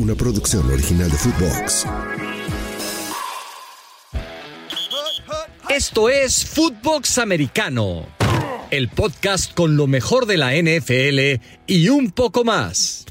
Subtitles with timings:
[0.00, 1.86] una producción original de Footbox.
[5.68, 8.06] Esto es Footbox Americano,
[8.70, 13.04] el podcast con lo mejor de la NFL y un poco más.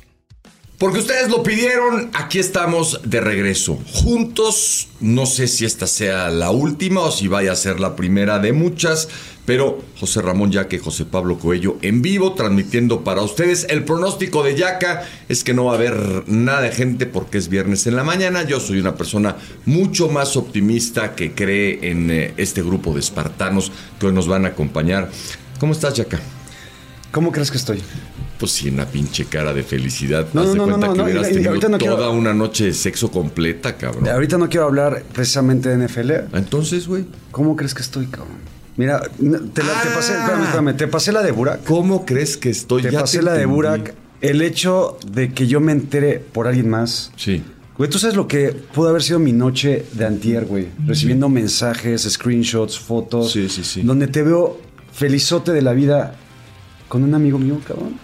[0.79, 3.77] Porque ustedes lo pidieron, aquí estamos de regreso.
[3.93, 8.39] Juntos, no sé si esta sea la última o si vaya a ser la primera
[8.39, 9.09] de muchas,
[9.49, 13.65] pero José Ramón Yaque y José Pablo Coello en vivo transmitiendo para ustedes.
[13.67, 17.49] El pronóstico de Yaca es que no va a haber nada de gente porque es
[17.49, 18.43] viernes en la mañana.
[18.43, 23.71] Yo soy una persona mucho más optimista que cree en eh, este grupo de espartanos
[23.99, 25.09] que hoy nos van a acompañar.
[25.59, 26.19] ¿Cómo estás, Yaca?
[27.11, 27.81] ¿Cómo crees que estoy?
[28.37, 30.27] Pues sí, una pinche cara de felicidad.
[30.31, 32.35] No, Haz no, de cuenta no, que no, hubieras y- y tenido quiero- toda una
[32.35, 34.07] noche de sexo completa, cabrón.
[34.07, 36.11] Ahorita no quiero hablar precisamente de NFL.
[36.37, 38.58] Entonces, güey, ¿Cómo crees que estoy, cabrón?
[38.79, 40.19] Mira, te, la, te pasé, Ah.
[40.21, 41.65] espérame, espérame, te pasé la de Burak.
[41.65, 42.81] ¿cómo crees que estoy?
[42.81, 43.45] Te Ya pasé la de.
[43.45, 43.93] Burak.
[44.21, 47.11] El hecho de que yo me entere por alguien más.
[47.17, 47.43] Sí.
[47.77, 50.69] Güey, tú sabes lo que pudo haber sido mi noche de antier, güey.
[50.87, 53.33] Recibiendo mensajes, screenshots, fotos.
[53.33, 53.81] Sí, sí, sí.
[53.81, 54.61] Donde te veo
[54.93, 56.15] felizote de la vida
[56.87, 57.99] con un amigo mío, cabrón.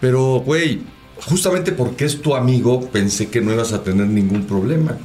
[0.00, 0.80] Pero, güey,
[1.28, 4.96] justamente porque es tu amigo, pensé que no ibas a tener ningún problema.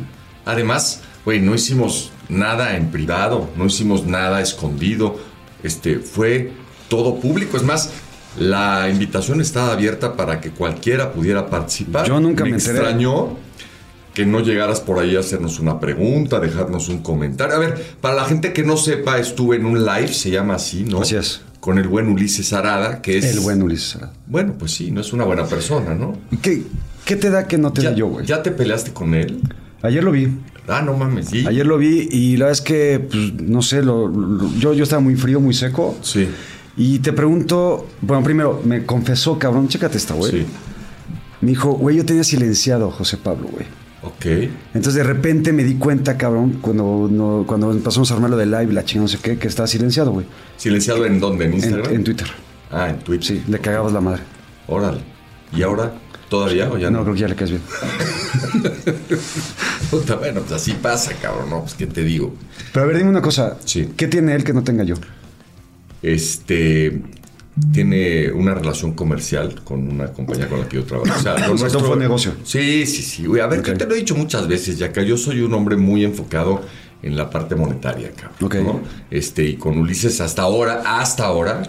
[0.45, 5.17] Además, güey, no hicimos nada en privado, no hicimos nada escondido.
[5.63, 6.51] Este, fue
[6.87, 7.57] todo público.
[7.57, 7.91] Es más,
[8.37, 12.07] la invitación estaba abierta para que cualquiera pudiera participar.
[12.07, 12.79] Yo nunca me enteré.
[12.79, 13.37] extrañó
[14.13, 17.55] que no llegaras por ahí a hacernos una pregunta, dejarnos un comentario.
[17.55, 20.83] A ver, para la gente que no sepa, estuve en un live, se llama así,
[20.83, 21.01] ¿no?
[21.01, 21.41] Así es.
[21.59, 23.25] Con el buen Ulises Arada, que es...
[23.25, 24.01] El buen Ulises.
[24.27, 26.17] Bueno, pues sí, no es una buena persona, ¿no?
[26.41, 26.63] ¿Qué,
[27.05, 28.25] ¿Qué te da que no te da yo, güey?
[28.25, 29.39] ¿Ya te peleaste con él?
[29.81, 30.29] Ayer lo vi.
[30.67, 31.45] Ah, no mames, sí.
[31.47, 34.83] Ayer lo vi y la verdad es que, pues, no sé, lo- lo- yo, yo
[34.83, 35.97] estaba muy frío, muy seco.
[36.01, 36.27] Sí,
[36.75, 40.31] Y te pregunto, bueno, primero, me confesó, cabrón, chécate esta, güey.
[40.31, 40.45] sí.
[41.41, 43.65] Me dijo, güey, yo tenía silenciado a José Pablo, güey.
[44.01, 44.49] Ok.
[44.73, 48.73] Entonces de repente me di cuenta, cabrón, cuando, no- cuando empezamos a armarlo de live,
[48.73, 50.25] la chingada, no sé qué, que estaba silenciado, güey.
[50.57, 51.45] ¿Silenciado en dónde?
[51.45, 51.93] ¿En En, Instagram?
[51.93, 52.27] en Twitter.
[52.71, 53.27] Ah, en Twitter.
[53.37, 54.23] Sí, le cagabas la madre.
[54.67, 55.01] Órale.
[55.55, 55.93] ¿Y ahora?
[56.33, 57.03] ¿Todavía o ya no, no?
[57.03, 57.61] creo que ya le caes bien.
[59.91, 61.61] Puta, bueno, pues así pasa, cabrón, ¿no?
[61.61, 62.33] Pues, ¿qué te digo?
[62.73, 63.57] Pero a ver, dime una cosa.
[63.65, 63.89] Sí.
[63.95, 64.95] ¿Qué tiene él que no tenga yo?
[66.01, 67.03] Este...
[67.71, 71.13] Tiene una relación comercial con una compañía con la que yo trabajo.
[71.15, 72.33] O sea, lo O sea, todo fue negocio.
[72.43, 73.27] Sí, sí, sí.
[73.27, 73.65] Güey, a ver, Ok.
[73.65, 76.61] que te lo he dicho muchas veces, ya que yo soy un hombre muy enfocado
[77.03, 78.37] en la parte monetaria, cabrón.
[78.41, 78.55] Ok.
[78.55, 78.81] ¿no?
[79.11, 81.61] Este, y con Ulises hasta ahora, hasta ahora,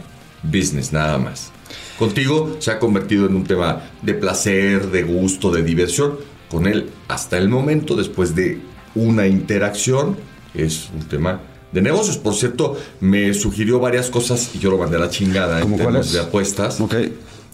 [0.43, 1.51] business, nada más.
[1.99, 6.17] Contigo se ha convertido en un tema de placer, de gusto, de diversión.
[6.51, 8.61] Con él, hasta el momento, después de
[8.95, 10.17] una interacción,
[10.55, 11.41] es un tema
[11.73, 12.17] de negocios.
[12.19, 15.77] Por cierto, me sugirió varias cosas y yo lo mandé a la chingada en ¿Cómo
[15.77, 16.13] temas cuáles?
[16.13, 16.95] de apuestas Ok.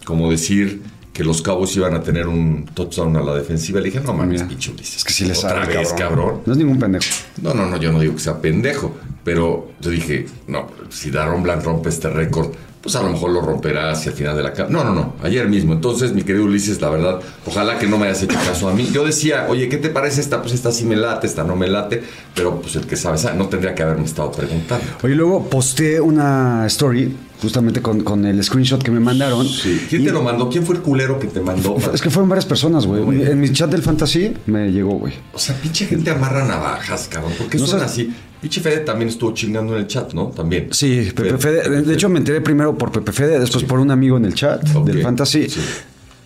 [0.05, 0.81] como decir
[1.13, 3.79] que los Cabos iban a tener un touchdown a la defensiva.
[3.79, 4.97] Le dije, no mames, pinche Ulises.
[4.97, 6.41] Es que sí le Otra sabe, vez, cabrón.
[6.45, 7.03] No es ningún pendejo.
[7.41, 8.95] No, no, no, yo no digo que sea pendejo.
[9.23, 12.51] Pero yo dije, no, si Daron Blanc rompe este récord,
[12.81, 14.53] pues a lo mejor lo romperá hacia el final de la...
[14.53, 15.73] ca- No, no, no, ayer mismo.
[15.73, 18.89] Entonces, mi querido Ulises, la verdad, ojalá que no me hayas hecho caso a mí.
[18.91, 20.41] Yo decía, oye, ¿qué te parece esta?
[20.41, 22.03] Pues esta sí me late, esta no me late.
[22.33, 23.37] Pero pues el que sabe, sabe.
[23.37, 24.83] No tendría que haberme estado preguntando.
[25.03, 29.47] Oye, luego posté una story justamente con, con el screenshot que me mandaron.
[29.47, 29.85] Sí.
[29.89, 30.49] ¿Quién Y- te lo mandó?
[30.49, 31.75] ¿Quién fue el culero que te mandó?
[31.93, 33.23] Es que fueron varias personas, güey.
[33.23, 35.13] En mi chat del fantasy me llegó, güey.
[35.33, 37.33] O sea, pinche gente amarra navajas, cabrón.
[37.37, 38.13] ¿Por qué No son sabes- así?
[38.41, 40.27] Pinche Fede también estuvo chingando en el chat, ¿no?
[40.27, 40.69] También.
[40.71, 41.81] Sí, Pepe Fede.
[41.83, 44.63] De hecho, me enteré primero por Pepe Fede, después por un amigo en el chat
[44.63, 45.47] del Fantasy.
[45.49, 45.59] sí.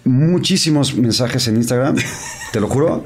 [0.06, 1.96] Muchísimos mensajes en Instagram,
[2.54, 3.06] te lo juro.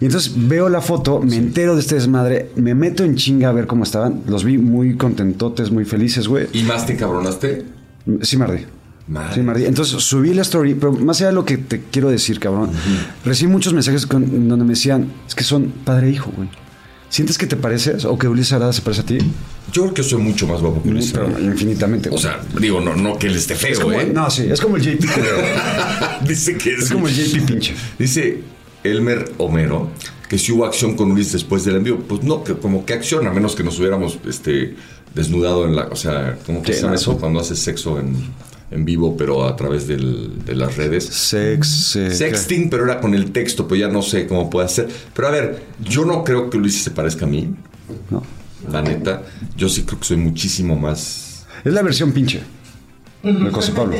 [0.00, 3.52] Y entonces veo la foto, me entero de este desmadre, me meto en chinga a
[3.52, 4.22] ver cómo estaban.
[4.28, 6.46] Los vi muy contentotes, muy felices, güey.
[6.52, 7.64] ¿Y más te encabronaste?
[8.22, 8.64] Sí, me ardí.
[9.34, 9.64] Sí, me ardí.
[9.64, 12.70] Entonces subí la story, pero más allá de lo que te quiero decir, cabrón,
[13.24, 16.48] recibí muchos mensajes con- donde me decían, es que son padre e hijo, güey.
[17.10, 19.18] ¿Sientes que te pareces o que Ulises Arada se parece a ti?
[19.72, 21.12] Yo creo que soy mucho más guapo que Ulises.
[21.12, 22.08] Pero infinitamente.
[22.08, 24.10] O sea, digo, no, no que él esté es feo, como, ¿eh?
[24.14, 25.10] no, sí, es como el JP.
[26.26, 26.94] Dice que es sí.
[26.94, 27.74] como el JP pinche.
[27.98, 28.42] Dice
[28.84, 29.90] Elmer Homero
[30.28, 31.98] que si hubo acción con Ulises después del envío.
[31.98, 34.76] Pues no, que como que acción, a menos que nos hubiéramos este,
[35.12, 35.88] desnudado en la.
[35.88, 37.18] O sea, ¿cómo que se llama eso?
[37.18, 38.14] Cuando haces sexo en,
[38.70, 41.04] en vivo, pero a través del- de las redes.
[41.04, 41.96] Sex.
[41.96, 44.88] eh, Sexting, pero era con el texto, pues ya no sé cómo puede ser.
[45.14, 47.52] Pero a ver, yo no creo que Ulises se parezca a mí.
[48.10, 48.22] No.
[48.70, 49.22] la neta.
[49.56, 51.46] Yo sí creo que soy muchísimo más.
[51.64, 52.40] Es la versión pinche.
[53.22, 53.96] De José Pablo.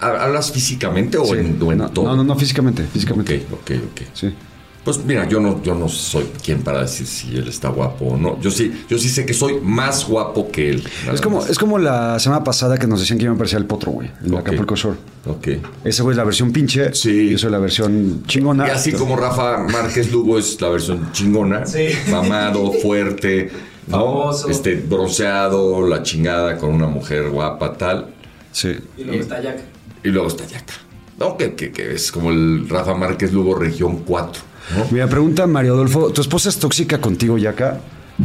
[0.00, 1.32] ¿Hablas físicamente o Sí.
[1.38, 2.06] en, o en no, todo?
[2.06, 2.84] no, no, no, físicamente.
[2.92, 3.46] Físicamente.
[3.50, 4.00] Ok, ok, ok.
[4.12, 4.34] Sí.
[4.84, 8.16] Pues mira, yo no, yo no soy quien para decir si él está guapo o
[8.18, 8.38] no.
[8.40, 10.84] Yo sí, yo sí sé que soy más guapo que él.
[11.12, 11.48] Es como, más.
[11.48, 14.10] es como la semana pasada que nos decían que iba a aparecer el potro, güey.
[14.22, 14.40] En Ok.
[14.40, 14.96] Acapulco Shore.
[15.26, 15.48] Ok.
[15.84, 16.92] Ese güey es la versión pinche.
[16.94, 17.30] Sí.
[17.30, 18.68] Yo soy la versión chingona.
[18.68, 21.86] Y así como Rafa Márquez Lugo es la versión chingona, Sí.
[22.10, 23.50] mamado, fuerte,
[23.86, 24.30] ¿no?
[24.50, 28.08] Este, bronceado, la chingada con una mujer guapa, tal.
[28.52, 28.76] Sí.
[28.98, 29.60] Y luego está Jack.
[30.04, 30.74] Y luego está Yaka.
[31.18, 34.42] No, que, que- que es como el Rafa Márquez Lugo Región 4.
[34.76, 34.86] ¿No?
[34.90, 37.80] Mira, pregunta Mario Adolfo, ¿tu esposa es tóxica contigo, Yaka?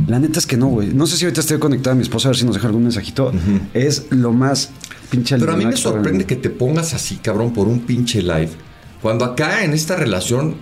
[0.08, 0.94] La neta es que no, güey.
[0.94, 2.84] No sé si ahorita estoy conectada a mi esposa a ver si nos deja algún
[2.84, 3.32] mensajito.
[3.74, 4.70] Es lo más
[5.10, 8.52] pinche Pero a mí me sorprende que te pongas así, cabrón, por un pinche live.
[9.02, 10.58] Cuando acá en esta relación,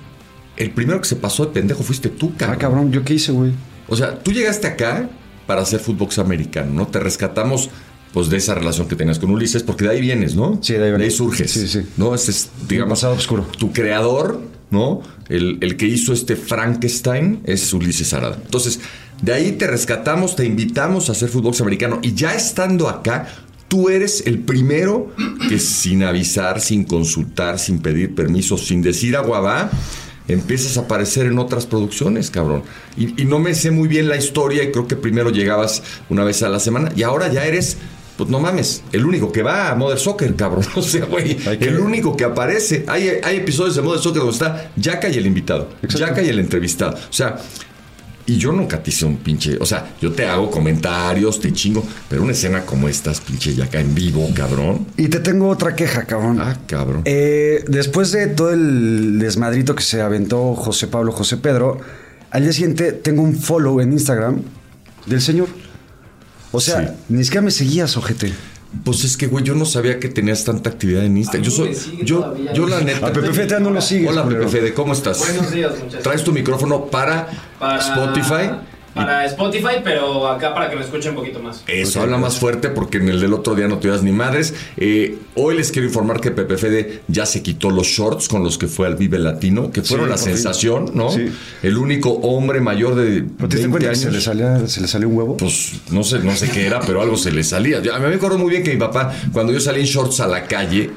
[0.56, 2.56] el primero que se pasó de pendejo fuiste tú, cabrón.
[2.56, 3.52] Ah, cabrón, ¿yo qué hice, güey?
[3.88, 5.10] O sea, tú llegaste acá
[5.46, 6.88] para hacer fútbol americano, ¿no?
[6.88, 7.70] Te rescatamos
[8.14, 10.60] pues de esa relación que tenías con Ulises, porque de ahí vienes, ¿no?
[10.62, 11.10] Sí, de ahí vengo.
[11.12, 11.52] surges.
[11.52, 11.82] Sí, sí.
[11.98, 12.16] ¿No?
[12.16, 13.46] Ese es, digamos, pasado oscuro.
[13.58, 14.42] tu creador,
[14.72, 15.02] ¿no?
[15.30, 18.40] El, que hizo este Frankenstein es Ulises Arada.
[18.44, 18.80] Entonces,
[19.22, 23.28] de ahí te rescatamos, te invitamos a hacer fútbol americano y ya estando acá,
[23.68, 25.14] tú eres el primero
[25.50, 29.70] que sin avisar, sin consultar, sin pedir permiso, sin decir agua va,
[30.28, 32.64] empiezas a aparecer en otras producciones, cabrón.
[32.96, 36.44] Y no me sé muy bien la historia y creo que primero llegabas una vez
[36.44, 37.78] a la semana y ahora ya eres...
[38.18, 40.66] Pues no mames, el único que va a Mother Soccer, cabrón.
[40.76, 42.84] O sea, güey, que- el único que aparece.
[42.88, 45.70] Hay, hay episodios de Mother Soccer donde está Yaka y el invitado.
[45.88, 46.94] Yaka y el entrevistado.
[46.96, 47.38] O sea,
[48.26, 49.58] y yo nunca te hice un pinche.
[49.62, 53.80] O sea, yo te hago comentarios, te chingo, pero una escena como estas, pinche Yaka
[53.80, 54.88] en vivo, cabrón.
[54.98, 56.40] Y te tengo otra queja, cabrón.
[56.42, 57.04] Ah, cabrón.
[57.06, 61.80] Eh, después de todo el desmadrito que se aventó José Pablo, José Pedro,
[62.32, 64.42] al día siguiente tengo un follow en Instagram
[65.06, 65.48] del señor.
[66.52, 66.94] O sea, Sí.
[67.10, 68.34] ni siquiera me seguías, ojete.
[68.84, 71.44] Pues es que, güey, yo no sabía que tenías tanta actividad en Instagram.
[71.44, 71.76] Yo soy.
[72.04, 72.54] Yo, todavía.
[72.54, 73.08] yo la neta.
[73.08, 74.28] A Pepe Fede ya no lo sigues, Hola.
[74.28, 75.20] Pepe Fede, ¿cómo estás?
[75.20, 76.04] Buenos días, muchachos.
[76.04, 77.28] Traes tu micrófono para,
[77.60, 78.52] Para Spotify.
[78.98, 81.64] Para Spotify, pero acá para que me escuchen un poquito más.
[81.68, 84.54] Eso, habla más fuerte porque en el del otro día no te das ni madres.
[84.78, 88.58] Eh, hoy les quiero informar que Pepe Fede ya se quitó los shorts con los
[88.58, 90.34] que fue al Vive Latino, que fueron Sí, la fin.
[90.34, 91.10] sensación, ¿no?
[91.12, 91.28] Sí.
[91.64, 94.00] El único hombre mayor de ¿Pero te diste 20 cuenta que años.
[94.00, 95.38] se le, salía, se le salió un huevo?
[95.38, 97.82] Pues no sé, no sé qué era, pero algo se le salía.
[97.82, 100.20] Yo- a mí me acuerdo muy bien que mi papá, cuando yo salí en shorts
[100.20, 100.90] a la calle,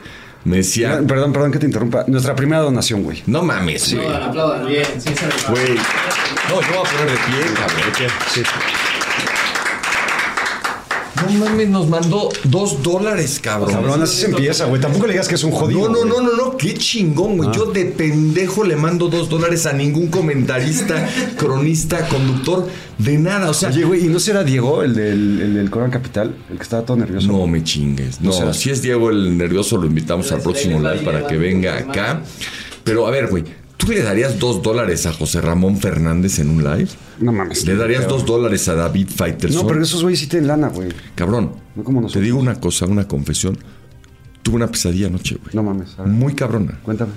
[0.45, 2.05] me decía, Perdón, Perdón, perdón que te interrumpa.
[2.07, 3.23] Nuestra primera donación, güey.
[3.27, 4.07] no mames, güey.
[4.07, 4.67] Aplaudan, aplaudan.
[4.69, 5.75] Bien, sí se Güey.
[6.49, 8.13] No, yo voy a poner de pie, cabrón.
[8.33, 8.43] Sí.
[11.27, 13.73] No mames, nos mandó dos dólares, cabrón.
[13.75, 14.81] Cabrón, así se empieza, güey.
[14.81, 15.89] Tampoco le digas que es un jodido.
[15.89, 17.51] No, no, no, no, no, qué chingón, güey.
[17.53, 22.67] Yo de pendejo le mando dos dólares a ningún comentarista, cronista, conductor,
[22.99, 23.51] de nada.
[23.51, 26.35] O sea, Oye, güey, ¿y no será Diego, el del, el del Coran Capital?
[26.51, 27.29] El que estaba todo nervioso.
[27.29, 28.21] no me chingues.
[28.21, 32.23] No, si es Diego el nervioso, lo invitamos al próximo live para que venga acá.
[32.83, 33.45] Pero a ver, güey,
[33.81, 36.89] ¿tú le darías dos dólares a José Ramón Fernández en un live?
[37.19, 37.65] No mames.
[37.67, 39.63] ¿Le darías dos dólares a David Faitelson?
[39.63, 40.89] No, pero esos güeyes sí tienen lana, güey.
[41.15, 42.25] Cabrón, No como te nosotros.
[42.25, 43.59] digo una cosa, una confesión.
[44.43, 45.51] Tuve una pesadilla anoche, güey.
[45.55, 45.99] No mames.
[45.99, 46.79] a ver, Muy cabrona.
[46.83, 47.13] Cuéntame.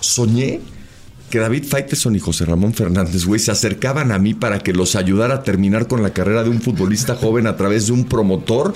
[0.00, 0.60] Soñé
[1.30, 4.94] que David Faitelson y José Ramón Fernández, güey, se acercaban a mí para que los
[4.94, 8.74] ayudara a terminar con la carrera de un futbolista joven a través de un promotor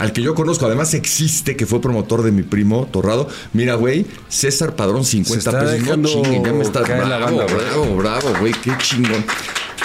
[0.00, 0.66] al que yo conozco.
[0.66, 3.28] Además existe, que fue promotor de mi primo Torrado.
[3.52, 5.72] Mira, güey, César Padrón, 50 Se está pesos.
[5.84, 9.24] dejando no chingue, ya me está bravo, la banda, bravo, bravo, güey, qué chingón.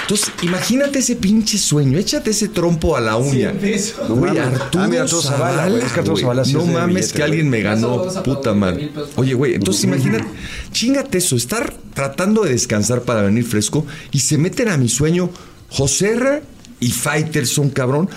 [0.01, 3.53] Entonces, imagínate ese pinche sueño, échate ese trompo a la uña.
[3.53, 3.73] Güey.
[3.73, 8.91] Arturo Ah, Arturo Zavala, No mames que alguien me ganó, puta madre.
[9.15, 10.25] Oye, güey, entonces imagínate,
[10.71, 15.29] chingate eso, estar tratando de descansar para venir fresco y se meten a mi sueño
[15.69, 16.41] Joserra
[16.79, 18.07] y Faitelson, cabrón,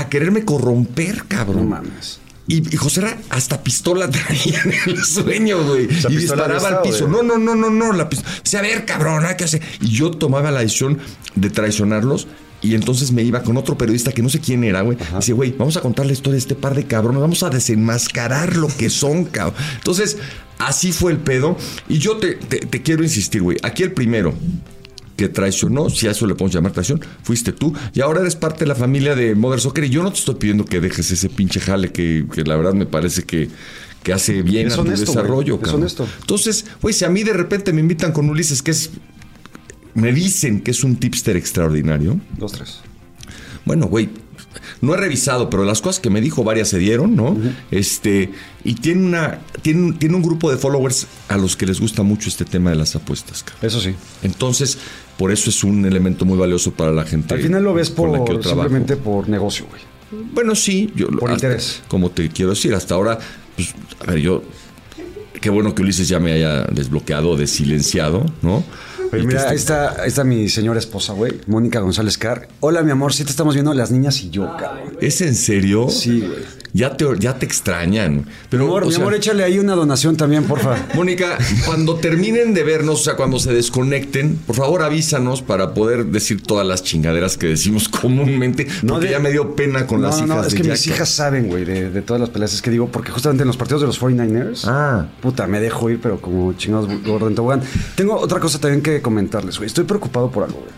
[0.00, 1.56] a quererme corromper, cabrón.
[1.70, 2.20] No mames.
[2.46, 5.86] Y, y José Ra hasta pistola traía en el sueño, güey.
[6.00, 7.04] sea, Y disparaba al piso.
[7.04, 7.92] ¿o No, no, no, no, no.
[7.92, 8.34] La pistola.
[8.42, 9.60] Dice, a ver, cabrón, ¿qué hace?
[9.82, 10.98] Y yo tomaba la decisión
[11.34, 12.26] de traicionarlos.
[12.60, 14.98] Y entonces me iba con otro periodista que no sé quién era, güey.
[15.16, 17.20] Dice, güey, vamos a contar la historia de este par de cabrones.
[17.20, 19.54] Vamos a desenmascarar lo que son, cabrón.
[19.76, 20.16] Entonces,
[20.58, 21.56] así fue el pedo.
[21.88, 23.58] Y yo te, te- te quiero insistir, güey.
[23.62, 24.34] Aquí el primero
[25.18, 27.74] que traicionó, si a eso le podemos llamar traición, fuiste tú.
[27.92, 29.82] Y ahora eres parte de la familia de Mother Soccer.
[29.82, 32.72] Y yo no te estoy pidiendo que dejes ese pinche jale que, que la verdad
[32.72, 33.48] me parece que,
[34.04, 35.58] que hace bien Es a tu honesto, desarrollo.
[35.60, 36.06] Es honesto.
[36.20, 38.90] Entonces, güey, si a mí de repente me invitan con Ulises, que es.
[39.94, 42.20] Me dicen que es un tipster extraordinario.
[42.36, 42.78] Dos, tres.
[43.64, 44.10] Bueno, güey,
[44.80, 47.36] no he revisado, pero las cosas que me dijo varias se dieron, ¿no?
[47.70, 48.30] Este,
[48.64, 52.02] y tiene una, tiene, un- tiene un grupo de followers a los que les gusta
[52.02, 53.66] mucho este tema de las apuestas, cabrón.
[53.66, 53.94] Eso sí.
[54.22, 54.78] Entonces,
[55.16, 57.34] por eso es un elemento muy valioso para la gente.
[57.34, 58.40] Al final lo ves por trabajo.
[58.48, 59.82] simplemente por negocio, güey.
[60.32, 61.82] Bueno, sí, yo Por hasta- interés.
[61.88, 63.18] Como te quiero decir, hasta ahora,
[63.56, 63.74] pues,
[64.06, 64.42] a ver, yo.
[65.40, 68.64] Qué bueno que Ulises ya me haya desbloqueado, desilenciado, ¿no?
[69.12, 72.48] Mira, ahí está, ahí está mi señora esposa, güey, Mónica González Carr.
[72.60, 74.96] Hola, mi amor, sí te estamos viendo las niñas y yo, cabrón.
[75.00, 75.88] ¿Es en serio?
[75.88, 76.58] Sí, güey.
[76.74, 78.26] Ya te, ya te extrañan.
[78.50, 80.76] Pero, Mi amor, mi sea, amor, échale ahí una donación también, porfa.
[80.94, 86.04] Mónica, cuando terminen de vernos, o sea, cuando se desconecten, por favor avísanos para poder
[86.06, 88.66] decir todas las chingaderas que decimos comúnmente.
[88.82, 90.62] No, porque de- ya me dio pena con no, las hijas no, es de que
[90.64, 90.72] Jack.
[90.72, 93.46] mis hijas saben, güey, de, de todas las peleas es que digo, porque justamente en
[93.48, 95.06] los partidos de los 49ers, Ah.
[95.22, 97.62] puta, me dejo ir, pero como chingados gordo en tobogán.
[97.96, 99.66] Tengo otra cosa también que comentarles, güey.
[99.66, 100.70] Estoy preocupado por algo, güey.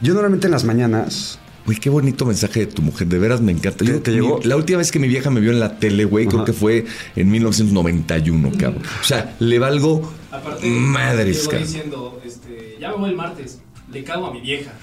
[0.00, 3.06] Yo normalmente en las mañanas, Güey, qué bonito mensaje de tu mujer.
[3.06, 3.84] De veras me encanta.
[3.84, 4.38] Yo, ¿Te- te llegó?
[4.38, 6.54] mi- la última vez que mi vieja me vio en la tele, güey, creo que
[6.54, 8.82] fue en 1991, cabrón.
[9.00, 11.62] O sea, le valgo Aparte, madres, cabrón.
[11.62, 13.60] diciendo, este, ya me voy el martes,
[13.92, 14.72] le cago a mi vieja.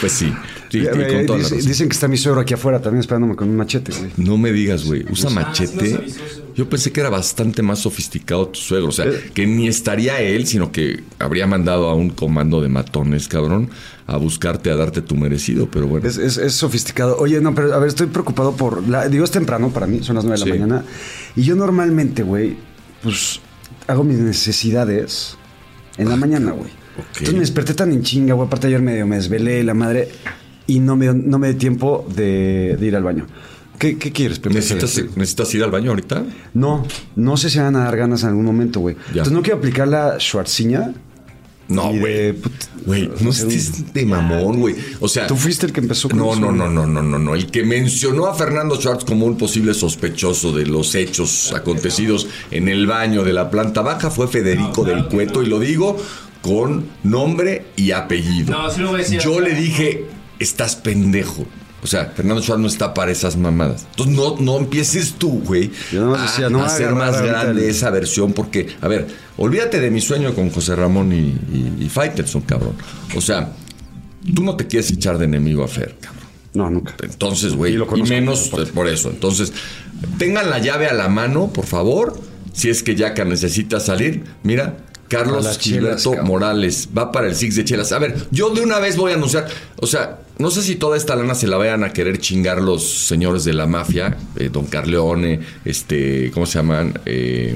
[0.00, 0.32] Pues sí.
[0.72, 3.48] eh, con eh, toda dice- dicen que está mi suegro aquí afuera también esperándome con
[3.48, 4.10] un machete, güey.
[4.16, 5.04] No me digas, güey.
[5.10, 5.90] Usa Ah, machete.
[5.90, 6.42] nos avisó, sí.
[6.56, 8.88] Yo pensé que era bastante más sofisticado tu suegro.
[8.88, 13.28] O sea, que ni estaría él, sino que habría mandado a un comando de matones,
[13.28, 13.70] cabrón,
[14.06, 15.68] a buscarte, a darte tu merecido.
[15.70, 16.08] Pero bueno.
[16.08, 17.16] Es, es- es sofisticado.
[17.18, 18.86] Oye, no, pero a ver, estoy preocupado por.
[18.88, 20.58] La, digo, es temprano para mí, son las 9 de la Sí.
[20.60, 20.84] mañana.
[21.36, 22.56] Y yo normalmente, güey,
[23.02, 23.40] pues
[23.86, 25.36] hago mis necesidades
[25.96, 26.70] en la mañana, güey.
[26.96, 28.46] Entonces me desperté tan en chinga, güey.
[28.46, 30.08] Aparte, ayer medio me desvelé, la madre.
[30.66, 33.26] Y no me, no me dio tiempo de, de ir al baño.
[33.78, 34.40] ¿Qué, qué quieres?
[34.44, 36.24] ¿Necesitas, ¿Necesitas ir al baño ahorita?
[36.54, 38.96] No, no sé si van a dar ganas en algún momento, güey.
[39.08, 40.94] Entonces no quiero aplicar la Schwarziña.
[41.66, 42.34] No, güey.
[42.84, 44.76] Güey, no estés de mamón, güey.
[45.00, 45.26] O sea.
[45.26, 47.34] Tú fuiste el que empezó con No, eso, no, no, no, no, no, no.
[47.34, 52.68] El que mencionó a Fernando Schwartz como un posible sospechoso de los hechos acontecidos en
[52.68, 55.96] el baño de la planta baja fue Federico del Cueto, y lo digo
[56.42, 58.52] con nombre y apellido.
[58.52, 59.20] No, sí lo voy a decir.
[59.20, 60.06] Yo le dije,
[60.38, 61.46] estás pendejo.
[61.82, 63.86] O sea, Fernando Schwartz no está para esas mamadas.
[63.90, 67.22] Entonces no, no empieces tú, güey, Yo nomás a, decía, no a hacer agarrar más
[67.22, 71.76] grande esa versión porque, a ver, olvídate de mi sueño con José Ramón y, y,
[71.80, 72.74] y Faitelson, cabrón.
[73.16, 73.52] O sea,
[74.32, 76.22] tú no te quieres echar de enemigo a Fer, cabrón.
[76.54, 76.94] No, nunca.
[77.02, 79.10] Entonces, güey, Y lo y menos por eso.
[79.10, 79.52] Entonces,
[80.18, 82.20] tengan la llave a la mano, por favor.
[82.52, 84.76] Si es que Yaka necesita salir, mira,
[85.12, 86.22] Carlos chelas, Gilberto.
[86.24, 87.92] Morales va para el Six de Chelas.
[87.92, 89.46] A ver, yo de una vez voy a anunciar,
[89.80, 93.06] o sea, no sé si toda esta lana se la vayan a querer chingar los
[93.06, 96.98] señores de la mafia, eh, Don Carleone, este, ¿cómo se llaman?
[97.06, 97.54] Eh,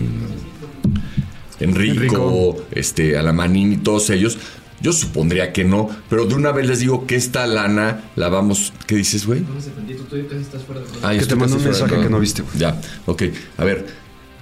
[1.61, 2.67] Enrico, Enrico.
[2.73, 4.39] este, Alamanín y todos ellos.
[4.83, 8.75] Yo supondría que no, pero de una vez les digo que esta lana la vamos.
[8.87, 9.41] ¿Qué dices, güey?
[9.41, 12.11] No se tú todavía casi estás fuera de Ah, Que te mandó un mensaje que
[12.11, 12.59] no viste, güey.
[12.59, 13.23] Ya, ok.
[13.57, 13.87] A ver,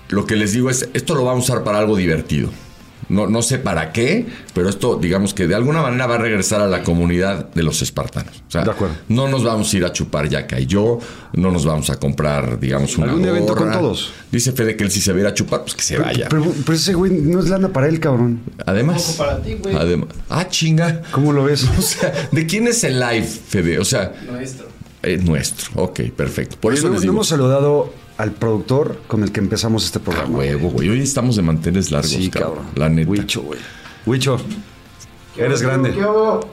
[0.09, 2.51] lo que les digo es, esto lo vamos a usar para algo divertido.
[3.07, 6.63] No, no sé para qué, pero esto, digamos que de alguna manera va a regresar
[6.63, 8.43] a la comunidad de los espartanos.
[8.49, 8.95] O sea, De acuerdo.
[9.09, 11.01] no nos vamos a ir a chupar Yaka y yo,
[11.35, 14.11] no nos vamos a comprar, digamos, una ¿Algún evento con todos?
[14.33, 16.29] Dice Fede que él si se va a ir a chupar, pues que se vaya.
[16.31, 18.41] Pero, pero ese güey no es lana para él, cabrón.
[18.65, 19.77] Además, Poco para ti, güey.
[19.77, 21.03] además, ah, chinga.
[21.11, 21.69] ¿Cómo lo ves?
[21.79, 23.79] O sea, ¿de quién es el live, Fede?
[23.81, 24.67] O sea, Nuestro.
[25.03, 25.83] es nuestro.
[25.83, 26.57] Ok, perfecto.
[26.59, 29.99] Por Oye, eso no, les no hemos saludado al productor con el que empezamos este
[29.99, 30.39] A programa.
[30.39, 30.89] huevo, güey.
[30.89, 32.55] Hoy estamos de manteles largos, Sí, cabrón.
[32.55, 32.73] cabrón.
[32.77, 33.11] La neta.
[33.11, 33.61] Huicho, güey.
[34.07, 34.39] Huicho.
[35.37, 35.93] Eres grande.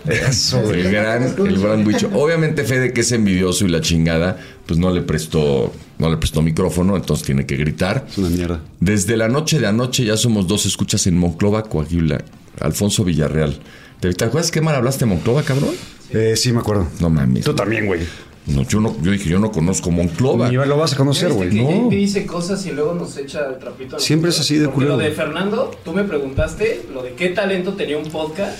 [0.08, 0.82] Eso, güey.
[0.82, 2.10] El gran, el gran bicho.
[2.16, 6.42] Obviamente, Fede, que es envidioso y la chingada, pues no le prestó, no le prestó
[6.42, 8.08] micrófono, entonces tiene que gritar.
[8.10, 8.62] Es una mierda.
[8.80, 12.24] Desde la noche de anoche ya somos dos escuchas en Monclova, Coahuila.
[12.60, 13.60] Alfonso Villarreal.
[14.00, 15.70] ¿Te, te acuerdas qué mal hablaste de Monclova, cabrón?
[16.10, 16.88] Eh, sí, me acuerdo.
[17.00, 17.46] No mames.
[17.46, 18.02] Tú también, güey.
[18.48, 20.50] No, yo, no, yo dije, yo no conozco Monclova.
[20.50, 21.52] Ni lo vas a conocer, ¿Ya güey.
[21.54, 21.90] No.
[21.90, 25.04] Dice cosas y luego nos echa el trapito Siempre es así de Porque culero, Lo
[25.04, 25.12] de.
[25.12, 28.58] Fernando, tú me preguntaste lo de qué talento tenía un podcast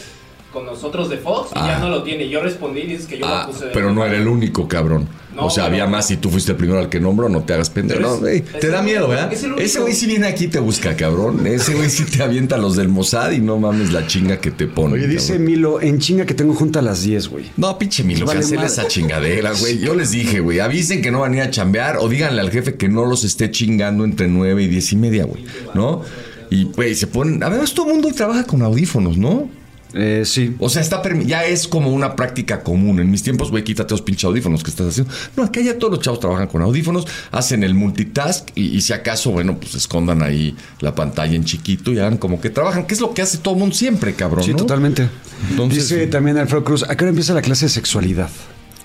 [0.52, 1.68] con nosotros de Fox y Ah.
[1.68, 2.28] ya no lo tiene.
[2.30, 4.68] Yo respondí y dices que yo Ah, lo puse de pero no era el único,
[4.68, 5.08] cabrón.
[5.36, 7.54] No, o sea, había más y tú fuiste el primero al que nombro, no te
[7.54, 8.02] hagas pendejo.
[8.02, 9.32] No, es te da miedo, ¿verdad?
[9.32, 9.46] es.
[9.58, 11.48] Ese güey sí viene aquí y te busca, cabrón.
[11.48, 14.52] Ese güey sí te avienta a los del Mossad y no mames la chinga que
[14.52, 14.96] te pone.
[14.96, 15.46] Oye, dice cabrón.
[15.46, 17.46] Milo, en chinga que tengo junta a las 10, güey.
[17.56, 18.74] No, pinche Milo, Vale cancela madre.
[18.74, 19.80] esa chingadera, güey.
[19.80, 22.52] Yo les dije, güey, avisen que no van a ir a chambear o díganle al
[22.52, 25.46] jefe que no los esté chingando entre nueve y diez y media, güey.
[25.74, 26.02] ¿No?
[26.50, 27.42] Y, güey, se ponen...
[27.42, 29.50] Además, todo el mundo trabaja con audífonos, ¿no?
[29.94, 30.56] Eh, sí.
[30.60, 33.00] O sea, está ya es como una práctica común.
[33.00, 35.14] En mis tiempos, güey, quítate los pinches audífonos que estás haciendo.
[35.36, 38.94] No, acá ya todos los chavos trabajan con audífonos, hacen el multitask y, y si
[38.94, 42.94] acaso, bueno, pues escondan ahí la pantalla en chiquito y hagan como que trabajan, que
[42.94, 44.44] es lo que hace todo el mundo siempre, cabrón.
[44.44, 44.58] Sí, ¿no?
[44.58, 45.10] totalmente.
[45.50, 48.30] Entonces- Dice también Alfredo Cruz, ¿a qué hora empieza la clase de sexualidad?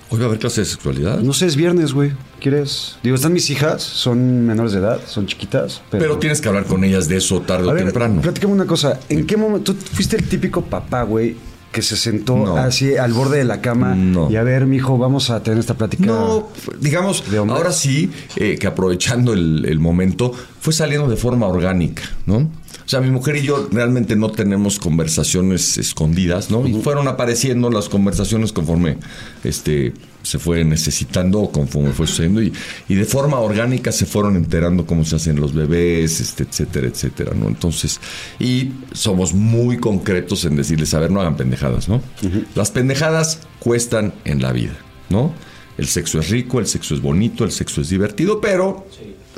[0.09, 1.19] Hoy va a haber clase de sexualidad.
[1.19, 2.13] No sé, es viernes, güey.
[2.41, 2.97] ¿Quieres?
[3.03, 5.83] Digo, están mis hijas, son menores de edad, son chiquitas.
[5.91, 8.21] Pero, Pero tienes que hablar con ellas de eso tarde A o ver, temprano.
[8.21, 9.01] platícame una cosa.
[9.09, 9.75] ¿En qué momento?
[9.75, 11.37] Tú fuiste el típico papá, güey,
[11.73, 12.57] que se sentó No.
[12.57, 14.31] así al borde de la cama No.
[14.31, 16.07] y a ver, mijo, vamos a tener esta plática.
[16.07, 16.49] No,
[16.81, 22.03] digamos, de ahora sí, eh, que aprovechando el, el momento, fue saliendo de forma orgánica,
[22.27, 22.49] ¿no?
[22.85, 26.67] O sea, mi mujer y yo realmente no tenemos conversaciones escondidas, ¿no?
[26.67, 28.99] Y fueron apareciendo las conversaciones conforme
[29.43, 29.93] este,
[30.23, 32.53] se fue necesitando o conforme fue sucediendo y,
[32.89, 37.33] y de forma orgánica se fueron enterando cómo se hacen los bebés, este, etcétera, etcétera,
[37.35, 37.49] ¿no?
[37.49, 38.01] Entonces,
[38.39, 42.03] y somos muy concretos en decirles, a ver, no hagan pendejadas, ¿no?
[42.55, 44.77] Las pendejadas cuestan en la vida,
[45.11, 45.33] ¿no?
[45.79, 48.87] El sexo es rico, el sexo es bonito, el sexo es divertido, pero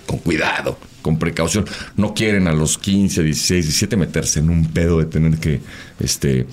[0.08, 1.64] con cuidado, con precaución.
[1.96, 5.60] No quieren a los 15, 16, 17 meterse en un pedo de tener que
[6.00, 6.46] este,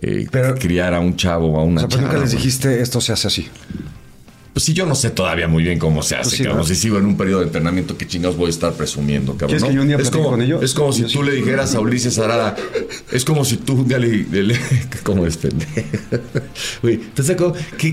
[0.00, 2.32] eh, Pero- criar a un chavo o a una O sea, pues nunca chava, les
[2.32, 2.42] güey.
[2.42, 3.48] dijiste esto se hace así.
[4.54, 6.58] Pues sí, yo no sé todavía muy bien cómo se hace, Pues sí, cabrón.
[6.60, 6.64] ¿no?
[6.64, 9.48] Si sigo en un periodo de entrenamiento, ¿qué chingados voy a estar presumiendo, cabrón?
[9.48, 9.68] ¿Quieres no?
[9.68, 10.62] que yo un día es como, con ellos?
[10.62, 11.22] Es como si tú sí.
[11.24, 12.54] le dijeras a Ulises Arada,
[13.10, 14.24] es como si tú un día le...
[15.02, 15.38] ¿Cómo es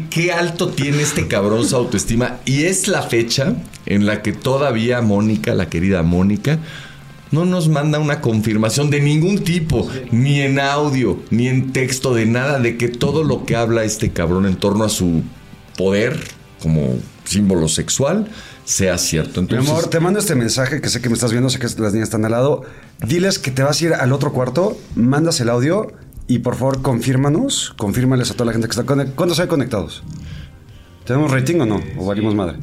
[0.07, 2.37] qué alto tiene este cabrón su autoestima?
[2.45, 3.55] Y es la fecha
[3.87, 6.59] en la que todavía Mónica, la querida Mónica,
[7.31, 12.27] no nos manda una confirmación de ningún tipo, ni en audio, ni en texto, de
[12.27, 15.23] nada, de que todo lo que habla este cabrón en torno a su
[15.75, 16.19] poder
[16.61, 18.27] como símbolo sexual
[18.65, 19.41] sea cierto.
[19.41, 21.67] Mi Entonces, amor, te mando este mensaje que sé que me estás viendo, sé que
[21.67, 22.63] las niñas están al lado.
[23.05, 25.91] Diles que te vas a ir al otro cuarto, mandas el audio
[26.27, 29.15] y por favor confírmanos, confírmales a toda la gente que está conectada.
[29.15, 30.03] ¿Cuántos hay conectados?
[31.05, 31.81] ¿Tenemos rating o no?
[31.97, 32.57] ¿O valimos madre?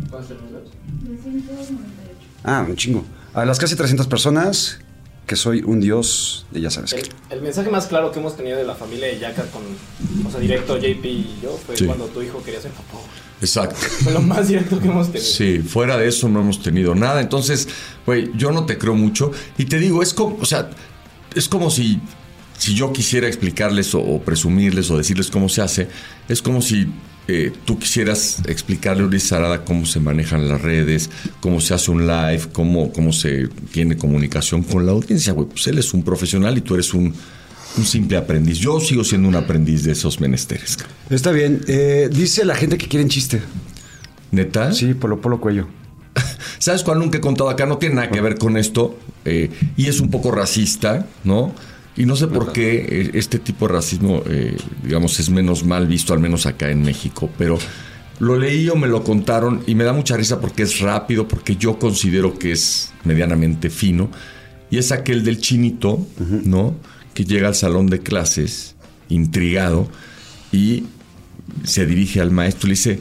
[2.45, 3.05] Ah, un chingo.
[3.35, 4.79] A las casi 300 personas,
[5.27, 7.01] que soy un dios de ya sabes qué.
[7.01, 9.63] El, el mensaje más claro que hemos tenido de la familia de Yaka con,
[10.27, 11.85] o sea, directo JP y yo fue Sí.
[11.85, 12.99] cuando tu hijo quería ser papá.
[13.41, 13.77] Exacto.
[14.03, 15.25] Fue lo más directo que hemos tenido.
[15.25, 17.21] Sí, fuera de eso no hemos tenido nada.
[17.21, 17.69] Entonces,
[18.07, 19.31] güey, yo no te creo mucho.
[19.57, 20.71] Y te digo, es como, o sea,
[21.35, 22.01] es como si,
[22.57, 25.89] si yo quisiera explicarles o, o presumirles o decirles cómo se hace,
[26.29, 26.89] es como si
[27.31, 31.91] eh, tú quisieras explicarle a Ulises Arada cómo se manejan las redes, cómo se hace
[31.91, 35.47] un live, cómo, cómo se tiene comunicación con la audiencia, güey.
[35.47, 37.13] Pues él es un profesional y tú eres un,
[37.77, 38.59] un simple aprendiz.
[38.59, 40.79] Yo sigo siendo un aprendiz de esos menesteres.
[41.11, 41.61] Está bien.
[41.69, 43.43] Eh, dice la gente que quieren chiste.
[44.31, 44.73] ¿Neta?
[44.73, 45.69] Sí, Polo Polo Cuello.
[46.59, 47.67] ¿Sabes cuál nunca he contado acá?
[47.67, 48.99] No tiene nada que ver con esto.
[49.25, 51.55] eh, y es un poco racista, ¿no?
[51.99, 55.89] Y no sé por qué eh, este tipo de racismo, eh, digamos, es menos mal
[55.89, 57.29] visto, al menos acá en México.
[57.37, 57.59] Pero
[58.21, 61.57] lo leí o me lo contaron y me da mucha risa porque es rápido, porque
[61.57, 64.11] yo considero que es medianamente fino.
[64.71, 66.07] Y es aquel del chinito,
[66.45, 66.77] ¿no?
[67.19, 68.77] Que llega al salón de clases,
[69.09, 69.89] intrigado,
[70.53, 70.85] y
[71.65, 73.01] se dirige al maestro y le dice,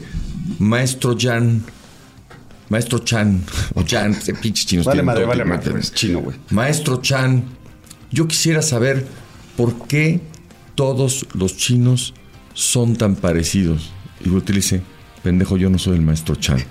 [0.58, 1.62] maestro Jan,
[2.68, 3.44] maestro Chan,
[3.76, 5.78] o Jan, ese pinche chinos Vale madre, vale madre.
[5.78, 6.36] Es chino, güey.
[6.50, 7.44] Maestro Chan,
[8.10, 9.06] yo quisiera saber
[9.56, 10.20] por qué
[10.74, 12.12] todos los chinos
[12.54, 13.92] son tan parecidos.
[14.24, 14.82] Y yo te dice,
[15.28, 16.56] pendejo, yo no soy el maestro Chan.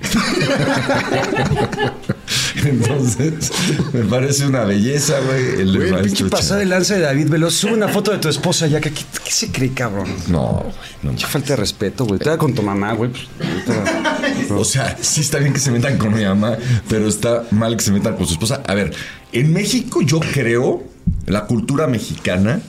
[2.66, 3.52] Entonces,
[3.94, 7.54] me parece una belleza, güey, el Güey, el pinche pasada de lanza de David Veloz.
[7.54, 10.08] Sube una foto de tu esposa ya que ¿qué, qué se cree, cabrón?
[10.28, 11.12] No, güey, no.
[11.12, 12.20] Mucha falta de respeto, güey.
[12.20, 13.12] Te da con tu mamá, güey.
[13.12, 16.58] pues, O sea, sí está bien que se metan con mi mamá,
[16.90, 18.64] pero está mal que se metan con su esposa.
[18.66, 18.92] A ver,
[19.34, 20.84] en México yo creo,
[21.28, 22.60] la cultura mexicana,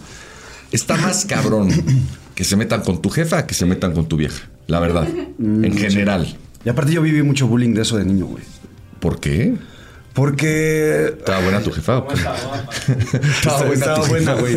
[0.70, 1.70] está más cabrón
[2.35, 4.51] que se metan con tu jefa que se metan con tu vieja.
[4.68, 5.07] La verdad,
[5.38, 6.37] en general.
[6.64, 8.44] Y aparte yo viví mucho bullying de eso de niño, güey.
[9.00, 9.54] ¿Por qué?
[10.12, 11.14] Porque...
[11.18, 12.14] ¿Estaba buena tu jefa o qué?
[12.14, 14.40] Estaba buena Estaba tu buena, jefa.
[14.40, 14.57] güey.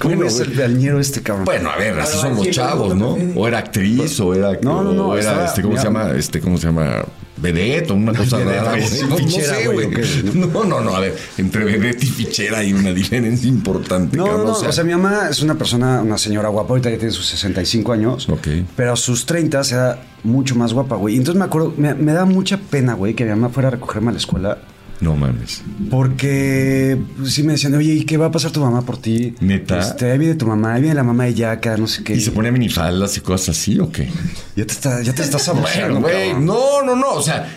[0.00, 0.50] ¿Cómo Bueno, es güey.
[0.52, 1.44] el balñero este, cabrón?
[1.46, 3.16] Bueno, a ver, así Claro, son los sí, chavos, ¿no?
[3.34, 4.52] O era actriz, o era.
[4.62, 6.10] No, no, no, o era, estaba- este, ¿cómo se llama?
[6.16, 7.04] Este, ¿cómo se llama?
[7.40, 8.76] Vedette o una cosa Vedette, rara,
[9.08, 9.88] No, fichera, sé, güey.
[10.34, 10.94] No, no, no.
[10.94, 14.46] A ver, entre vedette y fichera hay una diferencia importante, No, cabrón.
[14.46, 17.26] no, o sea, mi mamá es una persona, una señora guapa, ahorita ya tiene sus
[17.26, 18.28] 65 años.
[18.28, 18.48] Ok.
[18.76, 21.14] Pero a sus 30 era mucho más guapa, güey.
[21.14, 23.72] Y entonces me acuerdo, me, me da mucha pena, güey, que mi mamá fuera a
[23.72, 24.58] recogerme a la escuela.
[25.00, 25.62] No mames.
[25.90, 29.34] Porque pues, sí me decían, oye, ¿y qué va a pasar tu mamá por ti?
[29.40, 29.80] ¿Neta?
[29.80, 32.14] Este, ahí viene tu mamá, ahí viene la mamá de Yaka, no sé qué.
[32.14, 34.08] ¿Y se ponía minifaldas y cosas así o qué?
[34.56, 36.34] Ya te, está, ya te estás Bueno, güey.
[36.34, 37.14] No, no, no.
[37.14, 37.48] O sea,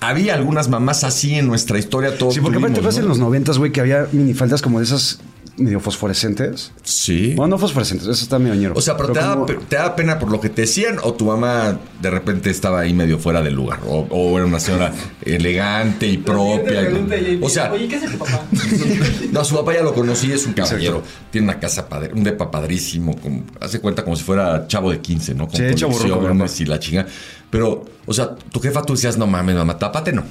[0.00, 2.16] había algunas mamás así en nuestra historia.
[2.16, 3.04] Todos Sí, porque aparte pasa ¿no?
[3.04, 5.18] en los noventas, güey, que había minifaldas como de esas
[5.58, 6.72] medio fosforescentes.
[6.84, 7.34] Sí.
[7.36, 8.74] Bueno, no fosforescentes, eso está medio ñero.
[8.76, 10.96] O sea, pero, te, como- daba, pe- te daba pena por lo que te decían
[11.02, 14.60] o tu mamá de repente estaba ahí medio fuera del lugar o, o era una
[14.60, 14.92] señora
[15.24, 16.80] elegante y propia.
[16.80, 18.42] Pregunta, O sea, Oye, ¿qué hace tu papá?
[19.32, 21.02] no, su papá ya lo conocí, es un caballero.
[21.30, 23.16] Tiene una casa padre, un depa padrísimo.
[23.20, 25.46] como- hace cuenta como si fuera chavo de 15, ¿no?
[25.48, 25.62] Con Sí,
[26.08, 26.46] papá.
[26.58, 27.06] y la chinga.
[27.50, 30.22] Pero, o sea, tu jefa tú decías, no mames, mamá, tápate, no.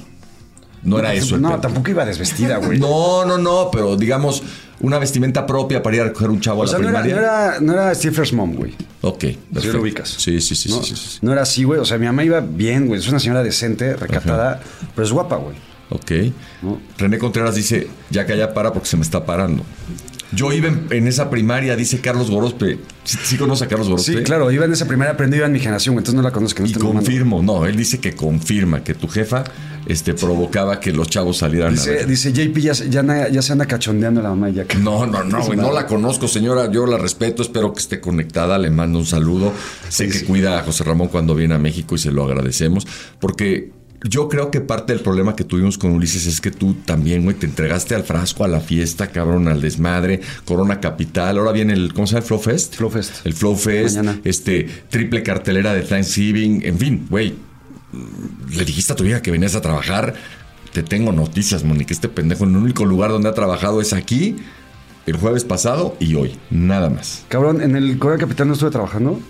[0.82, 1.36] No era eso.
[1.38, 2.78] No, tampoco iba desvestida, güey.
[2.80, 4.42] No, no, no, pero digamos,
[4.80, 7.02] una vestimenta propia para ir a recoger un chavo O a la sea, no era,
[7.02, 7.14] primaria.
[7.14, 8.74] no era, no era Stifler's mom, güey.
[9.00, 9.76] Ok, Sí perfecto.
[9.76, 10.08] lo ubicas.
[10.08, 10.82] Sí, sí, sí, ¿no?
[10.82, 11.18] sí, sí, sí.
[11.22, 11.80] No era así, güey.
[11.80, 13.00] O sea, mi mamá iba bien, güey.
[13.00, 14.60] Es una señora decente, recatada,
[14.94, 15.56] pero es guapa, güey.
[15.90, 16.12] Ok.
[16.98, 19.62] René Contreras dice, ya que allá para porque se me está parando.
[20.32, 22.78] Yo iba en, en esa primaria, dice Carlos Gorospe.
[23.04, 24.12] ¿Sí, sí conoce a Carlos Gorospe?
[24.18, 26.30] Sí, claro, iba en esa primera, pero no iba en mi generación, entonces no la
[26.32, 26.62] conozco.
[26.62, 29.44] No Y confirmo, no, él dice que confirma que tu jefa
[29.86, 32.06] este, provocaba que los chavos salieran a Dice, ver.
[32.06, 34.64] dice JP, ya, se- ya, na- ya se anda cachondeando la mamá ya.
[34.64, 36.70] que- No, no, no, güey, no la conozco, señora.
[36.70, 38.58] Yo la respeto, espero que esté conectada.
[38.58, 39.52] Le mando un saludo.
[39.88, 42.86] Sé que cuida a José Ramón cuando viene a México y se lo agradecemos.
[43.18, 43.70] Porque
[44.04, 47.36] yo creo que parte del problema que tuvimos con Ulises es que tú también, güey,
[47.36, 51.38] te entregaste al frasco, a la fiesta, cabrón, al desmadre, Corona Capital.
[51.38, 52.22] Ahora viene el, ¿cómo se llama?
[52.22, 52.76] El Flow Fest.
[52.76, 53.26] Flow Fest.
[53.26, 53.96] El Flow Fest.
[53.96, 54.20] Mañana.
[54.24, 56.62] Este, triple cartelera de Thanksgiving.
[56.64, 57.34] En fin, güey,
[58.50, 60.14] le dijiste a tu hija que venías a trabajar.
[60.72, 61.92] Te tengo noticias, Monique.
[61.92, 64.36] Este pendejo, en el único lugar donde ha trabajado es aquí,
[65.06, 66.36] el jueves pasado y hoy.
[66.50, 67.24] Nada más.
[67.28, 69.20] Cabrón, en el Corea Capital no estuve trabajando.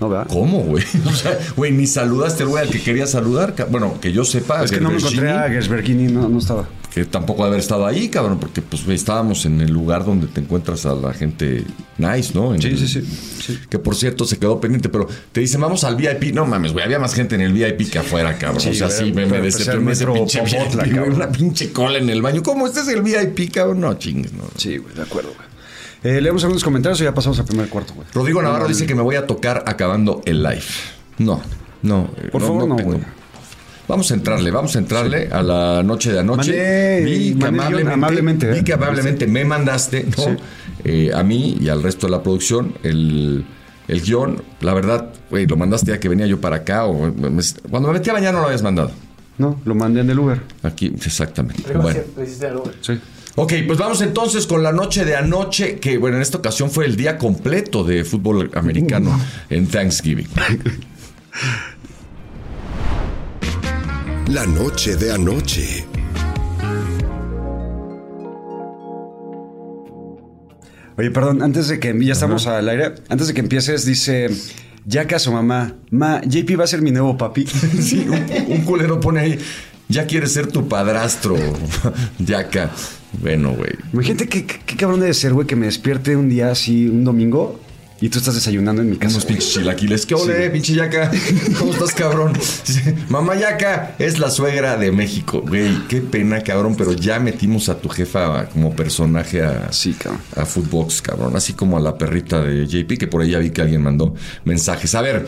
[0.00, 0.26] No, ¿verdad?
[0.30, 0.84] ¿Cómo, güey?
[1.06, 3.54] O sea, güey, ni saludaste al güey al que quería saludar.
[3.70, 4.64] Bueno, que yo sepa.
[4.64, 6.68] Es que no me encontré a Gersbergini, no, no estaba.
[6.94, 10.86] Que tampoco haber estado ahí, cabrón, porque pues estábamos en el lugar donde te encuentras
[10.86, 11.62] a la gente
[11.98, 12.52] nice, ¿no?
[12.52, 13.02] En Sí, el- sí, sí,
[13.46, 13.58] sí.
[13.68, 16.34] Que por cierto se quedó pendiente, pero te dicen, vamos al VIP.
[16.34, 18.60] No mames, güey, había más gente en el VIP que afuera, cabrón.
[18.60, 19.70] Sí, o sea, sí, me, me pues, ese
[20.08, 21.14] pinche VIP.
[21.14, 22.42] Una pinche cola en el baño.
[22.42, 23.80] ¿Cómo este es el VIP, cabrón?
[23.80, 24.44] No, chingues, no.
[24.56, 25.49] Sí, güey, de acuerdo, güey.
[26.02, 28.06] Eh, leemos algunos comentarios y ya pasamos al primer cuarto, güey.
[28.14, 30.62] Rodrigo Navarro dice que me voy a tocar acabando el live.
[31.18, 31.40] No,
[31.82, 32.10] no.
[32.16, 32.98] eh, Por favor, no, güey.
[33.86, 36.52] Vamos a entrarle, vamos a entrarle a la noche de anoche.
[36.52, 38.52] Mandé- vi que el amablemente, amablemente, ¿eh?
[38.54, 40.22] vi que amablemente me mandaste, ¿no?
[40.24, 40.30] Sí.
[40.84, 43.44] Eh, a mí y al resto de la producción el,
[43.88, 44.42] el guion.
[44.60, 46.84] La verdad, güey, lo mandaste ya que venía yo para acá.
[46.86, 48.92] O, me- cuando me metí a bañar no lo habías mandado.
[49.38, 50.40] No, lo mandé en el Uber.
[50.62, 51.62] Aquí, exactamente.
[51.66, 52.00] Pero Bueno.
[52.16, 52.74] lo hiciste al Uber.
[52.80, 53.00] Sí.
[53.36, 56.84] Ok, pues vamos entonces con la noche de anoche, que bueno, en esta ocasión fue
[56.84, 59.18] el día completo de fútbol americano
[59.50, 60.26] en Thanksgiving.
[64.28, 65.86] La noche de anoche.
[70.96, 74.28] Oye, perdón, antes de que ya estamos al aire, antes de que empieces, dice
[74.84, 77.46] ya a su mamá, ma, JP va a ser mi nuevo papi.
[77.80, 79.38] Sí, un, un culero pone ahí,
[79.90, 81.36] ya quieres ser tu padrastro,
[82.18, 82.70] Yaka.
[83.20, 83.72] Bueno, güey.
[83.92, 87.58] Imagínate qué, qué, cabrón debe ser, güey, que me despierte un día así, un domingo,
[88.00, 89.16] y tú estás desayunando en mi casa.
[89.16, 90.06] Unos pinches chilaquiles.
[90.06, 91.10] ¿Qué ole, pinche Yaka?
[91.58, 92.32] ¿Cómo estás, cabrón?
[93.10, 95.42] Mamá Yaka es la suegra de México.
[95.46, 100.22] Güey, qué pena, cabrón, pero ya metimos a tu jefa como personaje a, Sí, cabrón.
[100.34, 101.36] a Footbox, cabrón.
[101.36, 104.14] Así como a la perrita de JP, que por ahí ya vi que alguien mandó
[104.44, 104.94] mensajes.
[104.94, 105.26] A ver.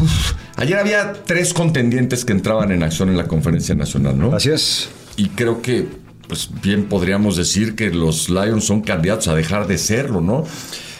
[0.00, 4.34] Uf, ayer había tres contendientes que entraban en acción en la conferencia nacional, ¿no?
[4.34, 4.88] Así es.
[5.16, 5.86] Y creo que,
[6.28, 10.44] pues bien podríamos decir que los Lions son candidatos a dejar de serlo, ¿no?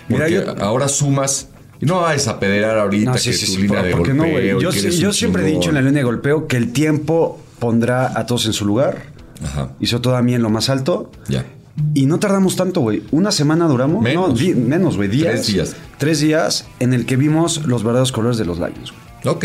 [0.09, 1.49] Mira, yo- ahora sumas.
[1.81, 3.93] Y no vas a pederar ahorita No, sí, que sí, tu sí, línea ¿por- de
[3.93, 4.15] golpeo.
[4.15, 8.19] no, Yo, yo siempre he dicho en la línea de golpeo que el tiempo pondrá
[8.19, 9.15] a todos en su lugar.
[9.45, 11.11] Ajá, Y sobre todo a mí en lo más alto.
[11.29, 11.45] ya.
[11.95, 13.03] Y no tardamos tanto, güey.
[13.11, 14.03] Una semana duramos.
[14.03, 14.29] Menos.
[14.29, 15.09] No, di- menos, güey.
[15.09, 15.33] Días.
[15.33, 15.77] Tres días.
[15.99, 19.35] Tres días en el que vimos los verdaderos colores de los Lions, güey.
[19.37, 19.45] Ok.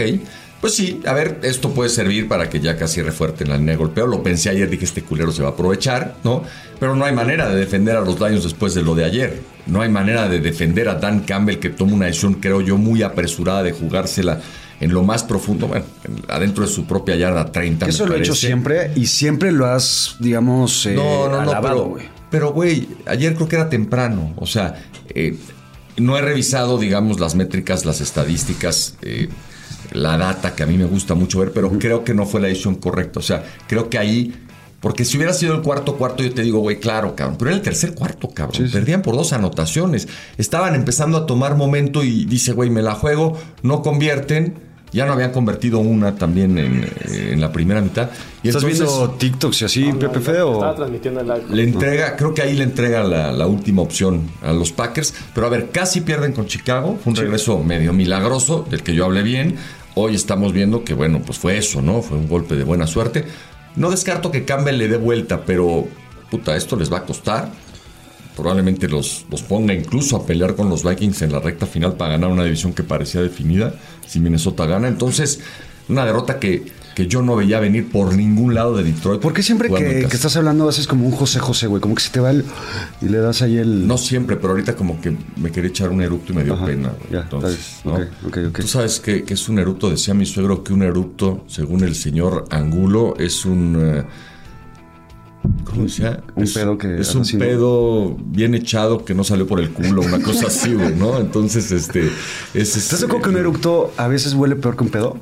[0.62, 3.72] Pues sí, a ver, esto puede servir para que ya casi refuerte en la línea
[3.74, 4.06] de golpeo.
[4.06, 6.44] Lo pensé ayer, dije, este culero se va a aprovechar, ¿no?
[6.80, 9.42] Pero no hay manera de defender a los Lions después de lo de ayer.
[9.66, 13.02] No hay manera de defender a Dan Campbell, que toma una decisión, creo yo, muy
[13.02, 14.40] apresurada de jugársela
[14.80, 17.88] en lo más profundo, bueno, en- adentro de su propia yarda 30.
[17.88, 21.52] Eso me lo he hecho siempre y siempre lo has, digamos, eh, No, no, no,
[21.52, 22.06] alabado, pero, güey.
[22.32, 24.34] Pero, güey, ayer creo que era temprano.
[24.38, 25.38] O sea, eh,
[25.98, 29.30] no he revisado, digamos, las métricas, las estadísticas, eh,
[29.92, 32.48] la data que a mí me gusta mucho ver, pero creo que no fue la
[32.48, 33.20] decisión correcta.
[33.20, 34.34] O sea, creo que ahí.
[34.80, 37.36] Porque si hubiera sido el cuarto cuarto, yo te digo, güey, claro, cabrón.
[37.38, 38.56] Pero era el tercer cuarto, cabrón.
[38.56, 38.74] Sí, sí.
[38.74, 40.08] Perdían por dos anotaciones.
[40.38, 44.71] Estaban empezando a tomar momento y dice, güey, me la juego, no convierten.
[44.92, 48.10] Ya no habían convertido una también en, eh, en la primera mitad.
[48.44, 50.54] Y ¿Estás entonces, viendo TikToks y así, No, no, Pepe no, Feo?
[50.54, 51.44] Estaba transmitiendo el live.
[51.50, 55.14] le entrega, creo que ahí le entrega la, la última opción a los Packers.
[55.34, 57.00] Pero a ver, casi pierden con Chicago.
[57.02, 59.56] Fue un regreso medio milagroso, del que yo hablé bien.
[59.96, 62.02] Hoy estamos viendo que, bueno, pues fue eso, ¿no?
[62.02, 63.26] Fue un golpe de buena suerte.
[63.76, 65.88] No descarto que Campbell le dé vuelta, pero,
[66.30, 67.50] puta, esto les va a costar.
[68.42, 72.14] Probablemente los, los ponga incluso a pelear con los Vikings en la recta final para
[72.14, 73.76] ganar una división que parecía definida
[74.08, 74.88] si Minnesota gana.
[74.88, 75.42] Entonces,
[75.88, 79.22] una derrota que, que yo no veía venir por ningún lado de Detroit.
[79.22, 81.80] ¿Por qué siempre que, que estás hablando haces como un José José, güey?
[81.82, 82.44] Como que se te va el...
[83.00, 83.86] Y le das ahí el...
[83.88, 86.66] No siempre, pero ahorita como que me quería echar un eructo y me dio Ajá,
[86.66, 86.90] pena.
[86.98, 87.12] güey.
[87.14, 88.00] ya, Entonces, ¿no?
[88.52, 91.94] Tú sabes que, que es un eructo, decía mi suegro que un eructo, según el
[91.96, 93.78] señor Angulo, es un...
[93.80, 94.04] eh,
[95.66, 96.22] ¿Cómo decía?
[96.36, 100.02] Un Es- pedo que Es un pedo bien echado que no salió por el culo,
[100.02, 101.20] una cosa así, güey, ¿no?
[101.20, 102.10] Entonces, este...
[102.54, 105.18] Es, ¿Estás de acuerdo que un eructo a veces huele peor que un pedo?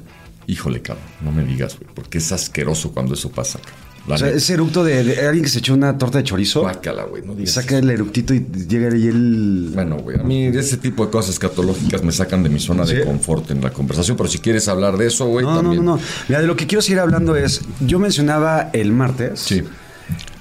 [0.48, 3.60] Híjole, cabrón, no me digas, güey, porque es asqueroso cuando eso pasa,
[4.08, 6.62] O sea, ese eructo de, de alguien que se echó una torta de chorizo.
[6.62, 9.70] Guácala, güey, no Y digas saca el eructito y llega ahí el.
[9.76, 13.04] Bueno, güey, a mí ese tipo de cosas escatológicas me sacan de mi zona de
[13.06, 16.00] confort en la conversación, pero si quieres hablar de eso, güey, No, no, no, no.
[16.28, 17.62] Mira, de lo que quiero seguir hablando es.
[17.82, 19.40] Yo mencionaba el martes.
[19.40, 19.62] Sí.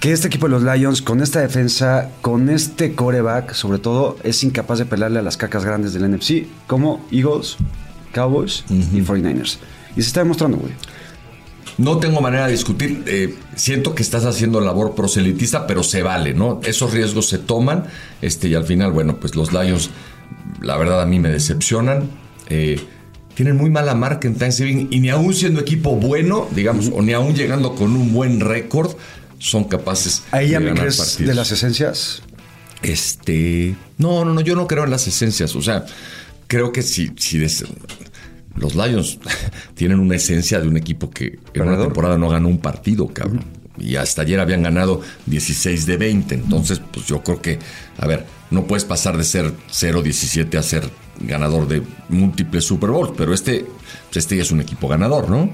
[0.01, 4.45] Que este equipo de los Lions, con esta defensa, con este coreback, sobre todo, es
[4.45, 7.57] incapaz de pelarle a las cacas grandes del NFC, como Eagles,
[8.13, 9.59] Cowboys y 49ers.
[9.97, 10.73] Y se está demostrando, güey.
[11.79, 13.05] No tengo manera de discutir.
[13.07, 16.61] eh, siento que estás haciendo labor proselitista, pero se vale, ¿no?
[16.65, 17.85] Esos riesgos se toman.
[18.21, 19.91] Este, y al final, bueno, pues los Lions,
[20.61, 22.11] la verdad, a mí me decepcionan.
[22.49, 22.81] Eh,
[23.35, 27.13] tienen muy mala marca en Thanksgiving y ni aún siendo equipo bueno, digamos, o ni
[27.13, 28.97] aún llegando con un buen récord,
[29.39, 31.29] son capaces ¿Ahí ya de ganar crees partidos.
[31.29, 32.23] de las esencias?
[32.83, 33.75] Este.
[33.99, 35.55] No, no, no, yo no creo en las esencias.
[35.57, 35.85] O sea,
[36.47, 37.65] creo que si, si des-
[38.57, 39.19] los Lions
[39.75, 43.45] tienen una esencia de un equipo que en una temporada no ganó un partido, cabrón.
[43.79, 46.35] Y hasta ayer habían ganado 16 de 20.
[46.35, 47.59] Entonces, pues yo creo que,
[47.99, 50.89] a ver, no puedes pasar de ser 0-17 a ser
[51.21, 53.13] ganador de múltiples Super Bowls.
[53.17, 53.67] Pero este,
[54.13, 55.53] este ya es un equipo ganador, ¿no?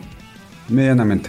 [0.71, 1.29] Medianamente.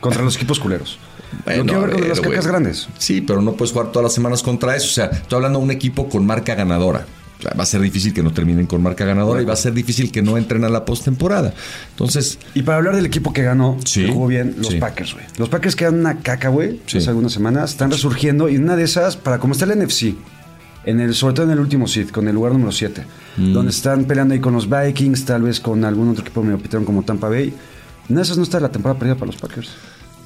[0.00, 0.98] Contra los equipos culeros.
[1.44, 2.88] Bueno, quiero ver a con las cacas grandes.
[2.98, 4.86] Sí, pero no puedes jugar todas las semanas contra eso.
[4.86, 7.06] O sea, estoy hablando de un equipo con marca ganadora.
[7.38, 9.56] O sea, va a ser difícil que no terminen con marca ganadora y va a
[9.56, 11.52] ser difícil que no entren a la postemporada.
[11.90, 14.78] Entonces, Y para hablar del equipo que ganó, Sí, que jugó bien, los sí.
[14.78, 15.26] Packers, güey.
[15.36, 16.96] Los Packers quedan una caca, güey, Sí.
[16.98, 17.72] hace algunas semanas.
[17.72, 20.14] Están resurgiendo y una de esas, para como está el NFC,
[20.86, 23.04] en el, sobre todo en el último seed, con el lugar número 7,
[23.36, 23.52] Mm.
[23.52, 26.86] donde están peleando ahí con los Vikings, tal vez con algún otro equipo medio pitón
[26.86, 27.52] como Tampa Bay.
[28.08, 29.68] Una de esas no está la temporada perdida para los Packers.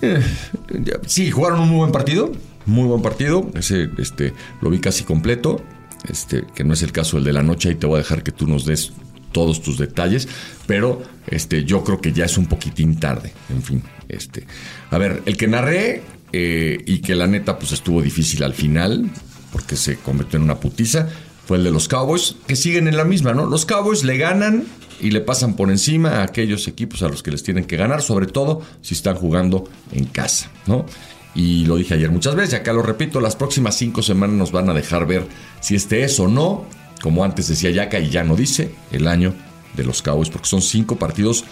[1.07, 2.33] sí, jugaron un muy buen partido.
[2.67, 3.51] Muy buen partido.
[3.55, 5.63] Ese, este, lo vi casi completo.
[6.09, 7.71] Este, que no es el caso del de la noche.
[7.71, 8.93] Y te voy a dejar que tú nos des
[9.33, 10.29] todos tus detalles.
[10.67, 13.33] Pero este, yo creo que ya es un poquitín tarde.
[13.49, 13.83] En fin.
[14.09, 14.47] Este.
[14.91, 16.03] A ver, el que narré.
[16.33, 19.11] eh, y que la neta, pues estuvo difícil al final.
[19.53, 21.09] Porque se convirtió en una putiza.
[21.47, 22.37] Fue el de los Cowboys.
[22.47, 23.47] Que siguen en la misma, ¿no?
[23.47, 24.65] Los Cowboys le ganan.
[25.01, 28.03] Y le pasan por encima a aquellos equipos a los que les tienen que ganar,
[28.03, 30.87] sobre todo si están jugando en casa, ¿no?
[31.35, 34.53] Y lo dije ayer muchas veces, y acá lo repito, las próximas cinco semanas nos
[34.53, 35.27] van a dejar ver
[35.61, 36.65] si este es o no,
[37.03, 39.35] como antes decía Yaka y ya no dice, el año
[39.77, 41.45] de los Cowboys, porque son cinco partidos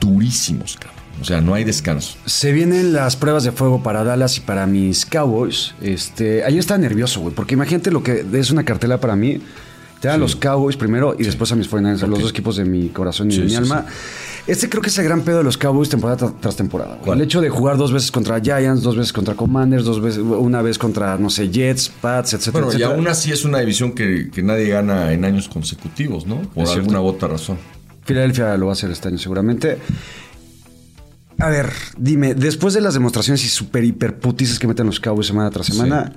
[0.00, 1.04] durísimos, cabrón.
[1.20, 2.16] O sea, no hay descanso.
[2.26, 5.74] Se vienen las pruebas de fuego para Dallas y para mis Cowboys.
[5.80, 9.40] Este, ayer estaba nervioso, güey, porque imagínate lo que es una cartela para mí.
[10.04, 12.64] Te a los Cowboys primero y después a mis 49ers, a los dos equipos de
[12.64, 13.86] mi corazón y Sí, de mi sí, alma.
[14.46, 16.98] Este creo que es el gran pedo de los Cowboys temporada tra- tras temporada.
[17.02, 17.18] güey.
[17.18, 20.60] El hecho de jugar dos veces contra Giants, dos veces contra Commanders, dos veces, una
[20.60, 24.30] vez contra, no sé, Jets, Pats, etcétera, Bueno, y aún así es una división que,
[24.30, 26.42] que nadie gana en años consecutivos, ¿no?
[26.42, 27.56] Por Es alguna u otra razón.
[28.04, 29.78] Filadelfia lo va a hacer este año seguramente.
[31.38, 35.26] A ver, dime, después de las demostraciones y super hiper putizas que meten los Cowboys
[35.26, 36.12] semana tras semana,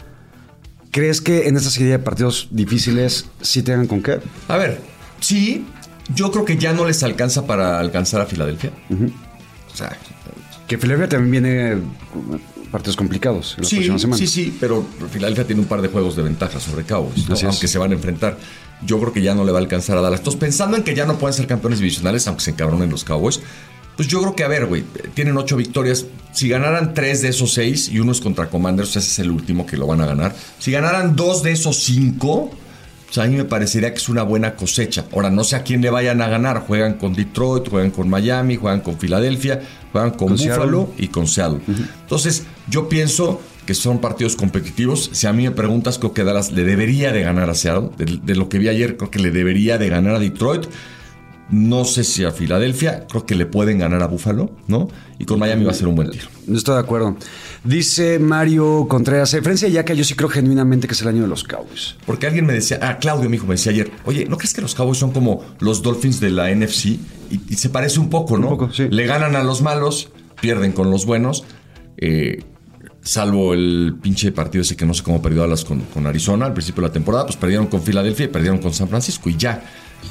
[0.97, 4.19] ¿crees que en esta serie de partidos difíciles sí tengan con qué?
[4.47, 4.81] A ver,
[5.19, 5.63] sí,
[6.15, 8.71] yo creo que ya no les alcanza para alcanzar a Filadelfia.
[9.71, 9.95] O sea,
[10.67, 11.77] Que Filadelfia también viene
[12.71, 14.19] partidos complicados en las sí, próximas semanas.
[14.21, 17.35] sí, sí, pero Filadelfia tiene un par de juegos de ventaja sobre Cowboys, ¿no?
[17.47, 18.35] Aunque se van a enfrentar.
[18.83, 20.21] Yo creo que ya no le va a alcanzar a Dallas.
[20.21, 23.39] Entonces, pensando en que ya no pueden ser campeones divisionales, aunque se encabronen los Cowboys,
[23.97, 24.83] pues yo creo que, a ver, güey,
[25.15, 26.05] tienen ocho victorias.
[26.31, 29.65] Si ganaran tres de esos seis y uno es contra Commanders, ese es el último
[29.65, 30.35] que lo van a ganar.
[30.59, 32.51] Si ganaran dos de esos cinco,
[33.07, 35.05] pues a mí me parecería que es una buena cosecha.
[35.11, 36.59] Ahora, no sé a quién le vayan a ganar.
[36.67, 40.65] Juegan con Detroit, juegan con Miami, juegan con Filadelfia, juegan con, Con Seattle.
[40.65, 41.61] Buffalo y con Seattle.
[42.01, 45.09] Entonces, yo pienso que son partidos competitivos.
[45.13, 47.89] Si a mí me preguntas, creo que Dallas le debería de ganar a Seattle.
[47.97, 50.67] De, de lo que vi ayer, creo que le debería de ganar a Detroit.
[51.49, 54.89] No sé si a Filadelfia, creo que le pueden ganar a Buffalo, ¿no?
[55.17, 56.27] Y con Miami va a ser un buen tiro.
[56.45, 57.15] No estoy de acuerdo.
[57.63, 61.21] Dice Mario Contreras, a diferencia de Yaka, yo sí creo genuinamente que es el año
[61.21, 61.95] de los Cowboys.
[62.05, 64.61] Porque alguien me decía, ah, Claudio, mi hijo, me decía ayer, oye, ¿no crees que
[64.61, 66.85] los Cowboys son como los Dolphins de la NFC?
[66.85, 68.49] Y, y se parece un poco, ¿no?
[68.49, 68.87] Un poco, sí.
[68.89, 70.09] Le ganan a los malos,
[70.41, 71.45] pierden con los buenos.
[71.97, 72.43] eh,
[73.01, 76.51] salvo el pinche partido ese que no sé cómo perdió Dallas con, con Arizona al
[76.53, 79.63] principio de la temporada, pues perdieron con Filadelfia y perdieron con San Francisco y ya.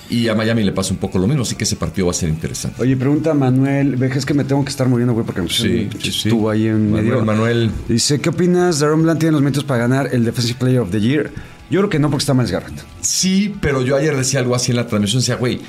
[0.09, 2.15] Y a Miami le pasa un poco lo mismo, así que ese partido va a
[2.15, 2.81] ser interesante.
[2.81, 6.51] Oye, pregunta Manuel, ve, es que me tengo que estar muriendo, güey, porque Sí, estuvo
[6.51, 7.25] ahí en Manuel, medio.
[7.25, 7.71] Manuel.
[7.89, 8.79] Dice, ¿qué opinas?
[8.79, 11.33] ¿Daron Bland tiene los méritos para ganar el Defensive Player of the Year?
[11.71, 12.81] Yo creo que no, porque está Miles Garrett.
[13.01, 15.61] Sí, pero yo ayer decía algo así en la transmisión, decía, güey,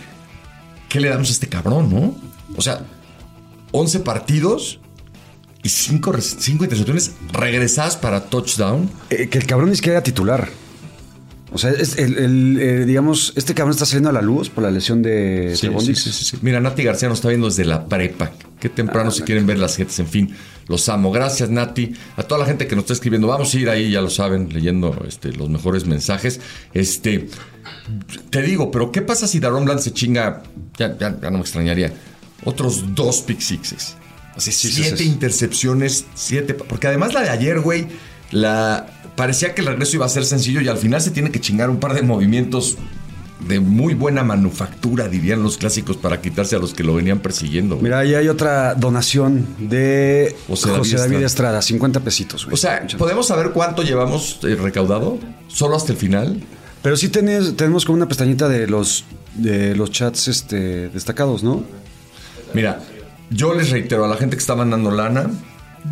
[0.89, 2.15] ¿qué le damos a este cabrón, no?
[2.55, 2.81] O sea,
[3.71, 4.79] 11 partidos
[5.63, 6.13] y 5
[6.63, 8.89] intercepciones regresadas para touchdown.
[9.09, 10.49] Eh, que el cabrón ni siquiera era titular.
[11.57, 14.63] O sea, es el, el, eh, digamos, este cabrón está saliendo a la luz por
[14.63, 16.37] la lesión de Sí, sí, sí.
[16.43, 18.31] Mira, Nati García nos está viendo desde la prepa.
[18.59, 20.35] Qué temprano si quieren ver las gentes, en fin.
[20.67, 21.11] Los amo.
[21.11, 21.93] Gracias, Nati.
[22.15, 23.27] A toda la gente que nos está escribiendo.
[23.27, 26.41] Vamos a ir ahí, ya lo saben, leyendo este, los mejores mensajes.
[26.75, 27.27] Este.
[28.29, 30.43] Te digo, pero ¿qué pasa si Daron Bland se chinga?
[30.77, 31.91] Ya, ya, ya no me extrañaría.
[32.43, 33.95] Otros dos pick sixes.
[34.35, 36.53] O sea, Sí, sí, siete intercepciones, siete.
[36.53, 37.87] Porque además la de ayer, güey,
[38.29, 38.96] la.
[39.17, 41.69] Parecía que el regreso iba a ser sencillo y al final se tiene que chingar
[41.69, 42.77] un par de movimientos
[43.47, 47.75] de muy buena manufactura, dirían los clásicos, para quitarse a los que lo venían persiguiendo.
[47.75, 47.83] güey.
[47.85, 51.25] Mira, ahí hay otra donación de José José, David Estrada.
[51.25, 52.53] Estrada, 50 pesitos, güey.
[52.53, 55.17] o sea, ¿podemos saber cuánto llevamos eh, recaudado?
[55.47, 56.41] ¿Solo hasta el final?
[56.81, 59.03] Pero sí tenés- tenemos como una pestañita de los
[59.35, 61.63] de los chats este, destacados, ¿no?
[62.53, 62.81] Mira,
[63.29, 65.29] yo les reitero a la gente que está mandando lana,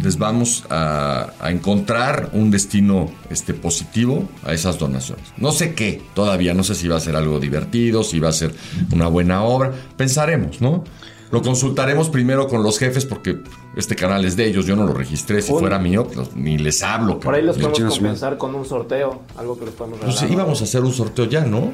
[0.03, 5.25] les vamos a, a encontrar un destino este, positivo a esas donaciones.
[5.37, 8.33] No sé qué, todavía no sé si va a ser algo divertido, si va a
[8.33, 8.53] ser
[8.91, 9.71] una buena obra.
[9.97, 10.83] Pensaremos, ¿no?
[11.31, 13.39] Lo consultaremos primero con los jefes porque
[13.75, 16.83] este canal es de ellos, yo no lo registré, si fuera mío, pues, ni les
[16.83, 17.19] hablo.
[17.19, 20.29] Por ahí los podemos compensar con un sorteo, algo que les podemos Pues regalar.
[20.29, 21.73] sí, íbamos a hacer un sorteo ya, ¿no?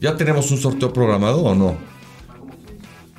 [0.00, 1.74] ¿Ya tenemos un sorteo programado o no?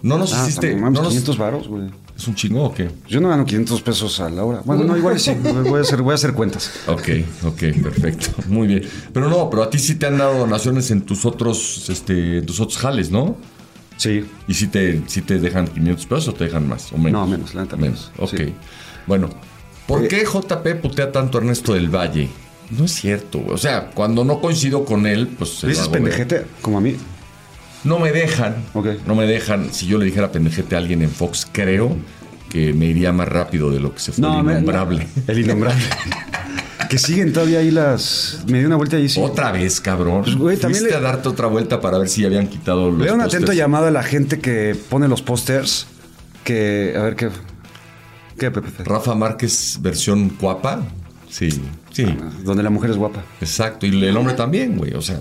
[0.01, 0.73] No nos Ah, hiciste...
[0.75, 1.89] no mames, no nos- 500 varos, güey.
[2.17, 2.89] ¿Es un chingo o qué?
[3.07, 4.61] Yo no gano 500 pesos a la hora.
[4.65, 5.31] Bueno, no, igual sí.
[5.65, 6.71] Voy a hacer, voy a hacer cuentas.
[6.87, 7.09] Ok,
[7.45, 8.29] ok, perfecto.
[8.47, 8.81] Muy bien.
[9.13, 12.45] Pero no, pero a ti sí te han dado donaciones en tus otros, este, en
[12.45, 13.37] tus otros jales, ¿no?
[13.97, 14.25] Sí.
[14.47, 17.21] Y si te, si te dejan 500 pesos o te dejan más o menos.
[17.21, 18.11] No, menos, la neta, menos.
[18.17, 18.31] menos.
[18.33, 18.39] Ok.
[18.39, 18.53] Sí.
[19.05, 19.29] Bueno,
[19.87, 22.29] ¿por Eh, qué JP putea tanto a Ernesto del Valle?
[22.71, 23.53] No es cierto, güey.
[23.53, 25.51] O sea, cuando no coincido con él, pues.
[25.51, 26.45] se ¿Dices pendejete?
[26.61, 26.95] Como a mí.
[27.87, 28.55] No me dejan.
[29.05, 29.73] No me dejan.
[29.73, 31.95] Si yo le dijera pendejete a alguien en Fox, creo
[32.49, 35.07] que me iría más rápido de lo que se fue el me- innombrable.
[35.27, 35.81] El innombrable.
[36.89, 38.39] que siguen todavía ahí las.
[38.47, 39.19] Me di una vuelta y sí.
[39.21, 40.23] Otra vez, cabrón.
[40.23, 42.99] Pues, güey, también Fuiste le- a darte otra vuelta para ver si habían quitado los
[42.99, 45.87] Veo un atento llamado a la gente que pone los pósters.
[46.43, 46.93] Que.
[46.97, 47.29] A ver qué.
[48.39, 48.69] ¿Qué, Pepe?
[48.83, 50.81] Rafa Márquez, versión guapa.
[51.29, 51.49] Sí,
[51.91, 52.05] sí,
[52.45, 53.21] Donde la mujer es guapa.
[53.41, 53.85] exacto.
[53.85, 54.93] Y el hombre también, güey.
[54.93, 55.19] O sea,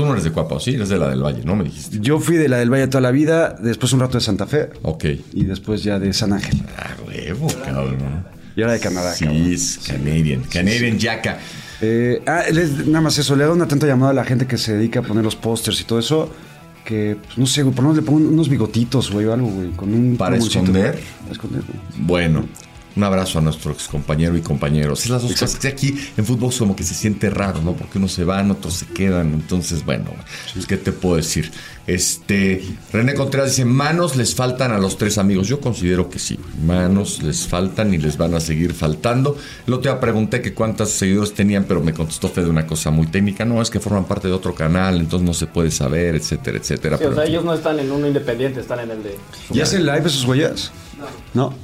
[0.00, 0.74] tú no eres de Cuapa, ¿o sí?
[0.74, 1.54] Eres de la del Valle, ¿no?
[1.56, 1.98] Me dijiste.
[2.00, 4.70] Yo fui de la del Valle toda la vida, después un rato de Santa Fe
[4.82, 5.04] Ok.
[5.32, 6.62] y después ya de San Ángel.
[6.78, 8.24] Ah, huevo, cabrón.
[8.56, 9.12] Y ahora de Canadá.
[9.14, 9.42] Sí, cabrón.
[9.52, 10.42] es Canadian.
[10.44, 11.38] Canadian Yaca.
[11.82, 14.58] Eh, ah, les- nada más eso, le da un atento llamado a la gente que
[14.58, 16.30] se dedica a poner los pósters y todo eso.
[16.84, 19.48] Que, pues, no sé, güey, por lo menos le pongo unos bigotitos, güey, o algo,
[19.48, 20.98] güey, con un ¿Para esconder?
[21.20, 21.78] Para esconder, güey.
[22.06, 22.46] Bueno,
[22.96, 25.04] un abrazo a nuestro ex compañero y compañeros.
[25.04, 27.74] Es las dos cosas que aquí en fútbol como que se siente raro, ¿no?
[27.74, 29.32] Porque unos se van, otros se quedan.
[29.32, 30.10] Entonces, bueno,
[30.52, 31.50] pues, ¿qué te puedo decir?
[31.86, 35.48] Este, René Contreras dice, manos les faltan a los tres amigos.
[35.48, 39.36] Yo considero que sí, manos les faltan y les van a seguir faltando.
[39.66, 43.06] El otro día pregunté que cuántos seguidores tenían, pero me contestó Fede una cosa muy
[43.06, 43.44] técnica.
[43.44, 46.98] No, es que forman parte de otro canal, entonces no se puede saber, etcétera, etcétera.
[46.98, 49.16] Sí, o sea, ellos no están en uno independiente, están en el de.
[49.50, 50.70] ¿Ya hacen live esos güeyes?
[51.34, 51.54] No.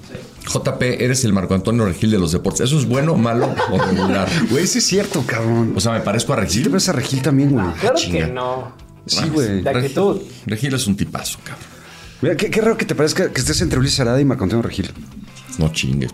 [0.49, 2.61] JP, eres el Marco Antonio Regil de los deportes.
[2.63, 4.29] ¿Eso es bueno, malo o regular?
[4.51, 5.73] Güey, sí es cierto, cabrón.
[5.77, 6.63] O sea, me parezco a Sí Regil.
[6.65, 7.67] te ves a Regil también, güey.
[7.81, 8.27] Claro chinga.
[8.27, 8.73] que no.
[9.07, 9.63] Sí, güey.
[9.63, 10.21] De actitud.
[10.47, 11.65] Regil es un tipazo, cabrón.
[12.23, 14.63] Mira, qué, qué raro que te parezca que estés entre Ulises Arada y Marco Antonio
[14.63, 14.91] Regil.
[15.59, 16.13] No chingues.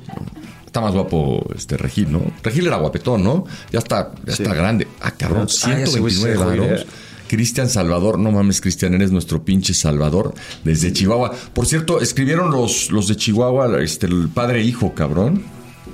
[0.66, 2.22] Está más guapo este Regil, ¿no?
[2.42, 3.44] Regil era guapetón, ¿no?
[3.70, 4.42] Ya está, ya Sí.
[4.42, 4.88] está grande.
[5.02, 6.62] Ah, cabrón, Ah, ese güey 129 se jubiló.
[6.64, 6.86] varos.
[7.36, 11.32] Cristian Salvador, no mames, Cristian, eres nuestro pinche Salvador desde Chihuahua.
[11.54, 15.42] Por cierto, escribieron los, los de Chihuahua, este, el padre e hijo, cabrón.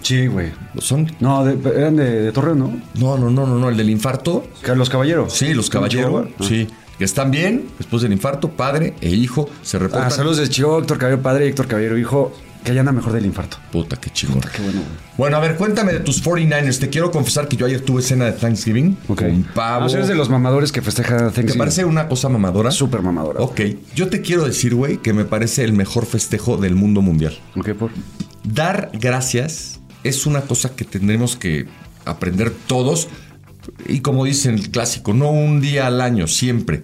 [0.03, 0.51] Sí, güey.
[0.79, 1.07] Son.
[1.20, 2.83] No, de- eran de, de Torreón, ¿no?
[2.96, 4.48] No, no, no, no, no, el del infarto.
[4.74, 5.33] Los caballeros.
[5.33, 6.27] Sí, los caballeros.
[6.40, 6.42] Ah.
[6.44, 6.66] Sí.
[6.98, 10.09] Que están bien después del infarto, padre e hijo se reportan.
[10.09, 12.33] Ah, saludos de Chihuahua, Héctor Caballero padre Héctor Caballero hijo,
[12.64, 13.57] que ya anda mejor del infarto.
[13.73, 14.40] Puta, qué chingón.
[14.40, 14.92] Qué bueno, güey.
[15.16, 16.79] Bueno, a ver, cuéntame de tus 49ers.
[16.79, 19.23] Te quiero confesar que yo ayer tuve cena de Thanksgiving Ok.
[19.23, 19.87] con pavo.
[19.87, 21.53] Ah, si eres de los mamadores que festeja Thanksgiving.
[21.53, 22.71] ¿Te parece una cosa mamadora?
[22.71, 23.40] Súper mamadora.
[23.40, 23.61] Ok.
[23.94, 27.38] Yo te quiero decir, güey, que me parece el mejor festejo del mundo mundial.
[27.57, 27.90] Ok, por.
[28.44, 31.66] Dar gracias es una cosa que tendremos que
[32.05, 33.09] aprender todos.
[33.87, 36.83] Y como dice el clásico, no un día al año, siempre.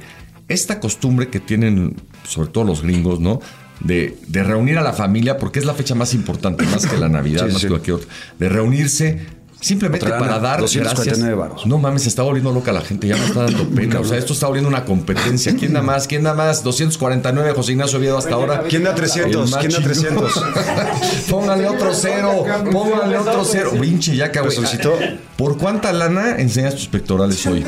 [0.49, 1.97] Esta costumbre que tienen,
[2.29, 3.41] sobre todo los gringos, ¿no?
[3.85, 7.09] De, de reunir a la familia, porque es la fecha más importante, más que la
[7.09, 7.67] Navidad, Sí, más sí.
[7.67, 8.09] que cualquier otra.
[8.39, 9.21] De reunirse
[9.61, 11.67] simplemente Otra para dar 249 gracias.
[11.67, 14.01] No mames, se está volviendo loca la gente, ya me está dando pena.
[14.01, 15.55] O sea, esto está volviendo una competencia.
[15.59, 16.07] ¿Quién da más?
[16.07, 16.63] ¿Quién da más?
[16.63, 18.63] 249, José Ignacio Oviedo hasta ahora.
[18.69, 19.45] ¿Quién da 300?
[19.45, 20.27] El más ¿Quién da chingón.
[20.33, 20.45] 300?
[21.31, 23.73] Póngale otro cero, póngale otro cero.
[23.81, 24.93] Vinche, ya solicitó?
[25.37, 27.65] ¿Por cuánta lana enseñas tus pectorales hoy?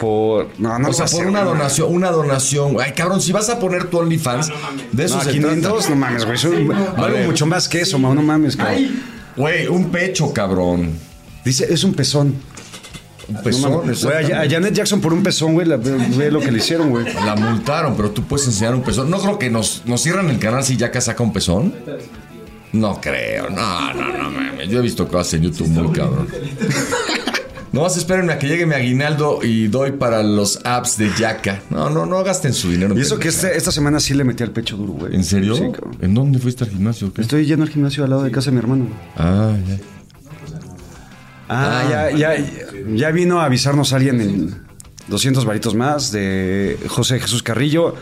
[0.00, 0.48] Por.
[0.58, 2.74] No, no o sea, por una donación, una donación.
[2.80, 4.50] Ay, cabrón, si vas a poner tu OnlyFans,
[4.92, 5.90] de eso No, se 500, trata.
[5.90, 6.36] no mames, güey.
[6.36, 7.26] Eso ver.
[7.26, 9.02] mucho más que eso, ma, no mames, cabrón.
[9.36, 10.92] Güey, un pecho, cabrón.
[11.44, 12.34] Dice, es un pezón.
[13.28, 16.50] Un pezón, Güey, a, a Janet Jackson por un pezón, güey, la- ve lo que
[16.50, 17.04] le hicieron, güey.
[17.24, 19.08] La multaron, pero tú puedes enseñar un pezón.
[19.10, 21.74] No creo que nos, nos cierran el canal si Yaka saca un pezón.
[22.72, 24.68] No creo, no, no, no, mames.
[24.68, 26.26] Yo he visto cosas en YouTube muy cabrón.
[27.72, 31.60] No más espérenme a que llegue mi aguinaldo y doy para los apps de Yaka.
[31.70, 32.98] No, no, no gasten su dinero.
[32.98, 35.14] Y eso que este, esta semana sí le metí al pecho duro, güey.
[35.14, 35.54] ¿En serio?
[35.54, 35.96] Sí, cabrón.
[36.00, 37.12] ¿En dónde fuiste al gimnasio?
[37.12, 37.22] qué?
[37.22, 38.96] Estoy yendo al gimnasio al lado de casa de mi hermano, güey.
[39.16, 39.78] Ah, ya.
[41.48, 42.44] Ah, ya, ya,
[42.94, 44.62] ya vino a avisarnos alguien en
[45.08, 47.94] 200 varitos más de José Jesús Carrillo.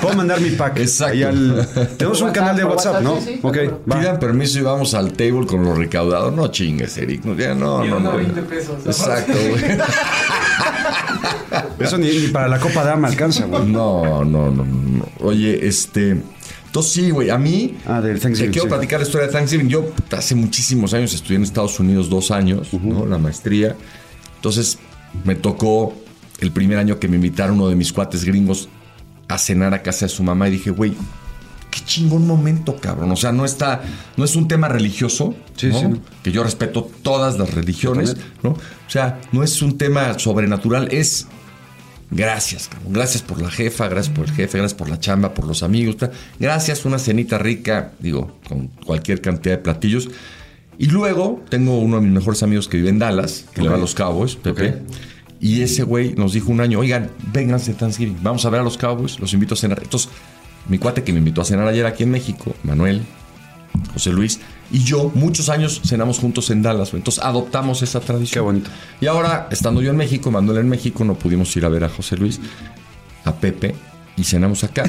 [0.00, 0.78] Puedo mandar mi pack.
[0.78, 1.28] Exacto.
[1.28, 3.16] al- tenemos un canal de WhatsApp, ¿no?
[3.20, 3.56] sí, sí, ok,
[3.90, 3.98] va.
[4.00, 6.30] Pidan permiso y vamos al table con lo recaudado.
[6.30, 7.24] No chingues, Eric.
[7.24, 8.16] No, ya, no, no, no.
[8.16, 8.76] 20 pesos.
[8.86, 9.62] Exacto, güey.
[11.80, 13.66] Eso ni, ni para la Copa Dama alcanza, güey.
[13.66, 15.06] No, no, no, no.
[15.20, 16.16] Oye, este.
[16.66, 17.76] Entonces sí, güey, a mí.
[17.86, 18.74] Ah, del Thanksgiving, Te quiero sí.
[18.74, 19.68] platicar la historia de Thanksgiving.
[19.68, 23.06] Yo hace muchísimos años estudié en Estados Unidos dos años, ¿no?
[23.06, 23.74] La maestría.
[24.36, 24.78] Entonces
[25.24, 25.92] me tocó
[26.38, 28.68] el primer año que me invitaron uno de mis cuates gringos
[29.30, 30.94] a cenar a casa de su mamá y dije, güey,
[31.70, 33.10] qué chingón momento, cabrón.
[33.12, 33.82] O sea, no está,
[34.16, 35.78] no es un tema religioso, Sí, ¿no?
[35.80, 35.98] sí, no.
[36.22, 38.50] que yo respeto todas las religiones, ¿no?
[38.50, 38.58] O
[38.88, 41.26] sea, no es un tema sobrenatural, es
[42.12, 42.92] Gracias, cabrón.
[42.92, 45.96] Gracias por la jefa, gracias por el jefe, gracias por la chamba, por los amigos.
[46.40, 50.08] Gracias, una cenita rica, digo, con cualquier cantidad de platillos.
[50.76, 53.76] Y luego tengo uno de mis mejores amigos que vive en Dallas, que le va
[53.76, 54.82] a los Cowboys, Pepe.
[55.40, 58.76] Y ese güey nos dijo un año, oigan, vénganse Thanksgiving, vamos a ver a los
[58.76, 59.80] Cowboys, los invito a cenar.
[59.82, 60.10] Entonces,
[60.68, 63.02] mi cuate que me invitó a cenar ayer aquí en México, Manuel,
[63.94, 64.40] José Luis
[64.72, 66.94] y yo, muchos años cenamos juntos en Dallas.
[66.94, 68.32] Entonces adoptamos esa tradición.
[68.32, 68.70] Qué bonito.
[69.00, 71.88] Y ahora, estando yo en México, Manuel en México, no pudimos ir a ver a
[71.88, 72.40] José Luis,
[73.24, 73.74] a Pepe,
[74.16, 74.84] y cenamos acá.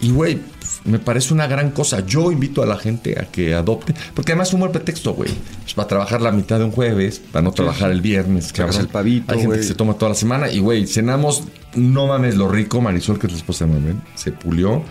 [0.00, 0.40] Y, güey,
[0.84, 2.04] me parece una gran cosa.
[2.04, 5.30] Yo invito a la gente a que adopte, porque además es un buen pretexto, güey.
[5.62, 8.80] Pues para trabajar la mitad de un jueves, para no trabajar el viernes, cabrón.
[8.80, 12.36] el pavito, Hay gente que se toma toda la semana y, güey, cenamos, no mames,
[12.36, 12.80] lo rico.
[12.80, 14.82] Marisol, que es la esposa de Manuel, se pulió.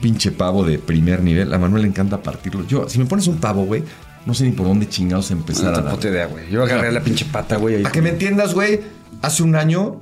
[0.00, 1.52] Pinche pavo de primer nivel.
[1.54, 2.66] A Manuel le encanta partirlo.
[2.66, 3.84] Yo, si me pones un pavo, güey,
[4.26, 6.04] no sé ni por dónde chingados empezar No a dar.
[6.04, 6.50] idea, güey.
[6.50, 7.82] Yo agarré la pinche pata, güey.
[7.82, 8.80] Para que me entiendas, güey,
[9.22, 10.00] hace un año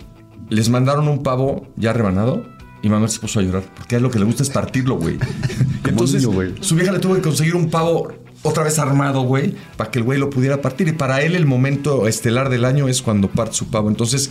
[0.48, 2.44] les mandaron un pavo ya rebanado
[2.82, 4.96] y Manuel se puso a llorar porque a él lo que le gusta es partirlo,
[4.96, 5.18] güey.
[5.86, 8.12] Entonces, niño, su vieja le tuvo que conseguir un pavo
[8.42, 10.88] otra vez armado, güey, para que el güey lo pudiera partir.
[10.88, 13.88] Y para él el momento estelar del año es cuando parte su pavo.
[13.88, 14.30] Entonces,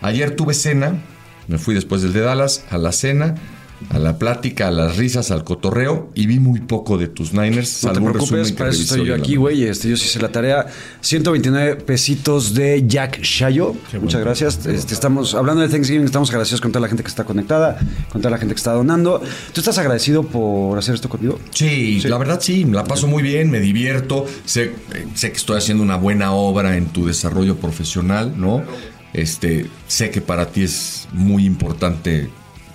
[0.00, 1.00] ayer tuve cena,
[1.46, 3.36] me fui después del de Dallas a la cena.
[3.90, 7.84] A la plática, a las risas, al cotorreo y vi muy poco de tus Niners.
[7.84, 9.64] No te preocupes, para eso estoy yo aquí, güey.
[9.64, 10.66] Este, yo sí hice la tarea.
[11.00, 13.74] 129 pesitos de Jack Shayo.
[14.00, 14.66] Muchas gracias.
[14.66, 17.78] Este, estamos hablando de Thanksgiving, estamos agradecidos con toda la gente que está conectada,
[18.10, 19.20] con toda la gente que está donando.
[19.52, 21.38] ¿Tú estás agradecido por hacer esto conmigo?
[21.50, 24.72] Sí, la verdad sí, la paso muy bien, me divierto, sé,
[25.14, 28.62] sé que estoy haciendo una buena obra en tu desarrollo profesional, ¿no?
[29.12, 32.30] Este, sé que para ti es muy importante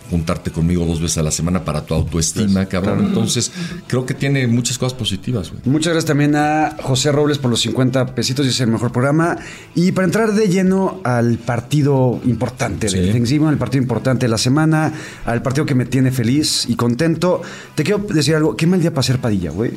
[0.09, 3.05] juntarte conmigo dos veces a la semana para tu autoestima, cabrón.
[3.05, 3.51] Entonces,
[3.87, 5.61] creo que tiene muchas cosas positivas, güey.
[5.65, 9.37] Muchas gracias también a José Robles por los 50 pesitos y es el mejor programa.
[9.75, 13.11] Y para entrar de lleno al partido importante de Sí.
[13.11, 14.93] Thanksgiving, al partido importante de la semana,
[15.25, 17.41] al partido que me tiene feliz y contento,
[17.75, 18.55] te quiero decir algo.
[18.55, 19.71] Qué mal día para ser Padilla, güey.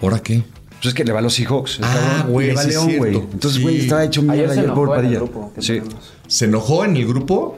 [0.00, 0.44] ¿Ahora qué?
[0.80, 1.78] Pues es que le va a los Seahawks.
[1.78, 3.16] el Ah, güey, le va León, güey.
[3.16, 3.62] Entonces, Sí.
[3.62, 5.18] güey, estaba hecho Ayer mierda se ayer por enojó en el Padilla.
[5.18, 5.72] grupo que Sí.
[5.72, 5.94] tenemos.
[6.28, 7.56] ¿Se enojó en el grupo?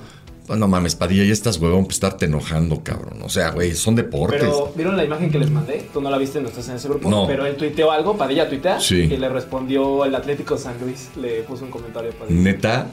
[0.50, 3.22] Pues no mames, Padilla, ya estás huevón por estarte enojando, cabrón.
[3.22, 4.40] O sea, güey, son deportes.
[4.40, 5.86] Pero, ¿vieron la imagen que les mandé?
[5.92, 7.08] Tú no la viste, no estás en ese grupo.
[7.08, 7.24] No.
[7.28, 8.80] Pero él tuiteó algo, Padilla tuitea.
[8.80, 9.02] Sí.
[9.02, 11.08] Y le respondió el Atlético San Luis.
[11.14, 12.40] Le puso un comentario a Padilla.
[12.40, 12.86] Neta,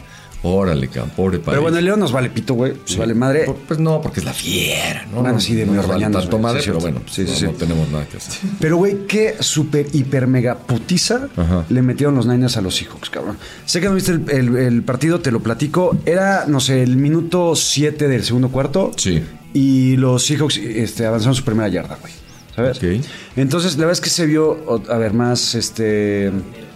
[0.43, 1.51] órale, cabrón, pobre Padilla.
[1.51, 2.73] Pero bueno, el León nos vale pito, güey.
[2.73, 3.45] Nos vale madre.
[3.45, 5.21] Por- Pues no, porque es la fiera, ¿no?
[5.21, 7.33] Bueno, No, sí, de no mi nos vale tanto madre, sí, pero bueno, Sí, no,
[7.33, 8.49] sí, no tenemos nada que hacer.
[8.59, 11.65] Pero, güey, qué super, hiper, mega putiza Ajá.
[11.69, 13.37] le metieron los Niners a los Seahawks, cabrón.
[13.65, 15.97] Sé que no viste el, el- el partido, te lo platico.
[16.05, 18.91] Era, no sé, el minuto 7 del segundo cuarto.
[18.97, 19.23] Sí.
[19.53, 22.13] Y los Seahawks este, avanzaron su primera yarda, güey.
[22.55, 22.77] ¿Sabes?
[22.77, 23.05] Ok.
[23.35, 26.31] Entonces, la verdad es que se vio, a ver, más, este,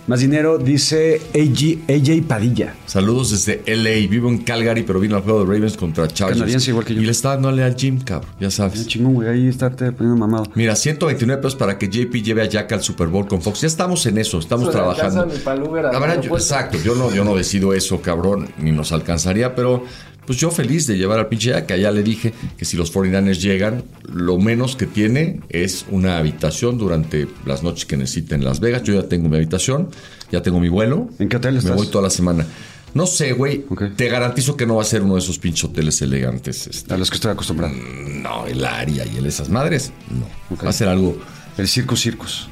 [0.08, 2.76] más dinero, dice AJ Padilla.
[2.86, 4.08] Saludos desde LA.
[4.10, 6.40] Vivo en Calgary, pero vino al juego de Ravens contra Chargers.
[6.40, 7.02] Canadiense igual que yo.
[7.02, 8.30] Y le está dándole al gym, cabrón.
[8.40, 8.86] Ya Ah, sabes.
[8.88, 10.46] chingón, güey, ahí está te poniendo mamado.
[10.56, 13.62] Mira, 129 pesos para que JP lleve a Jack al Super Bowl con Fox.
[13.62, 15.22] Ya estamos en eso, estamos Eso trabajando.
[15.22, 15.56] alcanza
[15.92, 19.84] La verdad, yo- exacto, yo no, yo no decido eso, cabrón, ni nos alcanzaría, pero
[20.26, 21.72] pues yo feliz de llevar al pinche Jack.
[21.72, 26.78] Allá le dije que si los 49ers llegan, lo menos que tiene es una habitación
[26.78, 28.84] durante las noches que necesite en Las Vegas.
[28.84, 29.90] Yo ya tengo mi habitación,
[30.32, 31.10] ya tengo mi vuelo.
[31.20, 31.76] ¿En qué hotel Me estás?
[31.76, 32.46] voy toda la semana.
[32.94, 33.66] No sé, güey.
[33.96, 36.68] Te garantizo que no va a ser uno de esos pinches hoteles elegantes.
[36.68, 36.94] este.
[36.94, 37.74] A los que estoy acostumbrado.
[37.74, 40.58] No, el área y el esas madres, no.
[40.58, 41.18] Va a ser algo
[41.58, 42.50] El Circus Circus.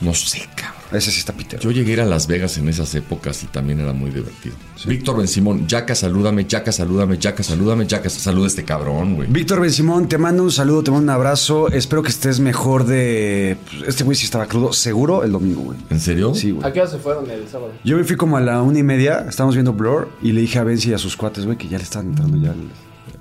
[0.00, 0.80] No sé, cabrón.
[0.92, 1.62] Ese sí está pitero.
[1.62, 4.56] Yo llegué a ir a Las Vegas en esas épocas y también era muy divertido.
[4.86, 9.28] Víctor Ben Simón, Yaca, salúdame, Yaca, salúdame, Yaca, salúdame, Yaca, saluda a este cabrón, güey.
[9.30, 11.68] Víctor Ben Simón, te mando un saludo, te mando un abrazo.
[11.68, 13.56] Espero que estés mejor de.
[13.86, 15.78] Este güey sí estaba crudo, seguro el domingo, güey.
[15.90, 16.34] ¿En serio?
[16.34, 16.66] Sí, güey.
[16.66, 17.72] ¿A qué hora se fueron el sábado?
[17.84, 20.58] Yo me fui como a la una y media, estábamos viendo Blur y le dije
[20.58, 22.50] a Benzi y a sus cuates, güey, que ya le estaban entrando ya.
[22.50, 22.68] el-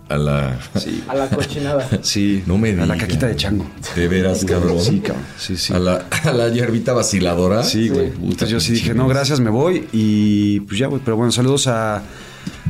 [0.10, 0.60] A la...
[0.76, 1.88] Sí, A la cochinada.
[2.02, 2.44] sí.
[2.48, 3.66] No me A la caquita de chango.
[3.96, 4.80] De veras, cabrón.
[4.82, 5.24] Sí, cabrón.
[5.38, 5.72] Sí, sí.
[5.74, 7.64] A la, a la hierbita vaciladora.
[7.64, 8.08] Sí, güey.
[8.08, 9.88] Entonces yo sí dije, no, gracias, me voy.
[9.94, 11.02] Y pues ya, güey.
[11.06, 12.02] Pero bueno, saludos a,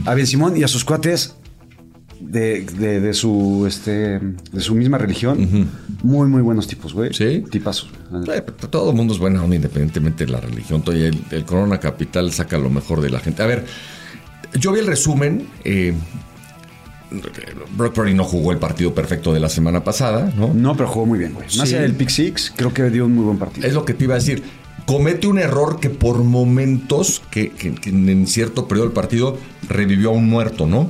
[0.06, 1.36] a Ben Simón y a sus cuates
[2.20, 5.70] de, de, de su este de su misma religión.
[6.04, 7.14] Muy, muy buenos tipos, güey.
[7.14, 7.46] Sí.
[7.50, 7.90] Tipazos.
[8.34, 10.84] Eh, Todo el mundo es bueno, independientemente de la religión.
[10.88, 13.42] El, el Corona Capital saca lo mejor de la gente.
[13.44, 13.66] A ver,
[14.60, 15.48] yo vi el resumen.
[15.64, 15.94] eh,
[17.76, 20.54] Brock Purdy no jugó el partido perfecto de la semana pasada, ¿no?
[20.54, 21.46] No, pero jugó muy bien, güey.
[21.58, 21.76] Más Sí.
[21.76, 23.68] allá del pick six, creo que dio un muy buen partido.
[23.68, 24.44] Es lo que te iba a decir.
[24.86, 29.38] Comete un error que por momentos, que, que- que en cierto periodo del partido,
[29.68, 30.90] revivió a un muerto, ¿no?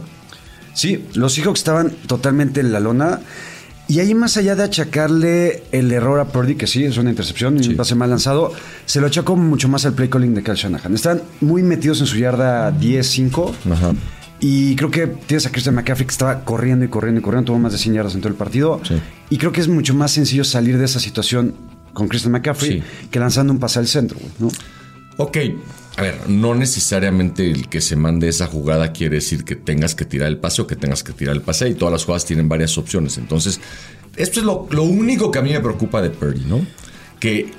[0.74, 3.20] Sí, los Seahawks estaban totalmente en la lona.
[3.90, 7.62] Y ahí más allá de achacarle el error a Purdy, que sí, es una intercepción
[7.62, 8.54] y un pase mal lanzado,
[8.86, 10.94] se lo achacó mucho más al play calling de Kyle Shanahan.
[10.94, 13.52] Están muy metidos en su yarda 10-5.
[13.72, 13.94] Ajá.
[14.40, 17.60] Y creo que tienes a Christian McCaffrey que estaba corriendo y corriendo y corriendo, tuvo
[17.60, 18.80] más de 100 yardas en todo el partido.
[18.88, 18.96] Sí.
[19.30, 21.56] Y creo que es mucho más sencillo salir de esa situación
[21.94, 22.84] con Christian McCaffrey Sí.
[23.12, 24.48] que lanzando un pase al centro, güey, ¿no?
[25.18, 25.38] Ok,
[25.98, 30.06] a ver, no necesariamente el que se mande esa jugada quiere decir que tengas que
[30.06, 32.48] tirar el pase o que tengas que tirar el pase y todas las jugadas tienen
[32.48, 33.18] varias opciones.
[33.18, 33.60] Entonces,
[34.16, 36.66] esto es lo, lo único que a mí me preocupa de Purdy, ¿no?
[37.20, 37.52] Que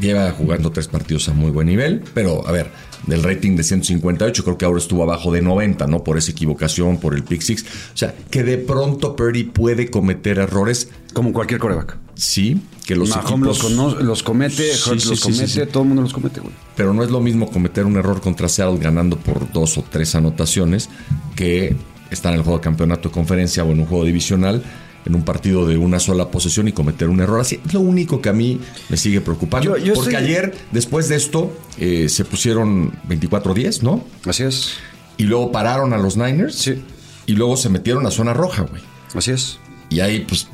[0.00, 2.70] lleva jugando tres partidos a muy buen nivel, pero a ver,
[3.06, 6.02] del rating de 158 creo que ahora estuvo abajo de 90, ¿no?
[6.04, 7.62] Por esa equivocación, por el pick six.
[7.62, 11.96] O sea, que de pronto Purdy puede cometer errores, Como cualquier coreback.
[12.14, 13.62] sí, que los Mahomes los, equipos...
[13.94, 16.52] cono- los comete, Sí, Hurts sí, los sí, comete, todo el mundo los comete, güey.
[16.76, 20.14] Pero no es lo mismo cometer un error contra Seattle ganando por dos o tres
[20.14, 20.88] anotaciones
[21.34, 21.74] que
[22.10, 24.62] estar en el juego de campeonato de conferencia o en un juego divisional
[25.06, 27.60] en un partido de una sola posesión y cometer un error así.
[27.64, 29.76] Es lo único que a mí me sigue preocupando.
[29.78, 34.04] Yo- yo porque ayer, después de esto, eh, se pusieron 24-10, ¿no?
[34.26, 34.72] Así es.
[35.16, 36.56] Y luego pararon a los Niners.
[36.56, 36.82] Sí.
[37.26, 38.82] Y luego se metieron a zona roja, güey.
[39.14, 39.58] Así es.
[39.88, 40.48] Y ahí, pues,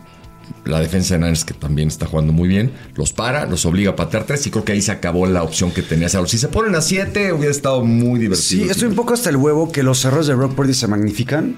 [0.64, 3.96] la defensa de Niners, que también está jugando muy bien, los para, los obliga a
[3.96, 6.28] patear tres y creo que ahí se acabó la opción que tenía Seattle.
[6.28, 8.64] Si se ponen a siete, hubiera estado muy divertido.
[8.64, 11.56] Sí, estoy un poco hasta el huevo que los errores de Brock Purdy se magnifican.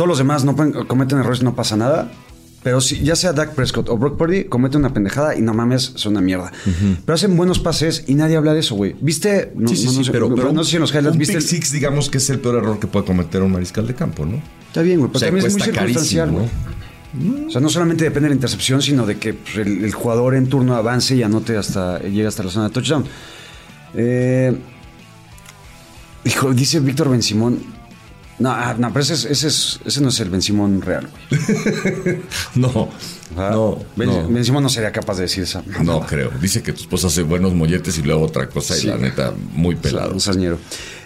[0.00, 2.10] Todos los demás no pueden- cometen errores, no pasa nada.
[2.62, 5.92] Pero si ya sea Dak Prescott o Brock Purdy, comete una pendejada y no mames,
[5.94, 6.50] es una mierda.
[7.04, 8.96] Pero hacen buenos pases y nadie habla de eso, güey.
[9.02, 9.52] ¿Viste?
[9.54, 11.18] No, Sí, sí, no, sí, no sé, pero, pero no sé si en los highlights
[11.18, 11.34] viste.
[11.36, 14.24] pick six, digamos que es el peor error que puede cometer un mariscal de campo,
[14.24, 14.40] ¿no?
[14.68, 16.46] Está bien, güey, pero O sea, también es muy circunstancial, güey.
[17.46, 20.34] O sea, no solamente depende de la intercepción, sino de que pues, el, el jugador
[20.34, 23.04] en turno avance y anote hasta, llegue hasta la zona de touchdown.
[23.94, 24.56] Eh,
[26.24, 27.79] hijo, dice Víctor Ben Simón.
[28.40, 31.06] No, ah, no, pero ese, es- ese, es- ese no es el Ben Simón real,
[31.30, 32.18] güey.
[32.56, 32.88] No,
[33.36, 35.62] Ah, no, ben, no, Ben Simón no sería capaz de decir esa.
[35.84, 36.30] no creo.
[36.40, 38.86] Dice que tu esposa hace buenos molletes y luego otra cosa Sí.
[38.86, 40.12] y la neta, muy pelado.
[40.12, 40.58] Un sañero.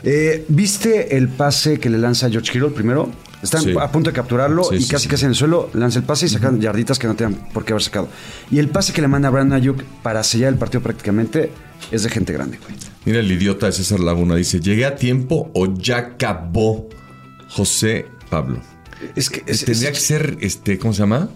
[0.03, 3.11] Eh, ¿Viste el pase que le lanza George Kittle primero?
[3.43, 3.75] Están Sí.
[3.79, 6.25] a punto de capturarlo Sí, y sí, casi casi en el suelo lanza el pase
[6.25, 8.09] y sacan yarditas que no tenían por qué haber sacado.
[8.51, 11.51] Y el pase que le manda a Brandon Ayuk para sellar el partido prácticamente
[11.91, 12.75] es de gente grande, güey.
[13.05, 16.89] Mira el idiota de César Laguna, dice, ¿llegué a tiempo o ya acabó
[17.49, 18.61] José Pablo?
[19.17, 21.29] Es que es- Tendría que ser, este, ¿cómo se llama?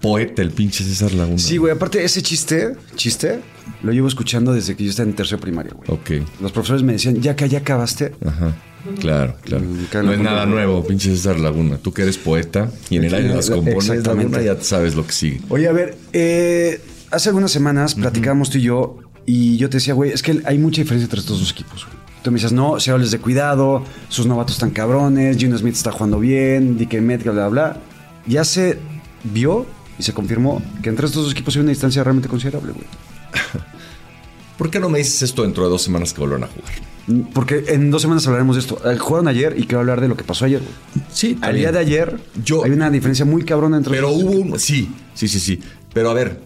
[0.00, 1.38] Poeta, el pinche César Laguna.
[1.38, 3.40] Sí, güey, aparte ese chiste, chiste,
[3.82, 5.88] lo llevo escuchando desde que yo estaba en tercero de primaria, güey.
[5.90, 6.26] Ok.
[6.40, 8.12] Los profesores me decían, ya que ya acabaste.
[8.24, 8.54] Ajá.
[9.00, 9.64] Claro, claro.
[9.64, 11.78] Mm, No es nada nuevo, pinche César Laguna.
[11.78, 14.36] Tú que eres poeta y en el aire las compones, Exactamente.
[14.38, 15.40] Laguna, ya sabes lo que sigue.
[15.48, 16.80] Oye, a ver, eh,
[17.10, 20.58] hace algunas semanas platicábamos tú y yo y yo te decía, güey, es que hay
[20.58, 21.84] mucha diferencia entre estos dos equipos.
[21.84, 21.95] güey.
[22.26, 25.92] Tú me decías, no, Seattle es de cuidado, sus novatos están cabrones, Gino Smith está
[25.92, 27.80] jugando bien, DK Metcalf, bla, bla, bla.
[28.26, 28.80] Ya se
[29.22, 29.64] vio
[29.96, 32.84] y se confirmó que entre estos dos equipos hay una distancia realmente considerable, güey.
[34.58, 37.28] ¿Por qué no me dices esto dentro de dos semanas que vuelvan a jugar?
[37.32, 38.80] Porque en dos semanas hablaremos de esto.
[38.90, 41.06] Eh, Jugaron ayer y quiero hablar de lo que pasó ayer, güey.
[41.12, 44.58] Sí, Al día de ayer Yo- hay una diferencia muy cabrona entre Pero hubo un.
[44.58, 45.60] Sí, sí, sí, sí.
[45.94, 46.40] Pero a ver,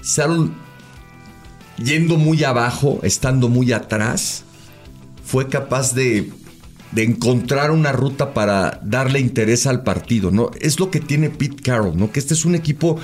[0.00, 0.48] Seattle
[1.76, 4.44] yendo muy abajo, estando muy atrás,
[5.30, 6.28] fue capaz de,
[6.90, 10.50] de encontrar una ruta para darle interés al partido, ¿no?
[10.60, 12.10] Es lo que tiene Pete Carroll, ¿no?
[12.10, 12.98] Que este es un equipo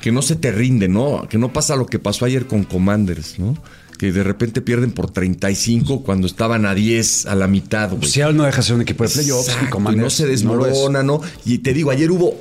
[0.00, 1.26] que no se te rinde, ¿no?
[1.28, 3.54] Que no pasa lo que pasó ayer con Commanders, ¿no?
[3.98, 8.08] Que de repente pierden por 35 cuando estaban a 10 a la mitad, güey.
[8.08, 11.20] Seattle no deja de ser un equipo de playoffs Exacto, y no se desmorona, ¿no?
[11.44, 12.34] Y te digo, ayer hubo.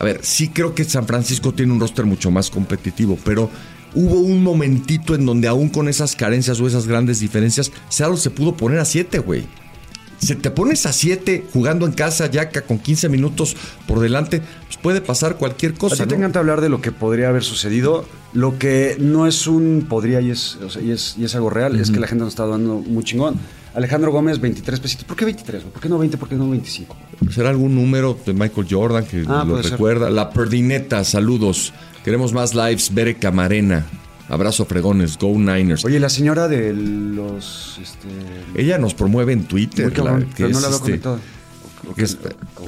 [0.00, 3.50] A ver, sí creo que San Francisco tiene un roster mucho más competitivo, pero
[3.98, 8.30] hubo un momentito en donde aún con esas carencias o esas grandes diferencias, Seattle se
[8.30, 9.44] pudo poner a 7, güey.
[10.20, 14.40] Si te pones a 7 jugando en casa ya que con 15 minutos por delante,
[14.66, 15.96] pues puede pasar cualquier A cosa.
[16.04, 16.20] ti te ¿no?
[16.22, 18.04] encanta hablar de lo que podría haber sucedido.
[18.32, 21.50] Lo que no es un podría y es, o sea, y es, y es algo
[21.50, 23.36] real es que la gente nos está dando muy chingón.
[23.74, 25.04] Alejandro Gómez, 23 pesitos.
[25.04, 25.62] ¿Por qué 23?
[25.62, 25.72] güey?
[25.72, 26.16] ¿Por qué no 20?
[26.18, 26.96] ¿Por qué no 25?
[27.30, 29.72] ¿Será algún número de Michael Jordan que Ah, lo ser.
[29.72, 30.10] recuerda?
[30.10, 31.72] La Perdineta, saludos.
[32.04, 32.92] Queremos más lives.
[32.94, 33.86] Bere Camarena.
[34.28, 35.16] Abrazo fregones.
[35.18, 35.84] Go Niners.
[35.84, 37.78] Oye, la señora de los.
[37.82, 38.08] Este,
[38.60, 39.86] Ella nos promueve en Twitter.
[39.86, 41.00] muy cabrón, la- pero no es, la veo este,
[41.96, 42.16] que es-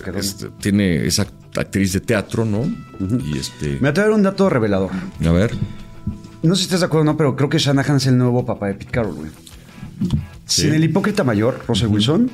[0.04, 1.26] que este, tiene esa
[1.56, 2.62] actriz de teatro, ¿no?
[3.24, 3.78] Y este.
[3.80, 4.90] Me atrevo a dar un dato revelador.
[5.24, 5.52] A ver.
[6.42, 8.46] No sé si estás de acuerdo o no, pero creo que Shanahan es el nuevo
[8.46, 9.30] papá de Pete Carroll, güey.
[10.46, 10.62] Sí.
[10.62, 12.30] Sin el hipócrita mayor, Russell Wilson,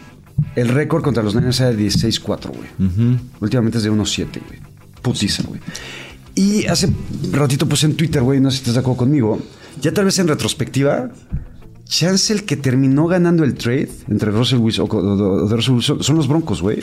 [0.54, 3.18] el récord contra los Niners era de 16-4, güey.
[3.40, 4.60] Últimamente es de 1-7, güey.
[5.02, 5.60] Putiza, güey.
[6.36, 6.90] Y hace
[7.32, 9.40] ratito puse en Twitter, güey, no sé si estás de acuerdo conmigo,
[9.80, 11.08] ya tal vez en retrospectiva,
[11.86, 16.16] chance el que terminó ganando el trade entre Russell Wilson o, de Russell Wilson son
[16.16, 16.80] los Broncos, güey.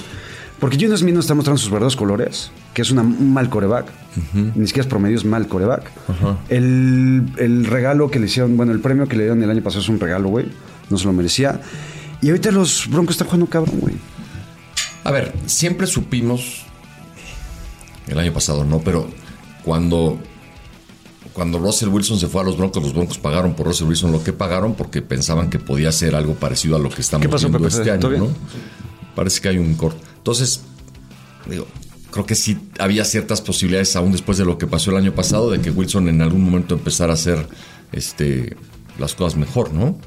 [0.59, 3.91] Porque Gino Smith no está mostrando sus verdaderos colores, que es una, un mal coreback.
[4.33, 5.91] Ni siquiera es promedio, es mal coreback.
[6.49, 9.81] el, el regalo que le hicieron, bueno, el premio que le dieron el año pasado
[9.81, 10.47] es un regalo, güey.
[10.89, 11.61] No se lo merecía.
[12.21, 13.95] Y ahorita los Broncos están jugando cabrón, güey.
[15.03, 16.65] A ver, siempre supimos.
[18.07, 19.09] El año pasado no, pero
[19.63, 20.19] cuando.
[21.31, 24.23] Cuando Russell Wilson se fue a los Broncos, los Broncos pagaron por Russell Wilson lo
[24.23, 27.47] que pagaron porque pensaban que podía ser algo parecido a lo que estamos ¿Qué pasó,
[27.49, 27.75] viendo Pepe?
[27.75, 28.09] este año.
[28.09, 28.27] ¿no?
[29.15, 29.99] Parece que hay un corte.
[30.17, 30.61] Entonces,
[31.49, 31.65] digo,
[32.11, 35.49] creo que sí había ciertas posibilidades aún después de lo que pasó el año pasado
[35.49, 37.47] de que Wilson en algún momento empezara a hacer
[37.93, 38.55] este
[38.99, 39.97] las cosas mejor, ¿no?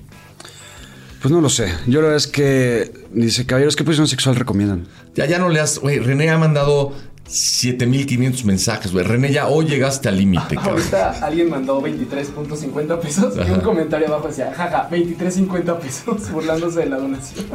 [1.20, 1.72] Pues no lo sé.
[1.86, 4.86] Yo la verdad es que dice, caballeros, ¿qué posición sexual recomiendan?
[5.16, 5.78] Ya, ya no le has.
[5.80, 6.92] Güey, René ha mandado
[7.26, 9.04] 7500 mensajes, güey.
[9.04, 10.76] René, ya hoy llegaste al límite, cabrón.
[10.76, 16.86] Ahorita alguien mandó 23.50 pesos y un comentario abajo decía, jaja, 23.50 pesos, burlándose de
[16.86, 17.46] la donación.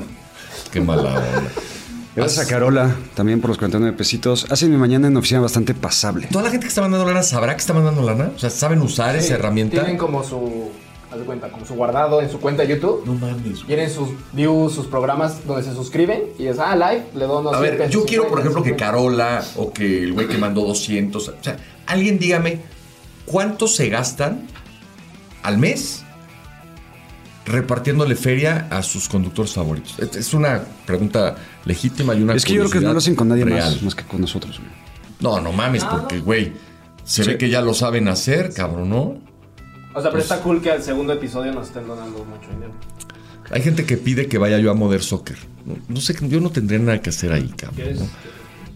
[0.72, 1.52] Qué mala onda.
[2.14, 4.46] Gracias a Carola, también por los 49 pesitos.
[4.52, 6.28] Hacen mi mañana en oficina bastante pasable.
[6.30, 8.32] ¿Toda la gente que está mandando lana sabrá que está mandando lana?
[8.36, 9.80] O sea, ¿saben usar esa herramienta?
[9.80, 10.72] Tienen como su,
[11.12, 13.04] haz de cuenta, como su guardado en su cuenta de YouTube.
[13.06, 13.66] No mames.
[13.66, 17.60] Tienen sus views, sus programas donde se suscriben y es, ah, live, le dono A
[17.60, 18.86] 100 ver, pesos, yo quiero, por 50, ejemplo, que 50.
[18.86, 21.28] Carola o que el güey que mandó 200.
[21.28, 22.60] O sea, alguien dígame,
[23.26, 24.48] ¿cuánto se gastan
[25.44, 26.04] al mes
[27.46, 29.98] repartiéndole feria a sus conductores favoritos?
[30.00, 31.36] Es- una pregunta
[31.66, 33.72] legítima y una es que yo creo que no lo hacen con nadie real.
[33.74, 34.72] más, más que con nosotros, güey.
[35.20, 36.54] No, no mames, porque, güey,
[37.04, 39.18] se ve que ya lo saben hacer, cabrón, ¿no?
[39.94, 42.74] O sea, pero está cool que al segundo episodio nos estén donando mucho dinero.
[43.52, 45.38] Hay gente que pide que vaya yo a Modern Soccer.
[45.66, 47.96] No, no sé, yo no tendría nada que hacer ahí, cabrón.
[48.00, 48.08] ¿no?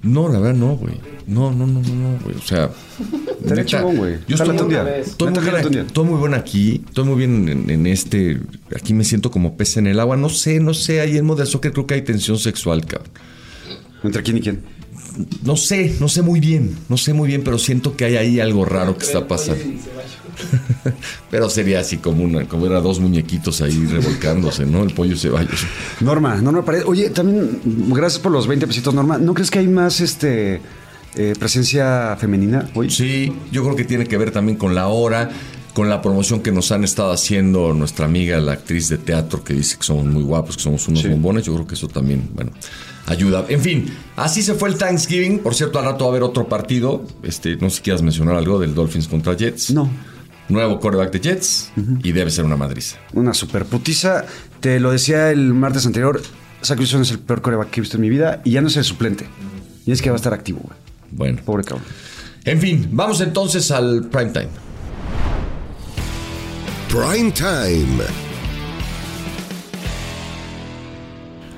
[0.05, 0.99] No, la verdad no, güey.
[1.25, 2.35] No, no, no, no, no, güey.
[2.35, 2.69] O sea,
[3.41, 4.17] Estaría neta, chingón, güey.
[4.27, 7.69] Yo estoy muy, estoy muy bien aquí, estoy muy bueno aquí, estoy muy bien en,
[7.69, 8.39] en este.
[8.75, 10.17] Aquí me siento como pez en el agua.
[10.17, 11.01] No sé, no sé.
[11.01, 13.09] Ahí en Modern Soccer creo que hay tensión sexual, cabrón.
[14.03, 14.61] ¿Entre quién y quién?
[15.43, 18.39] No sé, no sé muy bien, no sé muy bien, pero siento que hay ahí
[18.39, 19.63] algo raro que está pasando.
[21.31, 24.83] Pero sería así como una, como era dos muñequitos ahí revolcándose, ¿no?
[24.83, 25.65] El pollo Ceballos.
[26.01, 26.85] Norma, Norma Paredes.
[26.87, 29.17] Oye, también, gracias por los 20 pesitos, Norma.
[29.17, 30.61] ¿No crees que hay más este
[31.15, 32.89] eh, presencia femenina hoy?
[32.89, 35.29] Sí, yo creo que tiene que ver también con la hora,
[35.75, 39.53] con la promoción que nos han estado haciendo nuestra amiga, la actriz de teatro, que
[39.53, 41.09] dice que somos muy guapos, que somos unos Sí.
[41.09, 41.43] bombones.
[41.45, 42.51] Yo creo que eso también, bueno,
[43.05, 43.45] ayuda.
[43.49, 45.39] En fin, así se fue el Thanksgiving.
[45.39, 47.05] Por cierto, al rato va a haber otro partido.
[47.21, 49.71] Este, no sé si quieras mencionar algo del Dolphins contra Jets.
[49.71, 49.87] No.
[50.47, 51.71] Nuevo quarterback de Jets
[52.03, 52.97] y debe ser una madriza.
[53.13, 54.25] Una super putiza.
[54.61, 56.21] Te lo decía el martes anterior.
[56.63, 58.67] Zach Wilson es el peor coreback que he visto en mi vida y ya no
[58.69, 59.27] es el suplente.
[59.85, 60.77] Y es que va a estar activo, güey.
[61.11, 61.85] Bueno, Pobre cabrón.
[62.45, 64.47] en fin, vamos entonces al prime time.
[66.95, 68.03] Prime Time.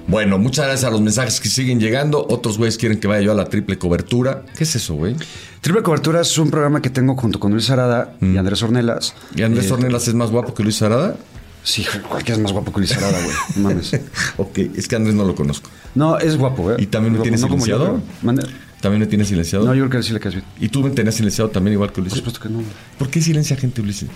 [0.08, 2.26] Bueno, muchas gracias a los mensajes que siguen llegando.
[2.28, 4.44] Otros güeyes quieren que vaya yo a la triple cobertura.
[4.58, 5.16] ¿Qué es eso, güey?
[5.62, 9.14] Triple Cobertura es un programa que tengo junto con Luis Arada y Andrés Ornelas.
[9.36, 11.16] ¿Y Andrés Eh, Ornelas es más guapo que Luis Arada?
[11.64, 13.36] Sí, cualquiera es más guapo que Luis Arada, güey.
[13.58, 13.92] No mames.
[14.38, 15.70] Ok, es que Andrés no lo conozco.
[15.94, 16.82] No, es guapo, güey.
[16.82, 18.52] ¿Y también lo Es tienes como yo, silenciado?
[18.82, 19.66] ¿También me tienes silenciado?
[19.66, 20.46] No, yo creo que sí le caes bien.
[20.60, 22.18] ¿Y tú me tenías silenciado también igual que Por Ulises?
[22.20, 22.56] supuesto que no.
[22.56, 22.68] güey.
[22.98, 24.10] ¿Por qué silencia gente, Ulises?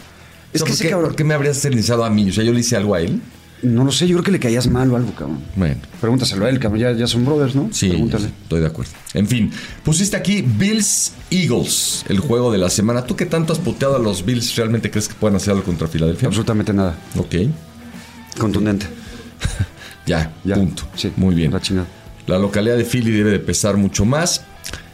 [0.54, 2.30] Es que ¿por, ese qué, cabrón- por qué me habrías silenciado a mí?
[2.30, 3.22] O sea, yo le hice algo a él.
[3.64, 5.40] No lo sé, yo creo que le caías mal o algo, cabrón.
[5.56, 5.76] Bueno.
[6.00, 6.82] Pregúntaselo a él, cabrón.
[6.82, 7.70] Ya, ya son brothers, ¿no?
[7.72, 8.26] Sí, Pregúntale.
[8.42, 8.92] estoy de acuerdo.
[9.14, 9.52] En fin,
[9.84, 13.06] pusiste aquí Bills Eagles, el juego de la semana.
[13.06, 14.56] ¿Tú qué tanto has puteado a los Bills?
[14.56, 16.28] ¿Realmente crees que puedan hacer algo contra Filadelfia?
[16.28, 16.98] Absolutamente nada.
[17.18, 17.36] Ok,
[18.40, 18.88] Contundente.
[20.08, 20.56] ya, Ya.
[20.56, 20.84] punto.
[20.96, 21.12] Sí.
[21.16, 21.52] Muy bien.
[21.52, 21.88] La chingada.
[22.28, 24.44] La localidad de Philly debe de pesar mucho más.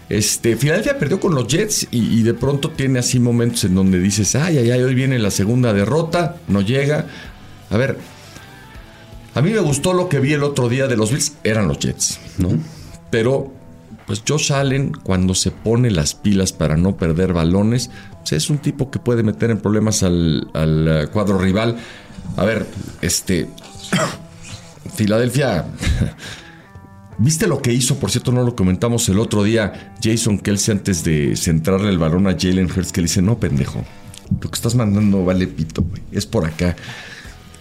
[0.09, 4.35] Este, Filadelfia perdió con los Jets y, de pronto tiene así momentos en donde dices,
[4.35, 7.07] ay, ay, ay, hoy viene la segunda derrota, no llega.
[7.69, 7.97] A ver,
[9.35, 11.79] a mí me gustó lo que vi el otro día de los Bills, eran los
[11.79, 12.49] Jets, ¿no?
[13.09, 13.53] Pero,
[14.05, 17.89] pues Josh Allen, cuando se pone las pilas para no perder balones,
[18.19, 21.77] pues, es un tipo que puede meter en problemas al, al, eh, cuadro rival.
[22.35, 22.65] A ver,
[23.01, 23.47] este.
[24.95, 25.65] Filadelfia.
[27.19, 27.99] ¿Viste lo que hizo?
[27.99, 29.95] Por cierto, no lo comentamos el otro día.
[30.03, 33.83] Jason Kelsey antes de centrarle el balón a Jalen Hurts, que le dice: No, pendejo.
[34.41, 36.01] Lo que estás mandando vale pito, güey.
[36.11, 36.75] Es por acá.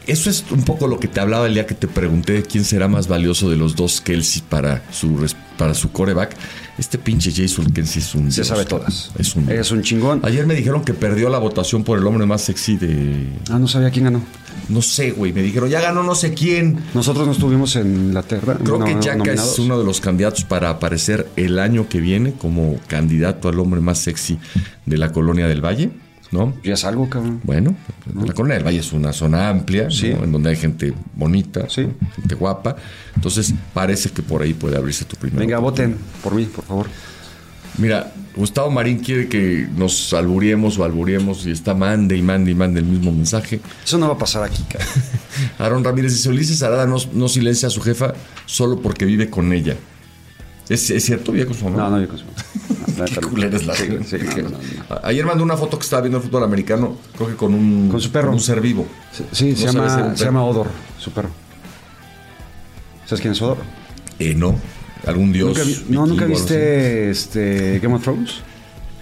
[0.07, 2.87] Eso es un poco lo que te hablaba el día que te pregunté quién será
[2.87, 5.27] más valioso de los dos Kelsey para su,
[5.57, 6.37] para su coreback.
[6.79, 8.31] Este pinche Jason Kelsey es un.
[8.31, 9.11] Se dios, sabe todas.
[9.19, 10.21] Es un, Es un chingón.
[10.25, 13.27] Ayer me dijeron que perdió la votación por el hombre más sexy de.
[13.51, 14.23] Ah, no sabía quién ganó.
[14.69, 15.33] No sé, güey.
[15.33, 16.79] Me dijeron, ya ganó no sé quién.
[16.93, 18.59] Nosotros no estuvimos en la Terra.
[18.63, 19.53] Creo que no- nominados.
[19.53, 23.81] es uno de los candidatos para aparecer el año que viene como candidato al hombre
[23.81, 24.39] más sexy
[24.85, 25.91] de la colonia del Valle,
[26.37, 26.55] ¿no?
[26.63, 27.41] Ya es algo, cabrón.
[27.45, 27.75] Bueno,
[28.25, 29.91] la colonia del Valle es una zona amplia, ¿no?
[29.91, 30.09] Sí.
[30.09, 31.87] en donde hay gente bonita, Sí.
[32.15, 32.77] gente guapa.
[33.15, 35.41] Entonces, parece que por ahí puede abrirse tu primer.
[35.41, 36.87] Venga, voten por mí, por favor.
[37.79, 42.55] Mira, Gustavo Marín quiere que nos alburiemos o alburiemos y está mande y mande y
[42.55, 43.61] mande el mismo mensaje.
[43.85, 44.89] Eso no va a pasar aquí, cabrón.
[45.59, 48.15] Aaron Ramírez dice, Ulises Arada no, no silencia a su jefa
[48.47, 49.77] solo porque vive con ella.
[50.71, 51.33] ¿Es, es cierto?
[51.33, 51.77] ¿Vive con su mamá?
[51.77, 52.31] No, no, yo consumo.
[52.66, 52.66] No,
[53.05, 54.05] Qué culera es la Sí, gente.
[54.05, 54.59] sí, no, no, no.
[54.95, 57.89] A- Ayer mandó una foto que estaba viendo el fútbol americano, creo que con un,
[57.91, 58.33] Con su perro.
[58.33, 58.87] un ser vivo.
[59.33, 60.69] Sí, se, llama, se llama Odor,
[60.99, 61.29] su perro.
[63.05, 63.59] ¿Sabes quién es Odor?
[64.19, 64.55] Eh, no.
[65.07, 65.49] Algún dios.
[65.49, 68.31] ¿Nunca vi- no, ¿nunca viste este, Game of Thrones?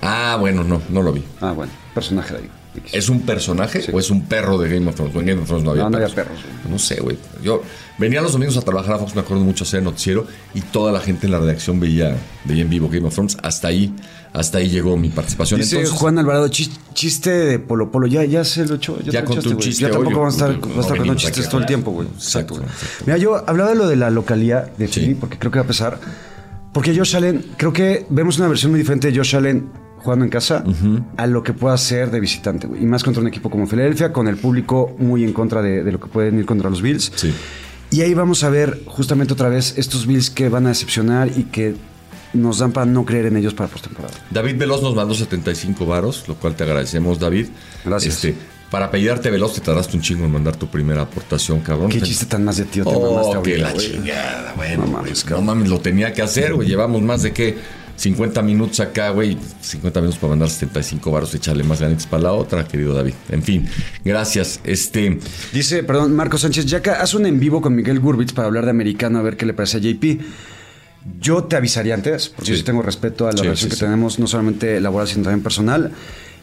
[0.02, 1.24] Ah, bueno, no, no lo vi.
[1.40, 2.50] Ah, bueno, personaje de ahí.
[2.92, 3.90] ¿Es un personaje Sí.
[3.92, 5.14] o es un perro de Game of Thrones?
[5.14, 6.12] En Game of Thrones no había No, no perros.
[6.12, 6.40] había perros.
[6.68, 7.16] No sé, güey.
[7.42, 7.62] Yo
[7.98, 11.00] venía los domingos a trabajar a Fox, me acuerdo mucho hacer noticiero y toda la
[11.00, 13.36] gente en la redacción veía, veía en vivo Game of Thrones.
[13.42, 13.94] Hasta ahí,
[14.32, 15.60] hasta ahí llegó mi participación.
[15.60, 18.06] Dice Entonces, Juan Alvarado, "Chis- chiste de Polo Polo.
[18.08, 18.98] Ya, ya se lo echó.
[19.02, 19.56] Ya, Ya un güey.
[19.58, 22.08] chiste Ya tampoco vamos a estar, no estar contando chistes todo el tiempo, güey.
[22.08, 22.76] Exacto, exacto.
[23.06, 25.00] Mira, yo hablaba de lo de la localidad de Sí.
[25.00, 26.00] Philly, porque creo que va a pesar.
[26.72, 29.68] Porque Josh Allen, creo que vemos una versión muy diferente de Josh Allen
[30.04, 30.62] jugando en casa
[31.16, 32.82] a lo que pueda ser de visitante, güey.
[32.82, 35.90] Y más contra un equipo como Filadelfia, con el público muy en contra de, de
[35.92, 37.10] lo que pueden ir contra los Bills.
[37.16, 37.32] Sí.
[37.90, 41.44] Y ahí vamos a ver justamente otra vez estos Bills que van a decepcionar y
[41.44, 41.74] que
[42.34, 44.12] nos dan para no creer en ellos para postemporada.
[44.30, 47.46] David Veloz nos mandó 75 varos, lo cual te agradecemos, David.
[47.84, 48.14] Gracias.
[48.16, 48.34] Este,
[48.70, 51.90] para apellidarte Veloz te tardaste un chingo en mandar tu primera aportación, cabrón.
[51.90, 54.84] Qué Te- chiste tan más de tío te Oh, mamaste que la chingada, bueno.
[54.84, 56.66] No mames, mames, no mames, lo tenía que hacer, güey.
[56.66, 57.56] Llevamos más de que
[57.96, 59.38] 50 minutos acá, güey.
[59.60, 63.14] 50 minutos para mandar 75 varos, echarle más ganitas para la otra, querido David.
[63.30, 63.66] En fin,
[64.04, 64.60] gracias.
[64.64, 65.18] Este,
[65.52, 68.70] Dice, perdón, Marco Sánchez, Yaca, haz un en vivo con Miguel Gurbitz para hablar de
[68.70, 70.20] americano a ver qué le parece a JP.
[71.20, 72.58] Yo te avisaría antes, porque Sí.
[72.58, 75.42] yo tengo respeto a la Sí, relación sí, que tenemos, no solamente laboral, sino también
[75.42, 75.92] personal.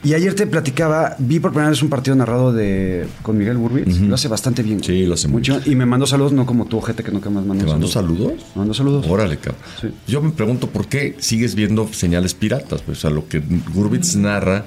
[0.04, 4.00] Y ayer te platicaba, vi por primera vez un partido narrado de con Miguel Gurbitz.
[4.00, 4.84] Lo hace bastante bien.
[4.84, 5.62] Sí, lo hace muy mucho.
[5.66, 8.20] Y me mandó saludos, no como tu ojete que nunca más mandó ¿te mando saludos.
[8.24, 8.46] saludos?
[8.56, 9.06] Me mandó saludos.
[9.08, 9.62] Órale, cabrón.
[9.80, 9.88] Sí.
[10.08, 12.82] Yo me pregunto por qué sigues viendo señales piratas.
[12.82, 13.44] Pues, o sea, lo que
[13.74, 14.66] Gurbitz narra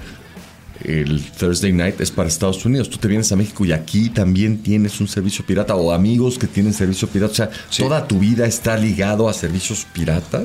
[0.85, 2.89] el Thursday night es para Estados Unidos.
[2.89, 6.47] Tú te vienes a México y aquí también tienes un servicio pirata o amigos que
[6.47, 7.33] tienen servicio pirata.
[7.33, 10.45] O sea, toda tu vida está ligado a servicios piratas.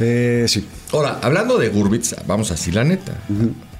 [0.00, 0.64] Eh, sí.
[0.92, 3.12] Ahora, hablando de Gurbitz, vamos así la neta.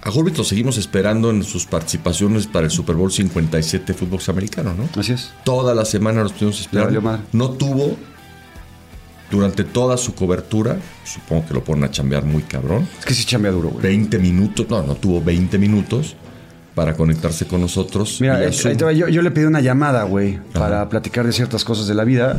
[0.09, 4.73] A Gurbitz lo seguimos esperando en sus participaciones para el Super Bowl 57 fútbol americano,
[4.73, 4.89] ¿no?
[4.99, 5.35] Así es.
[5.45, 7.21] Toda la semana lo estuvimos esperando.
[7.33, 7.95] No tuvo
[9.31, 13.27] durante toda su cobertura, supongo que lo ponen a chambear muy cabrón, Es que sí
[13.27, 13.83] chambea duro, güey.
[13.83, 16.17] 20 minutos, no, no tuvo 20 minutos
[16.75, 18.19] para conectarse con nosotros.
[18.23, 18.71] Mira, eh, Zoom.
[18.71, 21.87] ahí te va, yo, yo le pedí una llamada, güey, para platicar de ciertas cosas
[21.87, 22.39] de la vida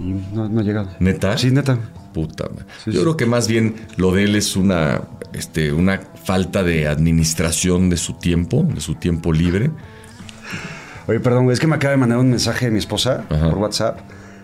[0.00, 0.90] y no, no ha llegado.
[0.98, 1.38] ¿Neta?
[1.38, 1.78] Sí, neta.
[2.12, 2.64] Puta madre.
[2.84, 2.98] Sí, Yo sí.
[3.02, 7.96] creo que más bien lo de él es una, este, una falta de administración de
[7.96, 9.70] su tiempo, de su tiempo libre.
[11.06, 13.48] Oye, perdón, güey, es que me acaba de mandar un mensaje de mi esposa Ajá.
[13.48, 14.00] por WhatsApp.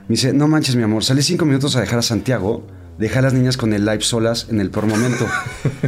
[0.08, 2.66] Me dice, no manches, mi amor, salí cinco minutos a dejar a Santiago,
[2.98, 5.26] dejé a las niñas con el live solas en el peor momento.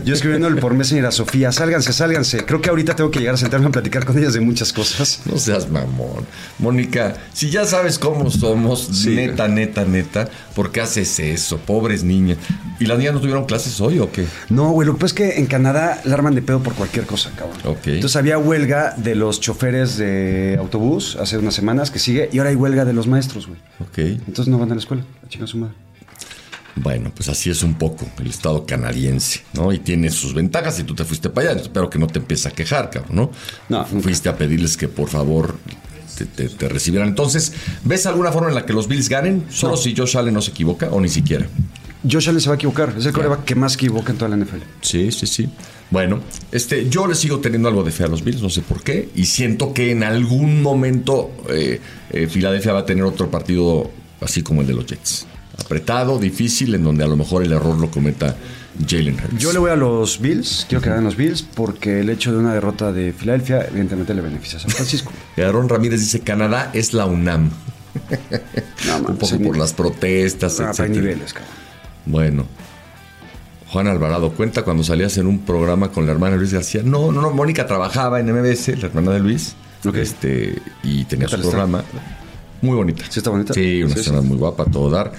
[0.05, 2.45] Yo escribiéndole por Messenger a Sofía, sálganse, sálganse.
[2.45, 5.21] Creo que ahorita tengo que llegar a sentarme a platicar con ellas de muchas cosas.
[5.25, 6.27] No seas mamón.
[6.59, 11.59] Mónica, si ya sabes cómo somos, Sí, neta, neta, neta, ¿por qué haces eso?
[11.59, 12.39] Pobres niñas.
[12.79, 14.27] ¿Y las niñas no tuvieron clases hoy o qué?
[14.49, 17.07] No, güey, lo que pasa es que en Canadá la arman de pedo por cualquier
[17.07, 17.59] cosa, cabrón.
[17.65, 17.87] Ok.
[17.87, 22.51] Entonces había huelga de los choferes de autobús hace unas semanas que sigue y ahora
[22.51, 23.59] hay huelga de los maestros, güey.
[23.81, 23.99] Ok.
[24.27, 25.75] Entonces no van a la escuela, a chingar su madre.
[26.77, 29.73] Bueno, pues así es un poco el estado canadiense, ¿no?
[29.73, 31.61] Y tiene sus ventajas y tú te fuiste para allá.
[31.63, 33.31] Espero que no te empieces a quejar, cabrón, ¿no?
[33.71, 34.03] No, nunca.
[34.03, 35.57] Fuiste a pedirles que por favor
[36.19, 37.09] te, te- te recibieran.
[37.09, 37.53] Entonces,
[37.85, 39.45] ¿ves alguna forma en la que los Bills ganen?
[39.51, 41.47] Solo si Josh Allen no se equivoca o ni siquiera.
[42.09, 42.95] Josh Allen se va a equivocar.
[42.99, 44.59] Es el coreback que más equivoca en toda la NFL.
[44.83, 45.49] Sí, sí, sí.
[45.91, 46.21] Bueno,
[46.53, 49.09] este, yo le sigo teniendo algo de fe a los Bills, no sé por qué,
[49.15, 54.43] y siento que en algún momento eh, eh, Filadelfia va a tener otro partido así
[54.43, 55.27] como el de los Jets.
[55.65, 58.37] Apretado, difícil, en donde a lo mejor el error lo cometa
[58.89, 59.39] Jalen Hurts.
[59.39, 62.39] Yo le voy a los Bills, quiero que ganen los Bills, porque el hecho de
[62.39, 65.13] una derrota de Filadelfia, evidentemente, le beneficia a San Francisco.
[65.39, 67.51] Aaron Ramírez dice: Canadá es la UNAM.
[68.87, 71.53] No, Un mames, poco por las protestas, Ah, pero hay niveles, cabrón.
[72.05, 72.47] Bueno.
[73.69, 76.83] Juan Alvarado, cuenta cuando salías en un programa con la hermana de Luis García.
[76.85, 79.57] No, no, no, Mónica trabajaba en MBS, la hermana de Luis.
[79.85, 79.97] Ok.
[79.97, 81.49] Este, y tenía ¿Qué su está?
[81.51, 81.83] programa.
[82.63, 83.05] Muy bonita.
[83.09, 83.53] ¿Sí está bonita?
[83.55, 84.29] Sí, una Sí, señora sí.
[84.29, 85.13] muy guapa, todo dar.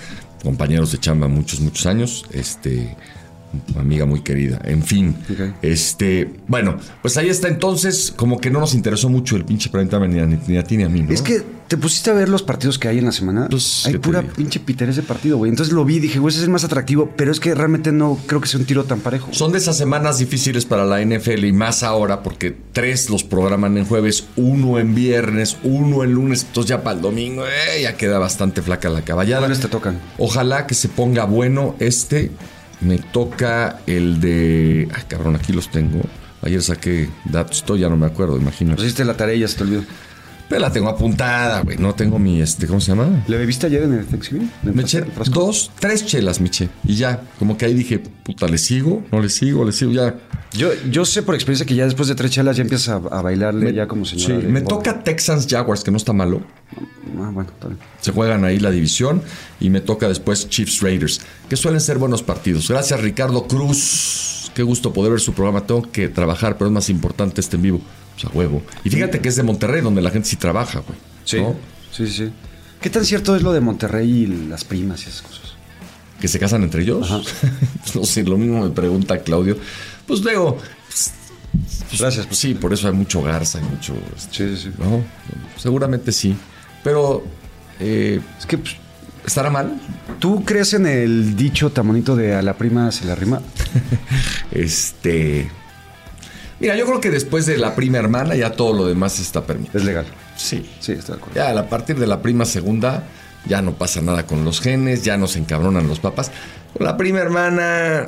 [0.44, 2.26] Compañeros de chamba muchos, muchos años.
[2.32, 2.96] Este,
[3.78, 4.60] amiga muy querida.
[4.64, 5.16] En fin.
[5.62, 8.14] Este, bueno, pues ahí está entonces.
[8.16, 10.84] Como que no nos interesó mucho el pinche time ni a, ni a ti ni
[10.84, 11.12] a mí, ¿no?
[11.12, 13.48] Es que te pusiste a ver los partidos que hay en la semana.
[13.50, 15.50] Pues, hay ¿qué te pura pinche piter ese partido, güey.
[15.50, 17.92] Entonces lo vi y dije, güey, ese es el más atractivo, pero es que realmente
[17.92, 19.30] no creo que sea un tiro tan parejo.
[19.32, 23.78] Son de esas semanas difíciles para la NFL y más ahora porque tres los programan
[23.78, 27.98] en jueves, uno en viernes, uno en lunes, entonces ya para el domingo eh, ya
[27.98, 29.42] queda bastante flaca la caballada.
[29.42, 30.00] ¿Cuáles te tocan?
[30.18, 32.32] Ojalá que se ponga bueno este.
[32.82, 34.88] Me toca el de...
[34.94, 36.02] Ay, cabrón, aquí los tengo.
[36.44, 38.76] Ayer saqué datos, todo ya no me acuerdo, imagino.
[38.76, 39.84] Pues hiciste la tarea y ya se te olvidó.
[40.50, 41.78] Pero la tengo apuntada, güey.
[41.78, 43.24] No tengo mi, este, ¿cómo se llama?
[43.28, 44.50] ¿Le bebiste ayer en el Thanksgiving?
[44.64, 46.70] ¿En el Me eché dos, tres chelas, me eché.
[46.86, 49.04] Y ya, como que ahí dije, puta, ¿le sigo?
[49.12, 49.66] ¿No le sigo?
[49.66, 49.92] ¿Le sigo?
[49.92, 50.16] Ya.
[50.54, 53.22] Yo, yo sé por experiencia que ya después de tres chelas ya empiezas a, a
[53.22, 54.46] bailarle ya como Sí, señora.
[54.46, 56.42] de me toca Texans Jaguars, que no está malo.
[57.24, 57.80] Ah, bueno, está bien.
[58.02, 59.22] Se juegan ahí la división.
[59.60, 62.68] Y me toca después Chiefs Raiders, que suelen ser buenos partidos.
[62.70, 64.52] Gracias, Ricardo Cruz.
[64.54, 65.66] Qué gusto poder ver su programa.
[65.66, 67.82] Tengo que trabajar, pero es más importante este en vivo.
[68.16, 68.64] O sea, huevo.
[68.84, 70.98] Y fíjate que es de Monterrey, donde la gente sí trabaja, güey.
[71.24, 71.56] Sí, ¿no?
[71.92, 72.32] sí, sí.
[72.82, 75.48] ¿Qué tan cierto es lo de Monterrey y las primas y esas cosas?
[76.20, 77.08] que se casan entre ellos.
[77.96, 79.58] no sé, lo mismo me pregunta Claudio.
[80.06, 80.58] Pues luego.
[80.58, 81.14] pues,
[81.90, 82.26] pues, Gracias.
[82.26, 83.94] pues, sí, por eso hay mucho garza, hay mucho.
[84.16, 84.84] este, Sí, sí, sí.
[84.84, 85.04] ¿no?
[85.58, 86.36] Seguramente sí.
[86.84, 87.24] Pero.
[87.80, 88.76] eh, Es que pues,
[89.26, 89.78] ¿Estará mal?
[90.20, 93.42] ¿Tú crees en el dicho tan bonito de a la prima se la rima?
[94.52, 95.50] Este.
[96.60, 99.80] Mira, yo creo que después de la prima hermana ya todo lo demás está permitido.
[99.80, 100.06] Es legal.
[100.36, 100.68] Sí.
[100.80, 101.36] Sí, estoy de acuerdo.
[101.36, 103.04] Ya a partir de la prima segunda
[103.46, 106.32] ya no pasa nada con los genes, ya no se encabronan los papás.
[106.76, 108.08] Con la prima hermana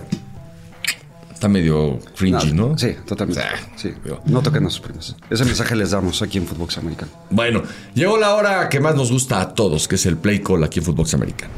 [1.40, 2.78] está medio cringy, ¿no?
[2.78, 3.42] Sí, totalmente.
[3.78, 3.94] Sí.
[4.04, 5.16] pero- No toquen a sus primas.
[5.30, 7.12] Ese mensaje les damos aquí en Footbox Americano.
[7.30, 7.64] Bueno,
[7.94, 10.80] llegó la hora que más nos gusta a todos, que es el play call aquí
[10.80, 11.54] en Footbox Americano.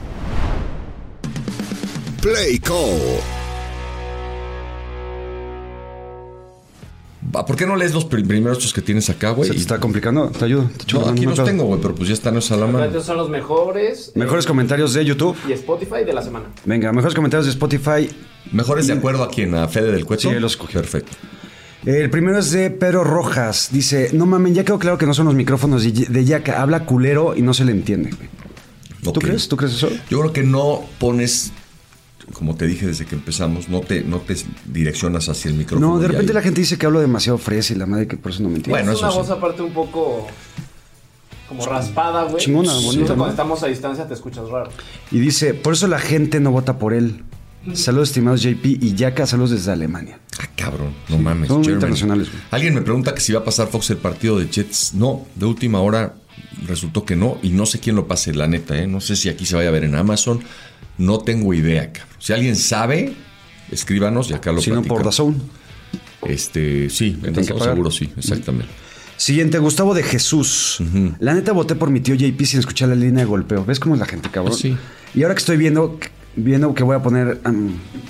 [2.21, 3.40] Play Call.
[7.31, 9.47] ¿Por qué no lees los prim- primeros estos que tienes acá, güey?
[9.47, 10.29] ¿Se te está complicando?
[10.31, 10.69] ¿Te ayudo?
[10.85, 12.83] ¿Te No, aquí los tengo, güey, pero pues ya están esos a la mano.
[12.83, 14.11] Estos son los mejores.
[14.15, 15.37] Mejores comentarios de YouTube.
[15.47, 16.45] Y Spotify de la semana.
[16.65, 18.09] Venga, mejores comentarios de Spotify.
[18.51, 19.53] ¿Mejores de acuerdo a quién?
[19.55, 20.23] ¿A Fede del Cueto?
[20.23, 20.81] Sí, él los escogió.
[20.81, 21.11] Perfecto.
[21.85, 23.69] El primero es de Pedro Rojas.
[23.71, 26.61] Dice, no mamen, ya quedó claro que no son los micrófonos de Yaka.
[26.61, 28.11] Habla culero y no se le entiende.
[28.11, 28.29] güey".
[29.13, 29.47] ¿Tú crees?
[29.47, 29.89] ¿Tú crees eso?
[30.09, 31.51] Yo creo que no pones,
[32.33, 35.95] como te dije desde que empezamos, no te, no te direccionas hacia el micrófono.
[35.95, 38.17] No, de repente ahí- la gente dice que hablo demasiado fresa y la madre que
[38.17, 38.79] por eso no me entiende.
[38.81, 39.33] Bueno, es una eso voz sí.
[39.33, 40.27] aparte un poco
[41.47, 42.37] como raspada, güey.
[42.43, 42.99] Chingona, Sí.
[43.05, 44.69] Cuando estamos a distancia te escuchas raro.
[45.11, 47.23] Y dice, por eso la gente no vota por él.
[47.73, 50.17] Saludos estimados JP y Yaka, saludos desde Alemania.
[50.39, 51.49] Ah, cabrón, no mames.
[51.49, 52.41] son internacionales, güey.
[52.49, 54.95] Alguien me pregunta que si va a pasar Fox el partido de Jets.
[54.95, 56.15] No, de última hora
[56.65, 57.37] resultó que no.
[57.43, 58.87] Y no sé quién lo pase, la neta, ¿eh?
[58.87, 60.41] No sé si aquí se vaya a ver en Amazon.
[60.97, 62.15] No tengo idea, cabrón.
[62.19, 63.13] Si alguien sabe,
[63.71, 65.03] escríbanos y acá lo Si no, por.
[65.03, 65.41] Dazón.
[66.23, 67.63] Este, sí, en pagar.
[67.63, 68.71] seguro sí, exactamente.
[69.17, 70.81] Siguiente, Gustavo de Jesús.
[71.19, 73.63] La neta voté por mi tío JP sin escuchar la línea de golpeo.
[73.65, 74.57] ¿Ves cómo es la gente, cabrón?
[74.57, 74.75] Sí.
[75.13, 75.99] Y ahora que estoy viendo,
[76.35, 77.39] viendo que voy a poner.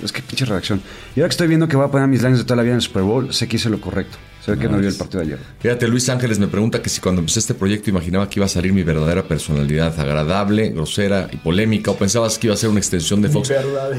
[0.02, 0.80] es que pinche redacción.
[1.14, 2.62] Y ahora que estoy viendo que voy a poner a mis lines de toda la
[2.62, 4.18] vida en el Super Bowl, sé que hice lo correcto.
[4.44, 5.38] Se ve que no vio el partido de ayer.
[5.60, 8.48] Fíjate, Luis Ángeles me pregunta que si cuando empecé este proyecto imaginaba que iba a
[8.48, 12.80] salir mi verdadera personalidad, agradable, grosera y polémica, o pensabas que iba a ser una
[12.80, 13.52] extensión de Fox.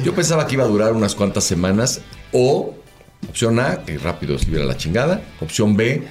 [0.04, 2.02] Yo pensaba que iba a durar unas cuantas semanas,
[2.34, 2.76] o
[3.30, 6.04] opción A, que rápido escribiera la chingada, opción B,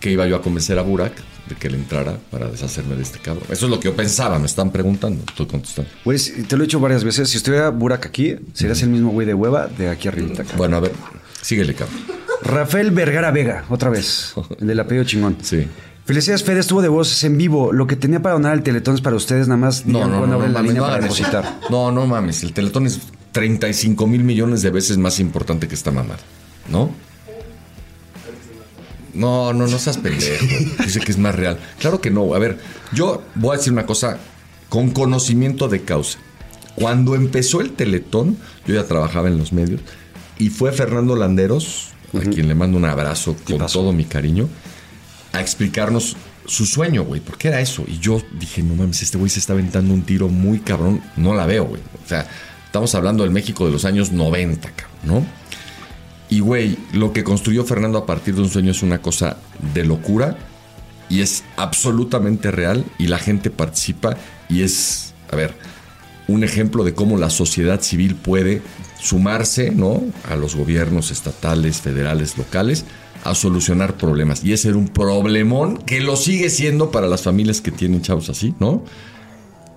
[0.00, 3.18] que iba yo a convencer a Burak de que le entrara para deshacerme de este
[3.18, 3.44] cabrón.
[3.50, 5.90] Eso es lo que yo pensaba, me están preguntando, estoy contestando.
[6.16, 7.28] Si- te lo he dicho varias veces.
[7.30, 10.34] Si estuviera Burak aquí, serías el mismo güey de hueva de aquí arriba.
[10.56, 10.92] Bueno, a ver,
[11.42, 11.96] síguele, cabrón.
[12.42, 14.34] Rafael Vergara Vega, otra vez.
[14.60, 15.36] El del apellido chingón.
[15.42, 15.66] Sí.
[16.04, 16.60] Felicidades, Fede.
[16.60, 17.72] Estuvo de voces en vivo.
[17.72, 19.46] Lo que tenía para donar el Teletón es para ustedes.
[19.48, 21.58] Nada más No, digan no, cuándo no, no, abren la mames, línea no para depositar.
[21.68, 23.00] No, no mames, el Teletón es
[23.32, 26.20] 35 mil millones de veces más importante que esta mamada,
[26.70, 26.90] ¿no?
[29.18, 30.44] No, no, no seas pendejo.
[30.84, 31.58] Dice que es más real.
[31.78, 32.34] Claro que no.
[32.34, 32.58] A ver,
[32.92, 34.18] yo voy a decir una cosa
[34.68, 36.18] con conocimiento de causa.
[36.76, 39.80] Cuando empezó el Teletón, yo ya trabajaba en los medios,
[40.38, 44.48] y fue Fernando Landeros, a quien le mando un abrazo con todo mi cariño,
[45.32, 46.16] a explicarnos
[46.46, 47.84] su sueño, güey, porque era eso.
[47.88, 51.02] Y yo dije, no mames, este güey se está aventando un tiro muy cabrón.
[51.16, 51.82] No la veo, güey.
[52.04, 52.26] O sea,
[52.64, 55.26] estamos hablando del México de los años 90, cabrón, ¿no?
[56.30, 59.38] Y, güey, lo que construyó Fernando a partir de un sueño es una cosa
[59.74, 60.36] de locura
[61.08, 64.16] y es absolutamente real y la gente participa
[64.48, 65.54] y es, a ver,
[66.26, 68.60] un ejemplo de cómo la sociedad civil puede
[69.00, 70.02] sumarse, ¿no?
[70.28, 72.84] A los gobiernos estatales, federales, locales
[73.24, 74.44] a solucionar problemas.
[74.44, 78.28] Y ese era un problemón que lo sigue siendo para las familias que tienen chavos
[78.28, 78.84] así, ¿no?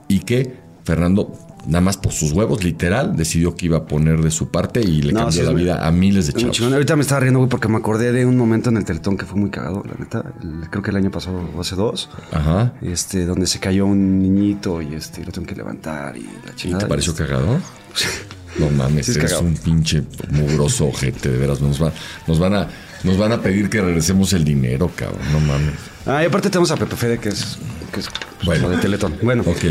[0.08, 1.34] Y que Fernando,
[1.66, 5.02] nada más por sus huevos, literal, decidió que iba a poner de su parte y
[5.02, 6.60] le No, cambió sí, la vida a miles de chavos.
[6.62, 9.26] Ahorita me estaba riendo, güey, porque me acordé de un momento en el Teletón que
[9.26, 10.24] fue muy cagado, la neta.
[10.42, 12.10] El- creo que el año pasado o hace dos.
[12.32, 12.74] Ajá.
[12.82, 16.56] Este, donde se cayó un niñito y este, lo tengo que levantar y la ¿Y
[16.56, 16.80] chingada.
[16.84, 17.60] te pareció Este, cagado?
[18.60, 19.48] No mames, Sí, es eres cagado.
[19.48, 21.62] un pinche mugroso ojete, de veras.
[21.62, 21.94] Nos, va-
[22.28, 22.68] nos, van a,
[23.06, 25.22] nos van a pedir que regresemos el dinero, cabrón.
[25.32, 25.72] No mames.
[26.06, 27.58] Ah, y aparte tenemos a Pepe Fede, que es,
[27.94, 28.08] que es
[28.44, 28.70] Bueno.
[28.70, 29.16] de Teletón.
[29.22, 29.44] Bueno.
[29.46, 29.64] Ok.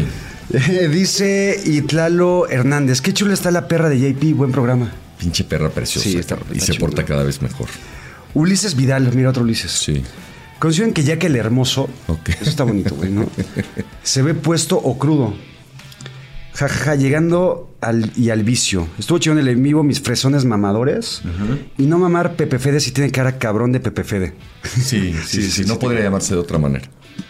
[0.53, 4.91] Eh, dice Itlalo Hernández, qué chula está la perra de JP, buen programa.
[5.19, 6.09] Pinche perra preciosa.
[6.09, 7.69] Sí, está- cabrón, y está se porta cada vez mejor.
[8.35, 9.73] Ulises Vidal, mira otro Ulises.
[9.73, 10.03] Sí.
[10.59, 12.29] Consideren que ya que el hermoso, Ok.
[12.41, 13.29] eso está bonito, güey, ¿no?
[14.03, 15.35] Se ve puesto o crudo.
[16.61, 18.87] Ja, ja, ja, llegando al, y al vicio.
[18.99, 21.23] Estuvo chido en el en vivo mis fresones mamadores.
[21.79, 24.35] Y no mamar Pepe Fede si tiene cara cabrón de Pepe Fede.
[24.65, 26.85] Sí, sí, sí, No podría llamarse de otra manera.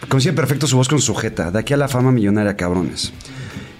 [0.09, 1.49] Consigue perfecto su voz con sujeta.
[1.49, 3.13] De aquí a la fama millonaria, cabrones.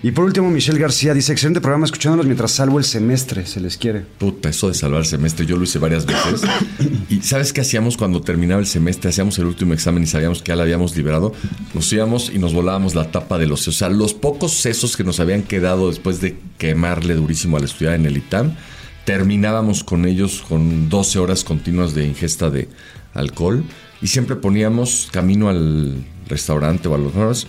[0.04, 3.46] Y por último, Michelle García dice: excelente programa escuchándolos mientras salvo el semestre.
[3.46, 4.02] Se les quiere.
[4.02, 6.42] Puta, eso de salvar el semestre, yo lo hice varias veces.
[7.10, 9.10] ¿Y sabes qué hacíamos cuando terminaba el semestre?
[9.10, 11.34] Hacíamos el último examen y sabíamos que ya la habíamos liberado.
[11.74, 13.68] Nos íbamos y nos volábamos la tapa de los...
[13.68, 17.94] O sea, los pocos sesos que nos habían quedado después de quemarle durísimo al estudiar
[17.94, 18.56] en el ITAM,
[19.06, 22.70] terminábamos con ellos con 12 horas continuas de ingesta de
[23.14, 23.64] alcohol
[24.02, 27.48] y siempre poníamos camino al restaurante o a los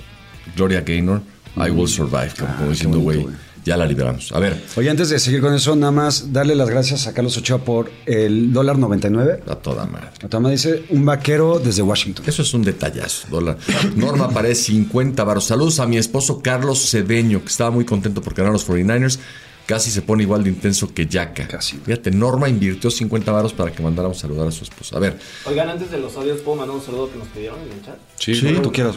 [0.56, 1.22] Gloria Gaynor,
[1.56, 3.26] I Will Survive, como, como diciendo, güey,
[3.64, 4.32] ya la liberamos.
[4.32, 7.36] A ver, Oye, antes de seguir con eso, nada más darle las gracias a Carlos
[7.36, 9.42] Ochoa por el dólar 99.
[9.46, 10.08] a toda madre.
[10.20, 12.24] La toma dice: un vaquero desde Washington.
[12.26, 13.58] Eso es un detallazo, dólar.
[13.94, 15.44] Norma Pared, 50 baros.
[15.44, 19.18] Saludos a mi esposo Carlos Cedeño, que estaba muy contento por ganar los 49ers.
[19.64, 21.46] Casi se pone igual de intenso que Yaka.
[21.46, 21.76] Casi.
[21.76, 24.96] Fíjate, Norma invirtió 50 varos para que mandáramos saludar a su esposa.
[24.96, 27.70] A ver, Oigan, antes de los audios, ¿puedo mandar un saludo que nos pidieron en
[27.78, 27.94] el chat?
[28.18, 28.56] Sí, Sí.
[28.60, 28.96] tú quieras.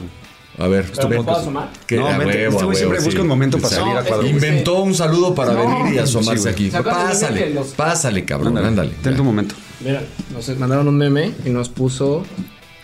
[0.57, 0.85] A ver.
[0.95, 1.69] ¿Pero ven, me puedo asomar?
[1.85, 3.21] que- No, a vente, huevo, este güey siempre huevo, busca sí.
[3.21, 4.27] un momento para salir a cuadro.
[4.27, 6.71] Inventó un saludo para No, venir y asomarse sí, aquí.
[6.71, 8.91] ¿Se acuerdan del meme Pásale, los- pásale, cabrón, ándale.
[9.03, 9.55] Ten tu momento.
[9.81, 10.01] Mira,
[10.33, 12.23] nos mandaron un meme y nos puso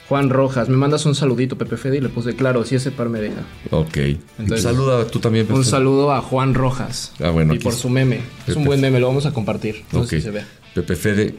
[0.10, 0.68] Juan Rojas.
[0.68, 3.42] Me mandas un saludito, Pepe Fede, y le puse, claro, si ese par me deja.
[3.70, 3.98] Ok.
[4.38, 5.70] Entonces- Saluda tú también, Un Pepe.
[5.70, 7.14] saludo a Juan Rojas.
[7.24, 8.20] Ah, bueno, Y aquí por su meme.
[8.48, 9.86] Es un buen meme, lo vamos a compartir.
[9.94, 10.08] No Ok.
[10.10, 10.44] sé si se ve.
[10.76, 11.36] Pepe Fede,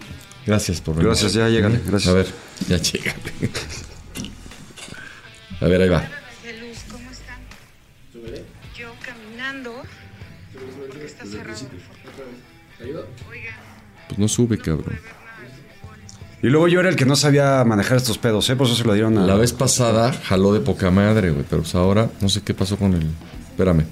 [0.46, 1.08] gracias por venir.
[1.08, 2.10] Gracias, ya llégale, gracias.
[2.10, 2.26] A ver,
[2.68, 3.20] ya llégale.
[5.60, 6.02] A ver, ahí va.
[11.24, 11.66] Está cerrado.
[13.30, 13.54] Oigan,
[14.08, 14.98] Pues no sube, cabrón.
[16.42, 18.56] Y luego yo era el que no sabía manejar estos pedos, ¿eh?
[18.56, 19.26] Por eso se lo dieron a.
[19.26, 22.76] La vez pasada jaló de poca madre, güey, pero pues ahora no sé qué pasó
[22.76, 23.06] con el.
[23.50, 23.84] Espérame,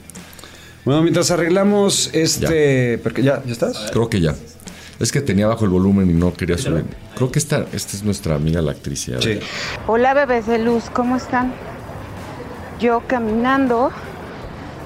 [0.85, 2.99] Bueno, mientras arreglamos este.
[2.99, 3.91] porque- ¿Ya, ¿Ya estás?
[3.93, 4.35] creo que ya.
[4.99, 6.85] Es que tenía bajo el volumen y no quería subir.
[7.15, 9.07] Creo que esta, esta es nuestra amiga la actriz.
[9.07, 9.39] ya, Sí.
[9.87, 11.55] Hola bebés de luz, ¿cómo están?
[12.81, 13.93] Yo caminando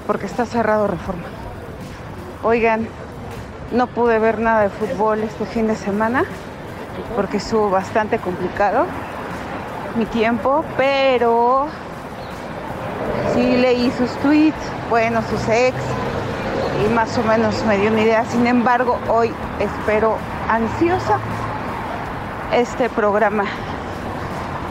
[0.07, 1.25] porque está cerrado Reforma.
[2.45, 2.87] Oigan,
[3.73, 6.25] no pude ver nada de fútbol este fin de semana
[7.17, 8.85] porque estuvo bastante complicado
[9.97, 11.69] mi tiempo, pero
[13.33, 14.57] sí leí sus tweets,
[14.91, 15.75] bueno, sus ex
[16.85, 18.25] y más o menos me dio una idea.
[18.27, 20.19] Sin embargo, hoy espero
[20.49, 21.19] ansiosa
[22.53, 23.45] este programa.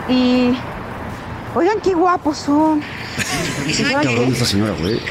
[0.08, 0.56] Y
[1.56, 2.82] oigan qué guapos son.
[3.66, 4.46] ¿Y saben Cabrón, qué?
[4.46, 5.02] señora, güey.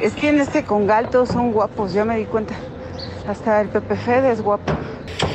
[0.00, 2.54] Es que en este congal todos son guapos, ya me di cuenta.
[3.28, 4.72] Hasta el Pepe Fede es guapo.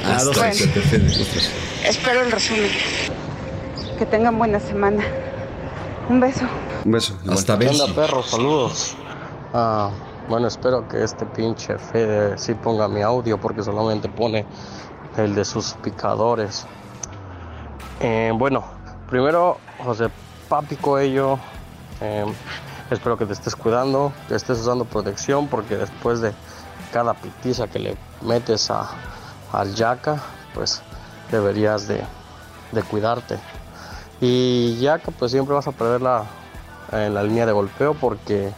[0.06, 0.54] Hasta Bueno.
[0.54, 1.88] el Pepe Fede.
[1.88, 2.70] Espero el resumen.
[3.98, 5.04] Que tengan buena semana.
[6.10, 6.46] Un beso.
[6.86, 7.14] Un beso.
[7.22, 7.38] igual.
[7.38, 7.82] Hasta ¿Qué Benzi.
[7.82, 8.30] onda, perros?
[8.30, 8.96] Saludos.
[9.54, 9.92] Ah,
[10.30, 14.46] bueno, espero que este pinche Fede sí ponga mi audio porque solamente pone
[15.18, 16.66] el de sus picadores.
[18.00, 18.64] Eh, bueno,
[19.10, 20.08] primero, José
[20.50, 21.38] Papi Coello,
[22.02, 22.26] eh,
[22.94, 26.34] espero que te estés cuidando, que estés usando protección porque después de
[26.92, 28.90] cada pitiza que le metes a,
[29.52, 30.22] al yaca,
[30.54, 30.82] pues
[31.32, 32.04] deberías de,
[32.72, 33.38] de cuidarte.
[34.22, 36.24] Y yaca, pues siempre vas a perder la,
[36.92, 38.52] en la línea de golpeo porque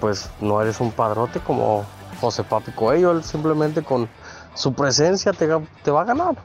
[0.00, 1.84] pues no eres un padrote como
[2.20, 4.08] José Papi Coelho, él simplemente con
[4.54, 5.48] su presencia te,
[5.82, 6.36] te va a ganar.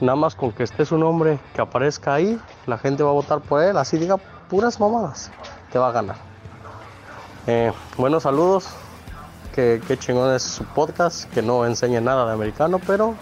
[0.00, 3.40] Nada más con que esté su nombre, que aparezca ahí, la gente va a votar
[3.40, 4.16] por él, así diga
[4.48, 5.30] puras mamadas,
[5.72, 6.16] te va a ganar.
[7.46, 8.66] Eh, buenos saludos,
[9.54, 13.16] que, chingón es su podcast, que no enseña nada de americano, pero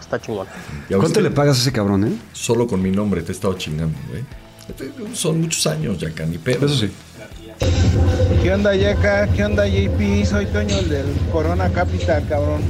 [0.00, 0.46] está chingón.
[0.88, 2.16] ¿Cuánto le pagas a ese cabrón, eh?
[2.32, 4.24] Solo con mi nombre, te he estado chingando, güey.
[5.14, 6.66] Son muchos años ya, ni pedo.
[6.66, 6.92] Eso sí.
[8.42, 9.28] ¿Qué onda, Yaka?
[9.28, 10.24] ¿Qué onda, JP?
[10.24, 12.62] Soy Toño, el del Corona Capital, cabrón.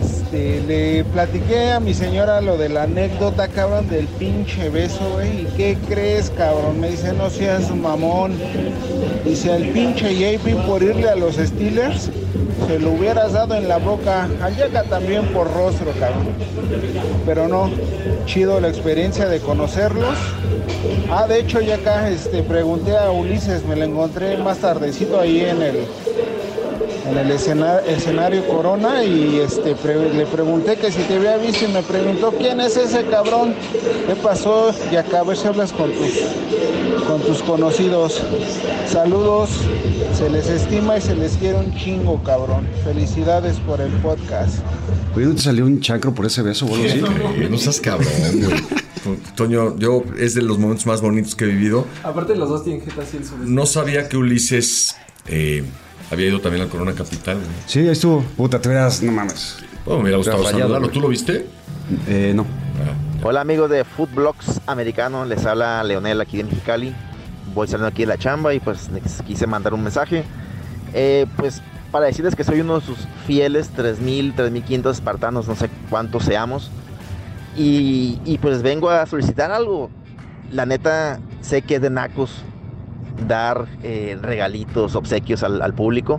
[0.00, 5.42] Este, le platiqué a mi señora lo de la anécdota, cabrón, del pinche beso, güey.
[5.42, 6.80] ¿Y qué crees, cabrón?
[6.80, 8.34] Me dice, no seas mamón.
[9.24, 12.10] Dice, el pinche JP por irle a los Steelers,
[12.66, 14.28] se lo hubieras dado en la boca.
[14.42, 16.28] Al Yaka también por rostro, cabrón.
[17.24, 17.70] Pero no,
[18.26, 20.16] chido la experiencia de conocerlos.
[21.10, 25.40] Ah, de hecho, ya acá este, pregunté a Ulises, me lo encontré más tardecito ahí
[25.40, 25.76] en el
[27.06, 29.74] en el escenario, Corona y este
[30.14, 33.54] le pregunté que si te había visto y me preguntó quién es ese cabrón,
[34.06, 36.20] qué pasó y acá a ver si hablas con tus
[37.06, 38.20] con tus conocidos.
[38.86, 39.50] Saludos,
[40.16, 42.66] se les estima y se les quiere un chingo, cabrón.
[42.84, 44.58] Felicidades por el podcast.
[45.14, 46.88] Oye, ¿no te salió un chacro por ese beso, boludo?
[46.88, 47.02] Sí,
[47.50, 49.16] no seas cabrón, güey.
[49.36, 51.86] Toño, yo es de los momentos más bonitos que he vivido.
[52.02, 54.96] Aparte los dos tienen jeta así en No sabía que Ulises
[55.28, 55.64] eh,
[56.10, 57.38] había ido también al Corona Capital.
[57.66, 58.22] Sí, ahí estuvo.
[58.36, 59.56] Puta, te verás, no mames.
[59.84, 60.88] Bueno, me hubiera gustado saludarlo.
[60.88, 61.46] ¿Tú lo viste?
[62.08, 62.42] Eh, no.
[62.42, 66.94] Ah, Hola amigos de Foodblocks Americano, les habla Leonel aquí de Mexicali.
[67.54, 70.24] Voy saliendo aquí de la chamba y pues les quise mandar un mensaje.
[70.92, 75.70] Eh, pues para decirles que soy uno de sus fieles 3.000, 3.500 espartanos, no sé
[75.88, 76.70] cuántos seamos.
[77.56, 79.90] Y, y, pues vengo a solicitar algo.
[80.52, 82.30] La neta, sé que es de nacos
[83.26, 86.18] dar eh, regalitos, obsequios al, público.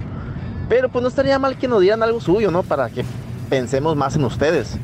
[0.70, 2.64] Pero pues no estaría mal que nos dieran algo suyo, ¿no?
[2.64, 3.06] Para que
[3.50, 4.78] pensemos más en ustedes.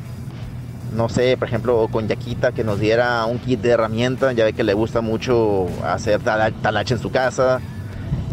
[0.94, 4.52] No sé, por ejemplo, con Yaquita que nos diera un kit de herramienta, ya ve
[4.52, 7.60] que le gusta mucho hacer talache en su casa.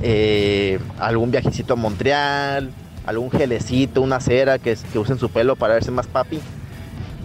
[0.04, 2.72] Eh, algún viajecito a Montreal,
[3.06, 6.40] algún gelecito, una cera que, que usen su pelo para verse más papi.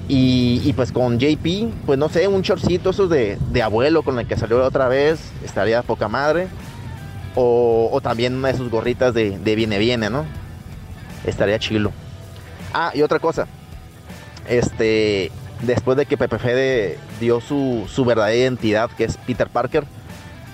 [0.09, 4.37] Y, pues con JP, pues no sé, un shortcito esos de, abuelo con el que
[4.37, 6.49] salió la otra vez, estaría poca madre.
[7.35, 10.25] O, también una de sus gorritas de, viene viene, ¿no?
[11.25, 11.93] Estaría chilo.
[12.73, 13.49] Ah, y otra cosa.
[14.49, 15.33] Este,
[15.63, 19.85] después de que Pepe Fede dio su, su verdadera identidad, que es Peter Parker,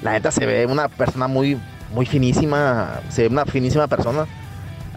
[0.00, 1.60] la neta se ve una persona muy,
[1.92, 4.26] muy finísima, se ve una finísima persona.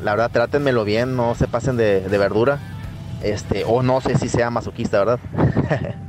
[0.01, 2.59] La verdad, trátenmelo bien, no se pasen de verdura.
[3.23, 5.19] Este, o no sé si sea masoquista, ¿verdad?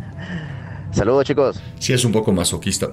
[0.93, 1.61] Saludos, chicos.
[1.79, 2.89] Sí, es un poco masoquista.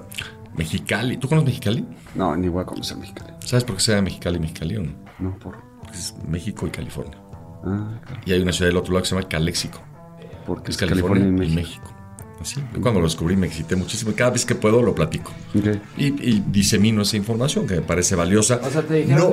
[0.56, 1.16] Mexicali.
[1.16, 1.84] ¿Tú conoces Mexicali?
[2.14, 3.32] No, ni voy a conocer Mexicali.
[3.40, 4.92] ¿Sabes por qué se llama Mexicali, Mexicali o no?
[5.18, 5.56] No, por.
[5.80, 7.18] Porque es México y California.
[7.64, 8.20] Ah, claro.
[8.24, 9.80] Y hay una ciudad del otro lado que se llama Caléxico.
[10.46, 11.90] Porque es California, y México.
[12.40, 12.60] Así.
[12.82, 14.12] cuando lo descubrí me excité muchísimo.
[14.14, 15.32] Cada vez que puedo lo platico.
[15.96, 18.60] Y, y, disemino esa información que me parece valiosa.
[18.62, 19.30] O sea, te dijeron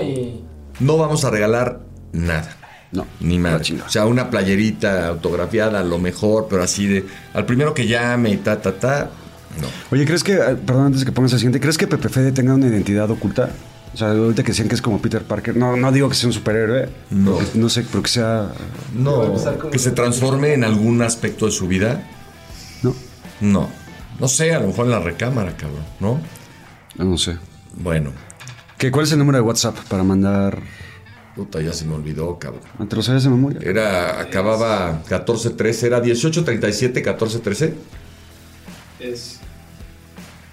[0.80, 1.82] no, no vamos a regalar
[2.14, 2.58] nada.
[2.92, 3.08] No.
[3.22, 3.72] Ni más.
[3.72, 7.06] O sea, una playerita autografiada, a lo mejor, pero así de.
[7.34, 9.10] Al primero que llame y ta, ta, ta.
[9.62, 9.68] No.
[9.92, 12.32] Oye, ¿crees que, eh, perdón, antes de que pongas el siguiente, ¿crees que Pepe Fede
[12.32, 13.50] tenga una identidad oculta?
[13.94, 15.56] O sea, ahorita que decían que es como Peter Parker.
[15.58, 16.90] No, no digo que sea un superhéroe.
[17.10, 17.40] No.
[17.56, 18.52] no sé, pero que sea.
[18.94, 19.36] No.
[19.70, 22.08] Que se transforme en algún aspecto de su vida.
[22.84, 22.96] No.
[23.42, 23.70] No.
[24.20, 26.22] No sé, a lo mejor en la recámara, cabrón, ¿no?
[26.96, 27.38] No, sé.
[27.76, 28.12] Bueno.
[28.78, 30.60] ¿Qué, ¿Cuál es el número de WhatsApp para mandar
[31.42, 32.62] Puta, ya se me olvidó, cabrón.
[32.88, 33.60] ¿Te lo sabes de memoria?
[33.64, 37.74] Era, acababa 1413, era 1837, 1413.
[39.00, 39.40] Es.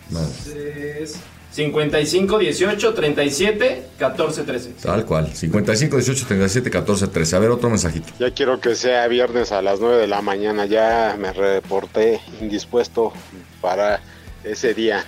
[0.08, 0.46] Más.
[0.46, 1.16] Es
[1.50, 4.70] 55, 18, 37, 14, 13.
[4.82, 5.30] Tal cual.
[5.30, 7.36] 55, 18, 37, 14, 13.
[7.36, 8.10] A ver, otro mensajito.
[8.18, 10.64] Ya quiero que sea viernes a las 9 de la mañana.
[10.64, 13.12] Ya me reporté indispuesto
[13.60, 14.00] para
[14.42, 15.04] ese día.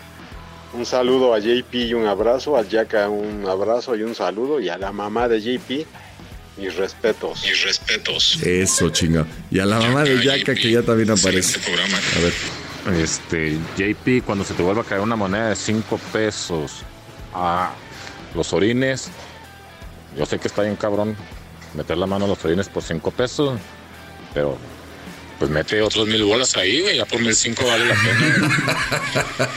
[0.72, 4.68] Un saludo a JP y un abrazo, al Yaka un abrazo y un saludo, y
[4.68, 5.86] a la mamá de JP,
[6.56, 7.42] mis respetos.
[7.42, 8.40] Mis respetos.
[8.42, 9.26] Eso, chinga.
[9.50, 11.58] Y a la mamá de Yaka, que ya también aparece.
[11.60, 12.32] A ver.
[12.98, 16.82] Este, JP, cuando se te vuelva a caer una moneda de 5 pesos
[17.34, 17.72] a
[18.34, 19.10] los orines,
[20.16, 21.14] yo sé que está bien cabrón
[21.74, 23.58] meter la mano a los orines por 5 pesos,
[24.32, 24.56] pero
[25.40, 26.98] pues mete otros mil bolas ahí, güey.
[26.98, 29.48] Ya por mil cinco vale la pena.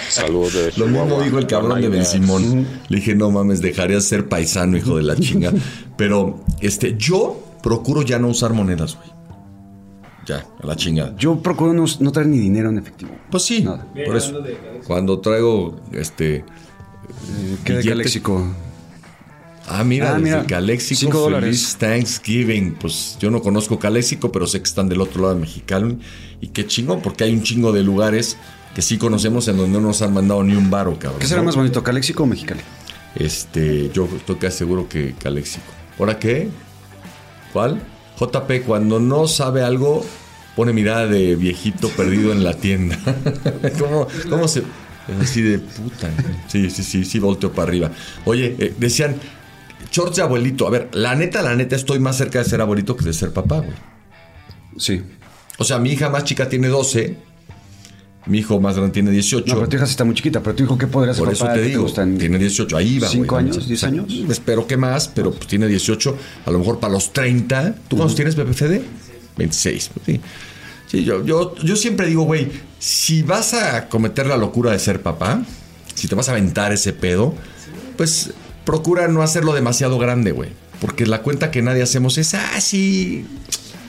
[0.10, 2.66] Saludos de Lo mismo dijo el cabrón de Ben Simón.
[2.88, 5.52] Le dije, no mames, dejarías ser paisano, hijo de la chinga.
[5.96, 9.08] Pero, este, yo procuro ya no usar monedas, güey.
[10.26, 11.14] Ya, a la chingada.
[11.16, 13.12] Yo procuro no, traer ni dinero en efectivo.
[13.30, 13.64] Pues sí.
[14.04, 14.42] Por eso.
[14.88, 16.44] Cuando traigo, este
[17.64, 17.82] ¿Qué de
[19.68, 21.76] Ah, mira, Ah, desde mira, Caléxico, cinco feliz dólares.
[21.78, 22.74] Thanksgiving.
[22.80, 25.98] Pues yo no conozco Caléxico, pero sé que están del otro lado de Mexicali.
[26.40, 28.36] Y qué chingón, porque hay un chingo de lugares
[28.74, 31.20] que sí conocemos en donde no nos han mandado ni un varo, cabrón.
[31.20, 32.60] ¿Qué será más bonito, Caléxico o Mexicali?
[33.14, 35.66] Este, yo estoy casi seguro que Caléxico.
[35.98, 36.48] ¿Ahora qué?
[37.52, 37.80] ¿Cuál?
[38.18, 40.04] JP, cuando no sabe algo,
[40.54, 42.98] pone mirada de viejito perdido en la tienda.
[43.78, 44.62] ¿Cómo, cómo se.?
[45.22, 46.10] Así de puta.
[46.48, 47.90] Sí, sí, sí, sí, volteo para arriba.
[48.26, 49.16] Oye, eh, decían,
[49.90, 50.66] shorts de abuelito.
[50.66, 53.32] A ver, la neta, la neta, estoy más cerca de ser abuelito que de ser
[53.32, 53.76] papá, güey.
[54.78, 55.02] Sí.
[55.58, 57.16] O sea, mi hija más chica tiene 12.
[58.26, 59.46] Mi hijo más grande tiene 18.
[59.46, 60.42] No, pero tu hija sí está muy chiquita.
[60.42, 63.08] Pero tu hijo, ¿qué podría ser Por eso te ¿Qué digo, tiene 18, ahí va.
[63.08, 63.66] ¿Cinco años?
[63.66, 64.12] ¿Diez O sea, años?
[64.28, 67.74] Espero que más, pero pues tiene 18, a lo mejor para los 30.
[67.88, 68.82] ¿Tú cuántos tienes, PPCD?
[69.36, 70.20] 26, pues, sí.
[70.88, 72.48] Sí, yo, yo, yo siempre digo, güey,
[72.78, 75.42] si vas a cometer la locura de ser papá,
[75.94, 77.34] si te vas a aventar ese pedo,
[77.96, 78.32] pues
[78.68, 80.50] procura no hacerlo demasiado grande, güey.
[80.78, 83.26] Porque la cuenta que nadie hacemos es, ah, sí,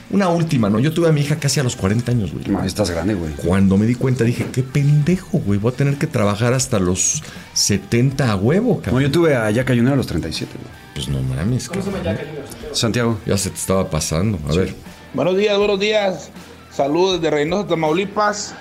[0.08, 0.78] una última, ¿no?
[0.80, 2.46] Yo tuve a mi hija casi a los 40 años, güey.
[2.46, 3.34] No, estás grande, güey.
[3.34, 5.58] Cuando me di cuenta dije, qué pendejo, güey.
[5.60, 9.02] Voy a tener que trabajar hasta los 70 a huevo, No, cabrón.
[9.02, 10.74] yo tuve a Yaka Junior a los 37, güey.
[10.94, 12.02] Pues no mames, ¿Cómo se cabrón.
[12.06, 12.74] llama Jack Junior?
[12.74, 13.18] Santiago.
[13.26, 14.38] Ya se te estaba pasando.
[14.48, 14.74] A ver.
[15.12, 16.30] Buenos días, buenos días.
[16.74, 18.54] Saludos desde Reynosa, Tamaulipas.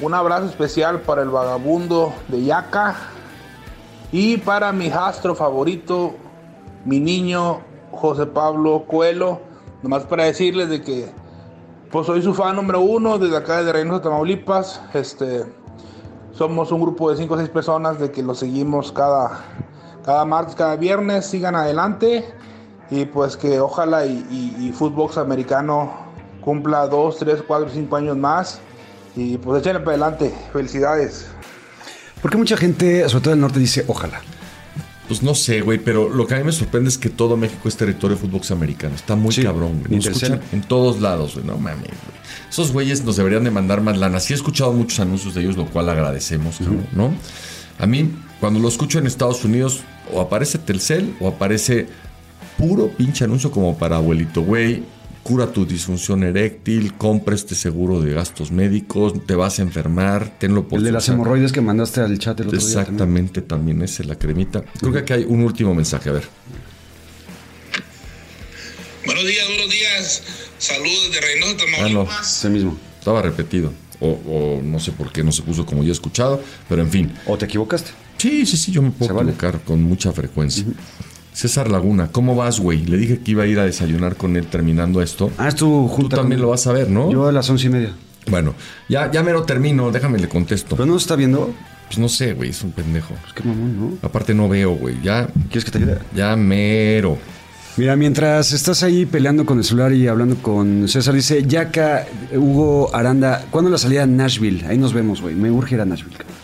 [0.00, 3.10] Un abrazo especial para el vagabundo de Yaca
[4.12, 6.14] y para mi astro favorito,
[6.84, 7.60] mi niño
[7.92, 9.40] José Pablo Coelho.
[9.82, 11.10] Nomás para decirles de que
[11.90, 14.80] pues soy su fan número uno desde acá de Reynosa, Tamaulipas.
[14.94, 15.44] Este,
[16.32, 19.44] somos un grupo de 5 o 6 personas de que lo seguimos cada,
[20.04, 21.26] cada martes, cada viernes.
[21.26, 22.24] Sigan adelante
[22.90, 25.90] y pues que ojalá y, y, y americano
[26.40, 28.60] cumpla 2, 3, 4, 5 años más.
[29.14, 30.34] Y pues échenle para adelante.
[30.52, 31.30] Felicidades.
[32.22, 34.20] Porque mucha gente, sobre todo del norte, dice ojalá.
[35.08, 37.68] Pues no sé, güey, pero lo que a mí me sorprende es que todo México
[37.68, 38.96] es territorio de fútbol americano.
[38.96, 39.96] Está muy Sí, cabrón, güey.
[39.96, 41.46] Nos escuchan en todos lados, güey.
[41.46, 42.16] No mames, güey.
[42.50, 44.18] Esos güeyes nos deberían de mandar más lana.
[44.18, 47.14] Sí he escuchado muchos anuncios de ellos, lo cual agradecemos, cabrón, ¿no?
[47.78, 48.10] A mí,
[48.40, 49.82] cuando lo escucho en Estados Unidos,
[50.12, 51.86] o aparece Telcel o aparece
[52.56, 54.82] puro pinche anuncio como para abuelito, güey.
[55.26, 60.68] Cura tu disfunción eréctil, compra este seguro de gastos médicos, te vas a enfermar, tenlo
[60.68, 62.68] por El de las hemorroides que mandaste al chat el otro día.
[62.68, 62.84] también.
[62.84, 64.62] Exactamente, también ese, la cremita.
[64.78, 66.28] Creo que aquí hay un último mensaje, a ver.
[69.04, 70.22] Buenos días, buenos días.
[70.58, 72.76] Saludos de Reynosa, Ah, no, Ese mismo.
[73.00, 73.72] estaba repetido.
[73.98, 76.90] O, o no sé por qué no se puso como yo he escuchado, pero en
[76.90, 77.12] fin.
[77.26, 77.90] ¿O te equivocaste?
[78.18, 79.30] Sí, sí, sí, yo me puedo Se vale.
[79.32, 80.64] equivocar con mucha frecuencia.
[81.36, 82.82] César Laguna, ¿cómo vas, güey?
[82.86, 85.30] Le dije que iba a ir a desayunar con él terminando esto.
[85.36, 87.12] Ah, es tu Tú también lo vas a ver, ¿no?
[87.12, 87.90] Yo a las once y media.
[88.30, 88.54] Bueno,
[88.88, 90.76] ya, ya me lo termino, déjame le contesto.
[90.76, 91.52] ¿Pero no está viendo?
[91.88, 93.12] Pues no sé, güey, es un pendejo.
[93.20, 93.98] Pues qué mamón, ¿no?
[94.00, 95.98] Aparte no veo, güey, ya, ¿Quieres que te ayude?
[96.14, 97.18] ya mero.
[97.76, 102.96] Mira, mientras estás ahí peleando con el celular y hablando con César, dice Yaka, Hugo
[102.96, 104.64] Aranda, ¿cuándo la salida a Nashville?
[104.66, 105.34] Ahí nos vemos, güey.
[105.34, 106.35] Me urge ir a Nashville, cabrón.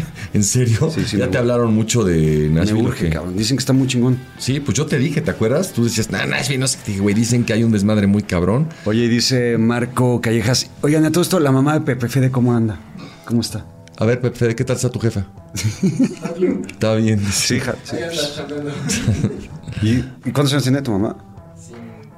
[0.34, 0.90] ¿En serio?
[0.90, 2.74] Sí, sí, ya te hablaron mucho de Nashville.
[2.82, 3.36] Me ¿o urge, cabrón.
[3.36, 4.18] Dicen que está muy chingón.
[4.38, 5.72] Sí, pues yo te dije, ¿te acuerdas?
[5.72, 8.68] Tú decías, nah, Nashville, no sé qué, güey, dicen que hay un desmadre muy cabrón.
[8.84, 12.54] Oye, y dice Marco Callejas, oigan, a todo esto, la mamá de Pepe Fede, ¿cómo
[12.54, 12.78] anda?
[13.24, 13.66] ¿Cómo está?
[13.98, 15.26] A ver, Pepe, Fede, ¿qué tal está tu jefa?
[15.54, 16.62] Está bien.
[16.68, 17.20] Está bien.
[17.30, 17.76] Sí, hija.
[17.84, 17.96] sí.
[19.82, 19.90] ¿Y,
[20.28, 21.16] y cuántos años tiene tu mamá?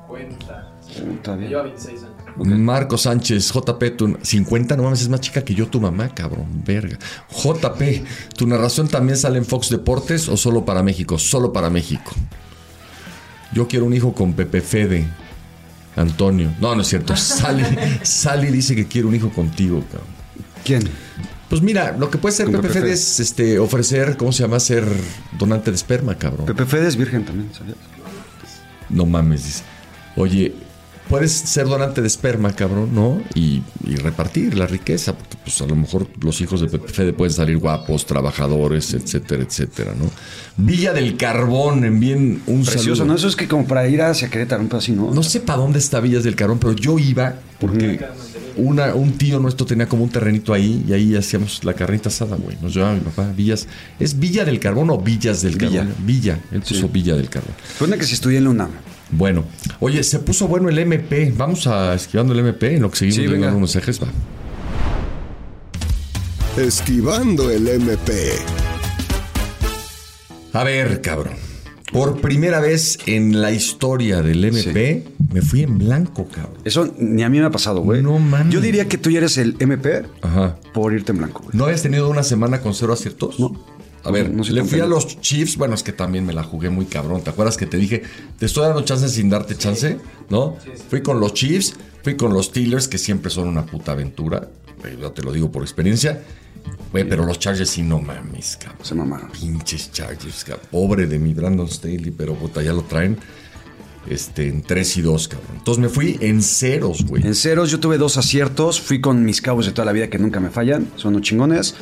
[0.08, 0.72] 50.
[1.16, 1.50] Está bien.
[1.50, 2.13] Lleva 26 años.
[2.36, 6.46] Marco Sánchez, JP, tu 50, no mames, es más chica que yo, tu mamá, cabrón,
[6.64, 6.98] verga.
[7.30, 7.82] JP,
[8.36, 11.18] ¿tu narración también sale en Fox Deportes o solo para México?
[11.18, 12.12] Solo para México.
[13.52, 15.06] Yo quiero un hijo con Pepe Fede.
[15.96, 16.52] Antonio.
[16.60, 17.14] No, no es cierto.
[17.16, 17.64] Sally,
[18.02, 20.08] Sally dice que quiere un hijo contigo, cabrón.
[20.64, 20.88] ¿Quién?
[21.48, 22.92] Pues mira, lo que puede ser Pepe Pepe Fede Fede.
[22.94, 24.58] es este, ofrecer, ¿cómo se llama?
[24.58, 24.84] Ser
[25.38, 26.46] donante de esperma, cabrón.
[26.46, 27.76] Pepe Fede es virgen también, ¿sabías?
[28.88, 29.62] No mames, dice.
[30.16, 30.54] Oye,
[31.08, 33.20] puedes ser donante de esperma, cabrón, ¿no?
[33.34, 37.12] Y, y repartir la riqueza, porque pues a lo mejor los hijos de Pepe Fede
[37.12, 40.10] pueden salir guapos, trabajadores, etcétera, etcétera, ¿no?
[40.56, 43.04] Villa del Carbón, envíen un Precioso, saludo.
[43.06, 43.14] ¿no?
[43.16, 45.10] Eso es que como para ir hacia Querétaro, un así, ¿no?
[45.12, 48.00] No sé para dónde está Villas del Carbón, pero yo iba porque
[48.56, 52.36] una, un tío nuestro tenía como un terrenito ahí y ahí hacíamos la carnita asada,
[52.36, 52.56] güey.
[52.62, 53.66] Nos llevaba mi papá, Villas.
[53.98, 55.80] ¿Es Villa del Carbón o Villas del Villa.
[55.80, 55.94] Carbón?
[56.06, 56.38] Villa.
[56.52, 56.88] Él puso Sí.
[56.92, 57.52] Villa del Carbón.
[57.78, 58.70] Supone que si estudié en la UNAM.
[59.10, 59.44] Bueno,
[59.80, 61.32] oye, se puso bueno el MP.
[61.36, 63.48] Vamos a esquivando el MP en lo que seguimos Sí, viendo venga.
[63.48, 64.00] algunos ejes.
[64.02, 64.08] Va.
[66.56, 68.12] Esquivando el MP.
[70.52, 71.34] A ver, cabrón.
[71.92, 76.56] Por primera vez en la historia del MP, me fui en blanco, cabrón.
[76.64, 78.02] Eso ni a mí me ha pasado, güey.
[78.02, 78.52] No mames.
[78.52, 80.56] Yo diría que tú ya eres el MP Ajá.
[80.72, 81.56] por irte en blanco, güey.
[81.56, 83.38] ¿No habías tenido una semana con cero aciertos?
[83.38, 83.52] No.
[84.04, 85.56] A ver, No soy le fui a los Chiefs.
[85.56, 87.22] Bueno, es que también me la jugué muy cabrón.
[87.22, 88.02] ¿Te acuerdas que te dije,
[88.38, 89.98] te estoy dando chance sin darte chance?
[90.28, 90.56] ¿No?
[90.90, 94.48] Fui con los Chiefs, fui con los Steelers, que siempre son una puta aventura.
[94.84, 96.22] Eh, Yo te lo digo por experiencia.
[96.92, 98.84] Güey, pero los Chargers sí no mames, cabrón.
[98.84, 99.30] Se mamaron.
[99.30, 100.66] Pinches Chargers, cabrón.
[100.70, 103.18] Pobre de mi Brandon Staley, pero puta, ya lo traen
[104.08, 105.50] este, en 3 y 2, cabrón.
[105.58, 107.26] Entonces me fui en ceros, güey.
[107.26, 108.80] En ceros yo tuve dos aciertos.
[108.80, 110.88] Fui con mis cabos de toda la vida que nunca me fallan.
[110.96, 111.74] Son unos chingones.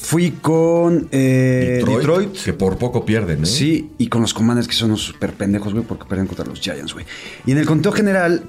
[0.00, 2.32] Fui con eh, Detroit.
[2.32, 3.46] Que por poco pierden, ¿eh?
[3.46, 6.60] Sí, y con los Commanders que son unos super pendejos, güey, porque perdieron contra los
[6.60, 7.04] Giants, güey.
[7.46, 8.42] Y en el conteo general,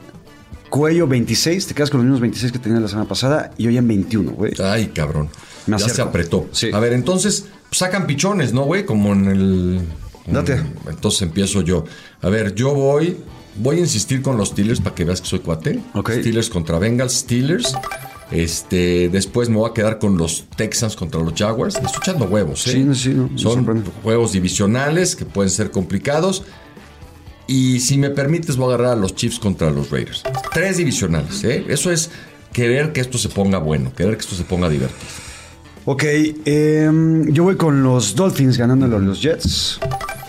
[0.69, 3.78] Cuello 26, te quedas con los mismos 26 que tenías la semana pasada y hoy
[3.78, 4.53] en 21, güey.
[4.64, 5.30] Ay, cabrón.
[5.68, 6.48] Me ya se apretó.
[6.53, 6.72] Sí.
[6.73, 8.86] A ver, entonces sacan pichones, ¿no, güey?
[8.86, 9.82] Como en el.
[10.28, 10.61] Date.
[10.88, 11.84] Entonces empiezo yo.
[12.22, 13.18] A ver, yo voy.
[13.57, 15.82] Voy a insistir con los Steelers para que veas que soy cuate.
[15.94, 16.11] Ok.
[16.11, 17.76] Steelers contra Bengals, Steelers.
[18.32, 21.76] Este, después me voy a quedar con los Texans contra los Jaguars.
[21.76, 22.72] Le Estoy echando huevos, ¿eh?
[22.72, 26.44] Sí, sí, no, me Son juegos divisionales que pueden ser complicados.
[27.48, 30.24] Y si me permites, voy a agarrar a los Chiefs contra los Raiders.
[30.53, 31.66] Tres divisionales, ¿eh?
[31.68, 32.10] Eso es
[32.53, 35.10] querer que esto se ponga bueno, querer que esto se ponga divertido.
[35.84, 36.03] Ok,
[36.45, 39.80] em, yo voy con los Dolphins ganándole a los Jets.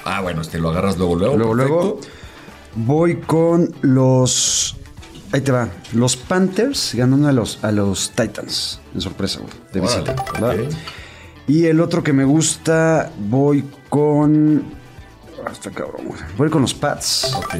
[0.04, 1.36] Ah, bueno, este lo agarras luego, luego.
[1.36, 2.00] Luego, luego.
[2.74, 4.76] Voy con los.
[5.32, 5.68] Ahí te va.
[5.94, 8.80] Los Panthers ganando a los, a los Titans.
[8.94, 9.52] En sorpresa, güey.
[9.72, 10.14] De visita.
[10.34, 10.60] ¿verdad?
[10.66, 10.72] ok.
[11.48, 14.62] Y el otro que me gusta, voy con.
[15.44, 16.20] Ah, está cabrón, güey.
[16.36, 17.32] Voy con los Pats.
[17.34, 17.56] Ok.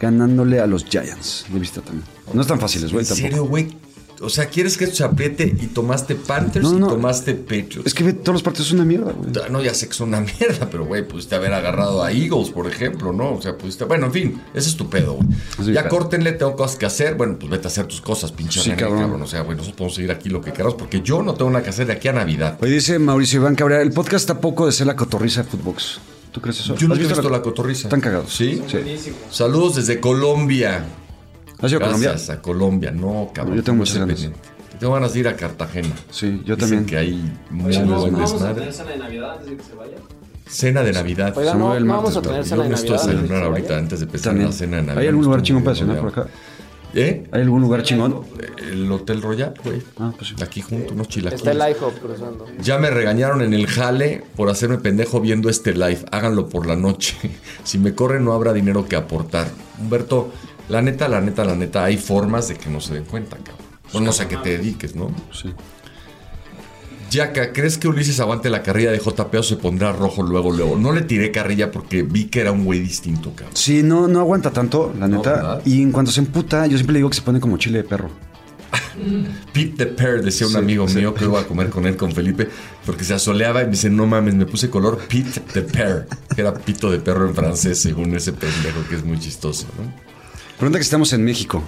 [0.00, 1.46] Ganándole a los Giants.
[1.48, 2.04] De visita también.
[2.32, 3.28] No están fáciles, güey, ¿En tampoco.
[3.28, 3.76] serio, güey?
[4.22, 7.82] O sea, ¿quieres que esto se apriete y tomaste Panthers No, no, y tomaste Patriots?
[7.84, 9.30] Es que ve, todos los partidos son una mierda, güey.
[9.50, 12.66] No, ya sé que son una mierda, pero güey, pudiste haber agarrado a Eagles, por
[12.66, 13.34] ejemplo, ¿no?
[13.34, 13.84] O sea, pudiste.
[13.84, 15.28] Bueno, en fin, ese es tu pedo, güey.
[15.58, 15.88] Sí, ya claro.
[15.88, 17.16] córtenle, tengo cosas que hacer.
[17.16, 19.20] Bueno, pues vete a hacer tus cosas, pinche Sí, cabrón.
[19.20, 21.64] O sea, güey, nosotros podemos seguir aquí lo que queramos, porque yo no tengo nada
[21.64, 22.58] que hacer de aquí a Navidad.
[22.60, 25.98] Hoy dice Mauricio Iván Cabrera, el podcast está poco de ser la cotorriza de Footbox.
[26.32, 26.74] ¿Tú crees eso?
[26.76, 27.88] Yo no ¿Has he visto la cotorriza.
[27.88, 28.32] Están cagados.
[28.32, 28.62] ¿Sí?
[28.66, 28.78] Sí.
[29.30, 30.84] Saludos desde Colombia.
[31.62, 32.08] ¿Has ido a Colombia?
[32.10, 32.90] Gracias a Colombia.
[32.90, 33.56] No, cabrón.
[33.56, 34.28] Yo tengo muchas ganas.
[34.78, 35.94] Tengo ganas de ir a Cartagena.
[36.10, 36.86] Sí, yo Dicen también.
[36.86, 39.62] que hay muy Oigan, ¿no, buen vamos a tener cena de Navidad antes de que
[39.62, 39.96] se vaya?
[40.48, 41.38] Cena de Navidad.
[41.38, 42.74] Oigan, no, no vamos a tener Yo cena de Navidad.
[42.74, 44.98] antes de que desayunar se ahorita antes de empezar la cena de Navidad.
[45.02, 46.26] ¿Hay algún Me lugar estoy chingón para cenar por acá?
[46.94, 47.24] ¿Eh?
[47.32, 48.20] ¿Hay algún lugar chingón?
[48.70, 49.80] El Hotel Royal, güey.
[49.98, 50.34] Ah, pues sí.
[50.42, 51.76] Aquí junto, unos Está el chilaquiles.
[51.80, 52.46] IHOP cruzando.
[52.60, 56.04] Ya me regañaron en el jale por hacerme pendejo viendo este live.
[56.10, 57.16] Háganlo por la noche.
[57.64, 59.46] Si me corren no habrá dinero que aportar.
[59.78, 60.32] Humberto,
[60.72, 63.66] la neta, la neta, la neta, hay formas de que no se den cuenta, cabrón.
[63.92, 65.14] Pues no sé a qué te dediques, ¿no?
[65.30, 65.52] Sí.
[67.10, 70.78] Yaca, ¿crees que Ulises aguante la carrilla de JP o se pondrá rojo luego, luego?
[70.78, 73.54] No le tiré carrilla porque vi que era un güey distinto, cabrón.
[73.54, 75.60] Sí, no, no aguanta tanto, la neta.
[75.66, 77.84] y en cuanto se emputa, yo siempre le digo que se pone como chile de
[77.84, 78.08] perro.
[79.52, 80.96] Pete the Pear, decía un Sí, amigo sí.
[80.96, 82.48] mío que iba a comer con él, con Felipe,
[82.86, 86.40] porque se asoleaba y me dice, no mames, me puse color Pete the Pear, que
[86.40, 90.11] era pito de perro en francés, según ese pendejo, que es muy chistoso, ¿no?
[90.58, 91.62] Pregunta que estamos en México.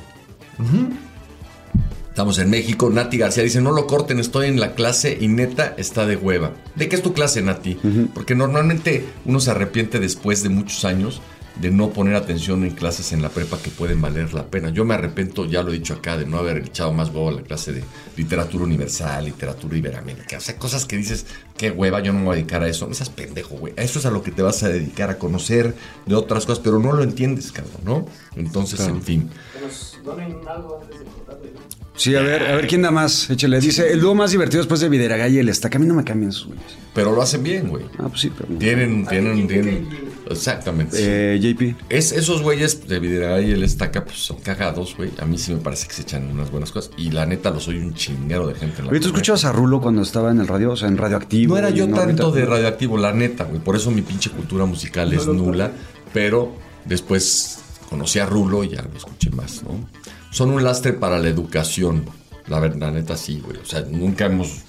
[2.09, 5.75] Estamos en México, Nati García dice, no lo corten, estoy en la clase y neta
[5.77, 6.53] está de hueva.
[6.77, 7.77] ¿De qué es tu clase, Nati?
[8.15, 11.21] Porque normalmente uno se arrepiente después de muchos años
[11.61, 14.71] de no poner atención en clases en la prepa que pueden valer la pena.
[14.71, 17.33] Yo me arrepiento, ya lo he dicho acá, de no haber echado más huevo a
[17.33, 17.85] la clase de
[18.17, 20.39] literatura universal, literatura iberoamérica.
[20.39, 21.27] O sea, cosas que dices,
[21.57, 22.87] qué hueva, yo no me voy a dedicar a eso.
[22.89, 23.73] No seas pendejo, güey.
[23.77, 25.75] A eso es a lo que te vas a dedicar, a conocer
[26.07, 28.07] de otras cosas, pero no lo entiendes, cabrón, ¿no?
[28.37, 28.95] Entonces, Claro.
[28.97, 29.31] en fin.
[29.57, 31.51] Que nos donen algo antes de cortarle.
[31.97, 33.31] Sí, a ver, a ver quién da más.
[33.31, 33.61] Échale.
[33.61, 35.79] Dice, el dúo más divertido después de Videragay y el Estaca.
[35.79, 36.65] A mí no me cambian sus güeyes.
[36.93, 37.85] Pero lo hacen bien, güey.
[37.99, 38.53] Ah, pues sí, pero.
[38.59, 39.89] Tienen, tienen, tienen.
[40.31, 40.97] Exactamente.
[41.01, 41.77] Eh, JP.
[41.89, 45.11] Es, esos güeyes de Videray y el Estaca, pues son cagados, güey.
[45.19, 46.91] A mí sí me parece que se echan unas buenas cosas.
[46.97, 49.53] Y la neta, lo soy un chinguero de gente en la Oye, ¿tú escuchabas a
[49.53, 50.73] Rulo cuando estaba en el radio?
[50.73, 51.55] O sea, en radioactivo.
[51.55, 53.61] No era yo tanto de radioactivo, la neta, güey.
[53.61, 55.73] Por eso mi pinche cultura musical es nula.
[56.13, 57.59] Pero después
[57.91, 59.89] conocí a Rulo y ya lo escuché más, ¿no?
[60.31, 62.05] Son un lastre para la educación.
[62.47, 63.59] La verdad, la neta, sí, güey.
[63.59, 64.63] O sea, nunca hemos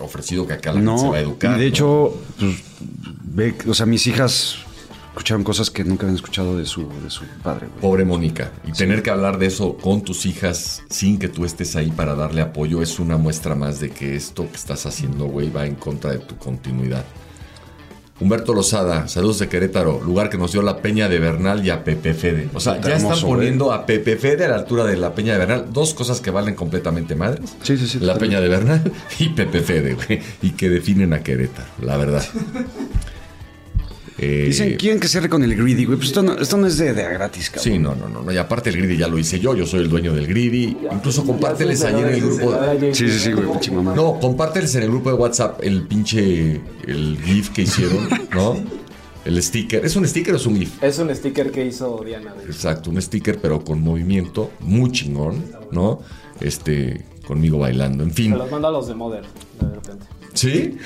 [0.00, 1.56] ofrecido que acá la gente se No, va a educar.
[1.56, 1.68] y de ¿no?
[1.68, 2.56] hecho, pues,
[3.24, 4.58] ve, o sea, mis hijas
[5.18, 7.80] escucharon cosas que nunca habían escuchado de su, de su padre, güey.
[7.80, 8.52] Pobre Mónica.
[8.66, 12.14] Y tener que hablar de eso con tus hijas sin que tú estés ahí para
[12.14, 15.74] darle apoyo es una muestra más de que esto que estás haciendo, güey, va en
[15.74, 17.04] contra de tu continuidad.
[18.20, 21.84] Humberto Lozada, saludos de Querétaro, lugar que nos dio la Peña de Bernal y a
[21.84, 22.48] Pepe Fede.
[22.52, 23.22] O sea, Está ya están güey.
[23.22, 25.66] poniendo a Pepe Fede a la altura de la Peña de Bernal.
[25.72, 27.54] Dos cosas que valen completamente madres.
[27.62, 28.00] Sí, sí, sí.
[28.00, 28.16] La.
[28.18, 30.20] Peña de Bernal y Pepe Fede, güey.
[30.42, 32.24] Y que definen a Querétaro, la verdad.
[34.20, 35.96] Eh, Dicen, quieren que cierre con el greedy, güey.
[35.96, 37.62] Pues esto no, esto no es de, de gratis, cabrón.
[37.64, 38.32] Sí, no, no, no, no.
[38.32, 40.76] Y aparte el greedy ya lo hice yo, yo soy el dueño del greedy.
[40.92, 42.52] Incluso compárteles ayer en el grupo.
[42.92, 43.94] Sí, sí, sí, güey, pinche mamá.
[43.94, 48.56] No, compárteles en el grupo de WhatsApp el pinche el GIF que hicieron, ¿no?
[49.24, 49.84] El sticker.
[49.84, 50.82] ¿Es un sticker o es un GIF?
[50.82, 52.34] Es un sticker que hizo Diana.
[52.34, 56.00] de- Exacto, un sticker, pero con movimiento, muy chingón, ¿no?
[56.40, 58.32] Este, conmigo bailando, en fin.
[58.32, 59.24] Se los mando a los de Mother,
[59.60, 60.06] de repente.
[60.38, 60.76] ¿Sí?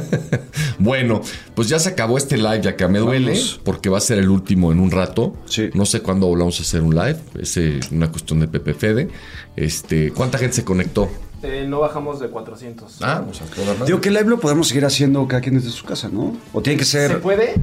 [0.78, 1.20] bueno,
[1.54, 3.60] pues ya se acabó este live, ya que me duele, Vamos.
[3.64, 5.36] porque va a ser el último en un rato.
[5.46, 5.70] Sí.
[5.74, 9.08] No sé cuándo volvamos a hacer un live, es eh, una cuestión de Pepe Fede.
[9.56, 11.08] Este, ¿cuánta gente se conectó?
[11.42, 12.98] Eh, no bajamos de 400.
[13.02, 13.84] Ah, pues a toda.
[13.86, 16.36] Digo que el live lo podemos seguir haciendo cada quien desde su casa, ¿no?
[16.52, 17.20] O tiene que ¿Se ser.
[17.20, 17.54] puede?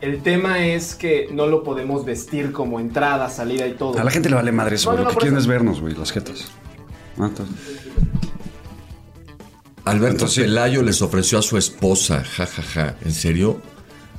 [0.00, 3.98] El tema es que no lo podemos vestir como entrada, salida y todo.
[3.98, 5.04] A la gente le vale madre eso, No, güey.
[5.04, 5.50] no, Lo no, que quieren es eso.
[5.50, 6.44] vernos, güey, las jetas.
[7.18, 7.54] Ah, entonces-
[9.84, 13.60] Alberto Entonces- Pelayo les ofreció a su esposa, jajaja, ¿en serio?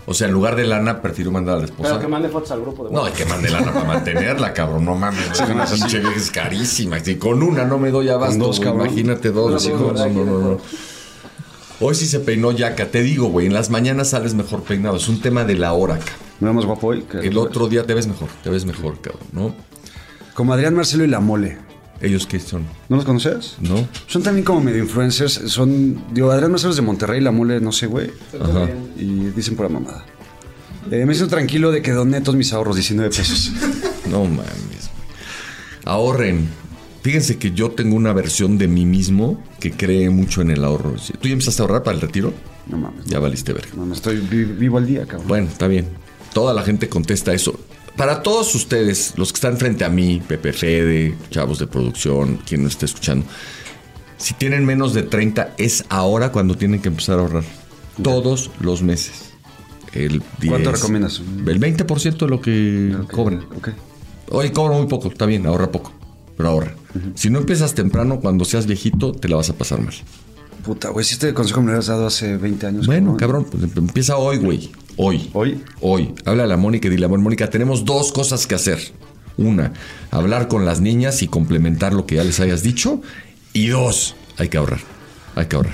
[0.05, 1.89] O sea, en lugar de lana, prefiero mandar a la esposa.
[1.91, 4.83] Pero que mande fotos al grupo de No, hay que mande lana para mantenerla, cabrón.
[4.83, 5.39] No mames.
[5.49, 6.99] Una pinche vieja es carísima.
[6.99, 8.87] Si con una no me doy abasto, Con dos, güey, cabrón.
[8.87, 9.65] imagínate dos.
[9.69, 10.57] No, no, no, no, no.
[11.79, 12.87] Hoy sí se peinó Yaca.
[12.87, 14.97] Te digo, güey, en las mañanas sales mejor peinado.
[14.97, 16.15] Es un tema de la hora, cabrón.
[16.41, 17.03] Me más guapo hoy.
[17.03, 18.27] que- El otro día te ves mejor.
[18.43, 19.55] Te ves mejor, cabrón, ¿no?
[20.33, 21.59] Como Adrián Marcelo y La Mole.
[22.01, 22.63] ¿Ellos qué son?
[22.89, 23.55] ¿No los conoces?
[23.61, 23.87] ¿No?
[24.07, 25.33] Son también como medio influencers.
[25.47, 26.03] Son.
[26.13, 28.11] Digo, Adrián Marcelo es de Monterrey, La Mole, no sé, güey.
[28.39, 28.69] Ajá.
[28.97, 29.05] Y
[29.35, 30.05] dicen pura mamada.
[30.91, 33.51] Eh, me siento tranquilo de que doné todos mis ahorros, 19 pesos.
[34.09, 34.79] No mames, güey.
[35.85, 36.47] Ahorren.
[37.01, 40.95] Fíjense que yo tengo una versión de mí mismo que cree mucho en el ahorro.
[41.19, 42.33] ¿Tú ya empezaste a ahorrar para el retiro?
[42.67, 43.05] No mames.
[43.05, 43.69] Ya valiste verga.
[43.75, 45.27] No, no estoy vi- vivo al día, cabrón.
[45.27, 45.87] Bueno, está bien.
[46.33, 47.59] Toda la gente contesta eso.
[47.97, 52.63] Para todos ustedes, los que están frente a mí, Pepe Fede, chavos de producción, quien
[52.63, 53.25] nos esté escuchando,
[54.17, 57.43] si tienen menos de 30, es ahora cuando tienen que empezar a ahorrar.
[58.01, 59.33] Todos los meses.
[59.93, 61.21] El 10, ¿Cuánto recomiendas?
[61.45, 63.45] El 20% de lo que cobran.
[63.55, 63.69] Ok.
[64.31, 65.91] Hoy cobro muy poco, está bien, ahorra poco,
[66.35, 66.73] pero ahorra.
[67.13, 69.93] Si no empiezas temprano, cuando seas viejito, te la vas a pasar mal.
[70.65, 72.85] Puta, güey, si este consejo me lo hubieras dado hace 20 años.
[72.87, 74.71] Bueno, cabrón, pues em- empieza hoy, güey.
[74.97, 75.29] Hoy.
[75.33, 75.61] ¿Hoy?
[75.81, 76.13] Hoy.
[76.25, 78.79] Habla la Mónica y dile, amor, Mónica, tenemos dos cosas que hacer.
[79.35, 79.73] Una,
[80.11, 83.01] hablar con las niñas y complementar lo que ya les hayas dicho.
[83.53, 84.79] Y dos, hay que ahorrar.
[85.35, 85.73] Hay que ahorrar.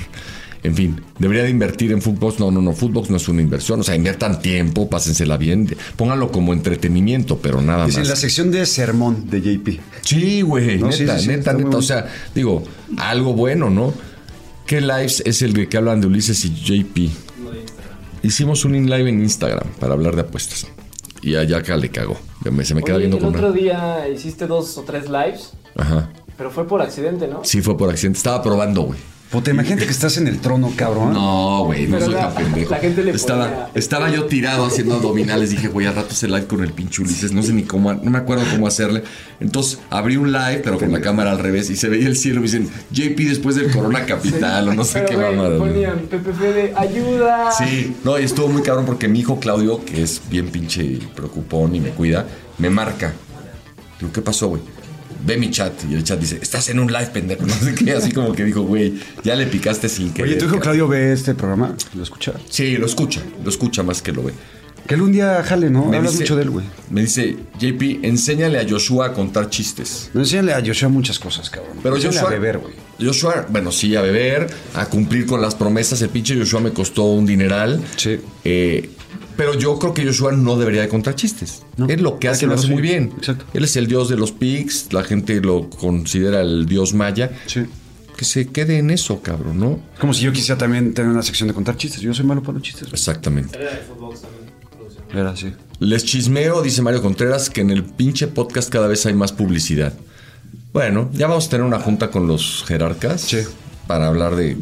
[0.63, 2.39] En fin, debería de invertir en Footbox.
[2.39, 3.79] No, no, no, Footbox no es una inversión.
[3.81, 5.73] O sea, inviertan tiempo, pásensela bien.
[5.97, 8.07] Pónganlo como entretenimiento, pero nada Dice, más.
[8.07, 9.79] en la sección de sermón de JP.
[10.01, 11.67] Sí, güey, No, neta, sí, sí, sí, neta, neta.
[11.67, 11.81] O bueno.
[11.81, 12.63] sea, digo,
[12.97, 13.93] algo bueno, ¿no?
[14.65, 17.09] ¿Qué lives es el de que hablan de Ulises y JP?
[18.23, 20.67] Hicimos un in live en Instagram para hablar de apuestas.
[21.21, 22.17] Y a Yaka le cagó.
[22.63, 23.55] Se me queda viendo el con otro una.
[23.57, 26.09] día hiciste dos o tres lives, Ajá.
[26.37, 27.43] pero fue por accidente, ¿no?
[27.43, 28.17] Sí, fue por accidente.
[28.17, 28.99] Estaba probando, güey.
[29.31, 31.13] Puta, imagínate que estás en el trono, cabrón.
[31.13, 32.71] No, güey, no Pero soy la- tan pendejo.
[32.71, 35.51] la gente le estaba, estaba yo tirado haciendo abdominales.
[35.51, 37.31] Dije, güey, al rato ese live con el pinche Ulises.
[37.31, 39.03] No sé ni cómo, no me acuerdo cómo hacerle.
[39.39, 41.69] Entonces abrí un live, pero con la cámara al revés.
[41.69, 42.41] Y se veía el cielo.
[42.41, 45.57] Me dicen, JP después del Corona Capital o no sé Pero, qué güey, mamada.
[45.59, 47.51] ponían Pepe Fede, ayuda.
[47.51, 51.75] Sí, no, y estuvo muy cabrón porque mi hijo Claudio, que es bien pinche preocupón
[51.75, 52.25] y me cuida,
[52.57, 53.13] me marca.
[53.99, 54.61] Digo, ¿qué pasó, güey?
[55.25, 57.43] Ve mi chat y el chat dice, estás en un live, pendejo.
[57.47, 58.93] No sé qué, así como que dijo, güey,
[59.23, 60.31] ya le picaste sin querer.
[60.31, 60.61] Oye, tu hijo cabrón".
[60.61, 62.33] Claudio ve este programa, lo escucha.
[62.49, 64.33] Sí, lo escucha, lo escucha más que lo ve.
[64.87, 65.85] Que él un día jale, ¿no?
[65.85, 66.65] Me Hablas dice- mucho de él, güey.
[66.89, 70.09] Me dice, JP, enséñale a Joshua a contar chistes.
[70.15, 71.77] No enséñale a Joshua muchas cosas, cabrón.
[71.83, 72.73] Pero Enséñale Joshua, a beber, güey.
[72.99, 76.01] Joshua, bueno, sí, a beber, a cumplir con las promesas.
[76.01, 77.83] El pinche Joshua me costó un dineral.
[77.97, 78.19] Sí.
[78.43, 78.89] Eh,
[79.39, 81.63] pero yo creo que Joshua no debería de contar chistes.
[81.77, 81.87] No.
[81.87, 83.13] Él lo que hace que lo hace muy bien.
[83.19, 83.45] Exacto.
[83.53, 87.31] Él es el dios de los pigs, la gente lo considera el dios maya.
[87.45, 87.61] Sí.
[88.17, 89.79] Que se quede en eso, cabrón, ¿no?
[89.93, 92.01] Es como si yo quisiera también tener una sección de contar chistes.
[92.01, 92.89] Yo soy malo para los chistes.
[92.91, 93.57] Exactamente.
[95.13, 95.53] Era así.
[95.79, 99.93] Les chismeo, dice Mario Contreras, que en el pinche podcast cada vez hay más publicidad.
[100.73, 103.37] Bueno, ya vamos a tener una junta con los jerarcas Sí.
[103.87, 104.57] para hablar de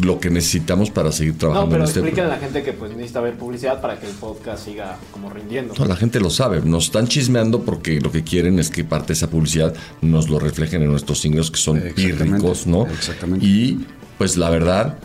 [0.00, 2.72] lo que necesitamos para seguir No, trabajando pero en este explícale a la gente que
[2.72, 5.74] pues necesita ver publicidad para que el podcast siga como rindiendo.
[5.78, 6.60] No, la gente lo sabe.
[6.62, 10.38] Nos están chismeando porque lo que quieren es que parte de esa publicidad nos lo
[10.38, 12.86] reflejen en nuestros ingresos que son pírricos, ¿no?
[12.86, 13.44] exactamente.
[13.46, 13.86] Y
[14.18, 14.98] pues la verdad,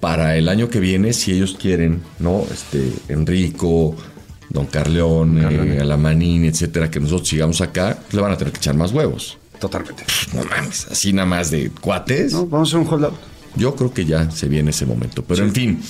[0.00, 2.44] para el año que viene, si ellos quieren, ¿no?
[2.52, 3.96] Este, Enrico,
[4.48, 5.80] Don Carleone, Carleone.
[5.80, 9.38] Alamanini, etcétera, que nosotros sigamos acá, pues le van a tener que echar más huevos.
[9.60, 10.04] Totalmente.
[10.34, 12.32] No mames, así nada más de cuates.
[12.32, 13.14] No, vamos a hacer un holdout.
[13.56, 15.24] Yo creo que ya se viene ese momento.
[15.24, 15.82] Pero en fin,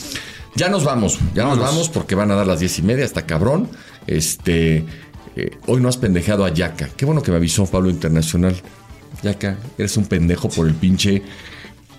[0.56, 1.18] ya nos vamos.
[1.34, 3.68] Ya nos vamos porque van a dar las diez y media, está cabrón.
[4.06, 4.84] Este.
[5.36, 6.88] eh, hoy no has pendejeado a Yaka.
[6.96, 8.56] Qué bueno que me avisó Pablo Internacional.
[9.22, 11.22] Yaka, eres un pendejo por el pinche.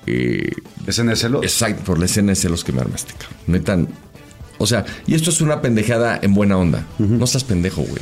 [0.08, 0.50] Eh,
[0.88, 1.44] ¿Escena de celos?
[1.44, 3.38] exacto, por la escena de celos que me armaste, cabrón.
[3.48, 3.78] Neta,
[4.58, 6.86] O sea, y esto es una pendejada en buena onda.
[6.98, 8.02] No seas pendejo, güey.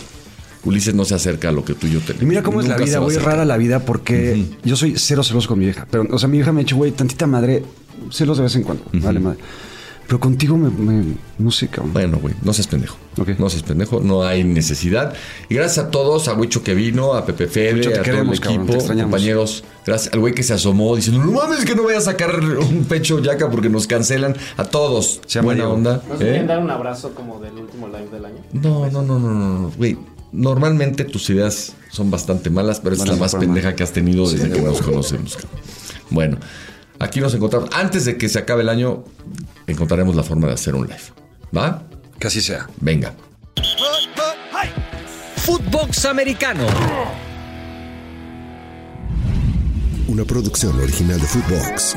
[0.63, 2.21] Ulises no se acerca a lo que tú y yo tenemos.
[2.21, 5.47] Y mira cómo es la vida, güey, rara la vida porque yo soy cero celoso
[5.47, 5.87] con mi vieja.
[5.89, 7.63] Pero, o sea, mi vieja me ha dicho, güey, tantita madre,
[8.11, 8.83] celos de vez en cuando.
[8.93, 9.39] Vale, madre.
[10.07, 11.93] Pero contigo me, me- no sé, cabrón.
[11.93, 12.97] Bueno, güey, no seas pendejo.
[13.37, 15.13] No seas pendejo, no hay necesidad.
[15.49, 18.03] Y gracias a todos, a Huicho que vino, a Pepe Fede, a queremos, todo el
[18.05, 19.11] cabrón, te equipo, extrañamos.
[19.11, 19.63] compañeros.
[19.85, 22.85] Gracias al güey que se asomó diciendo, no mames que no voy a sacar un
[22.85, 24.35] pecho yaca porque nos cancelan.
[24.57, 25.21] A todos.
[25.43, 25.73] buena Diego.
[25.73, 26.01] onda.
[26.09, 26.23] ¿Nos ¿eh?
[26.23, 28.37] quieren dar un abrazo como del último live del año?
[28.53, 29.95] No, no, no, no, no, no, güey.
[30.31, 34.29] Normalmente tus ideas son bastante malas, pero esta es la más pendeja que has tenido
[34.29, 35.37] desde que nos conocemos.
[36.09, 36.37] Bueno,
[36.99, 37.69] aquí nos encontramos.
[37.73, 39.03] Antes de que se acabe el año,
[39.67, 41.01] encontraremos la forma de hacer un live.
[41.55, 41.83] ¿Va?
[42.19, 42.67] Que así sea.
[42.79, 43.13] Venga.
[45.37, 46.67] Footbox Americano.
[50.07, 51.95] Una producción original de Footbox.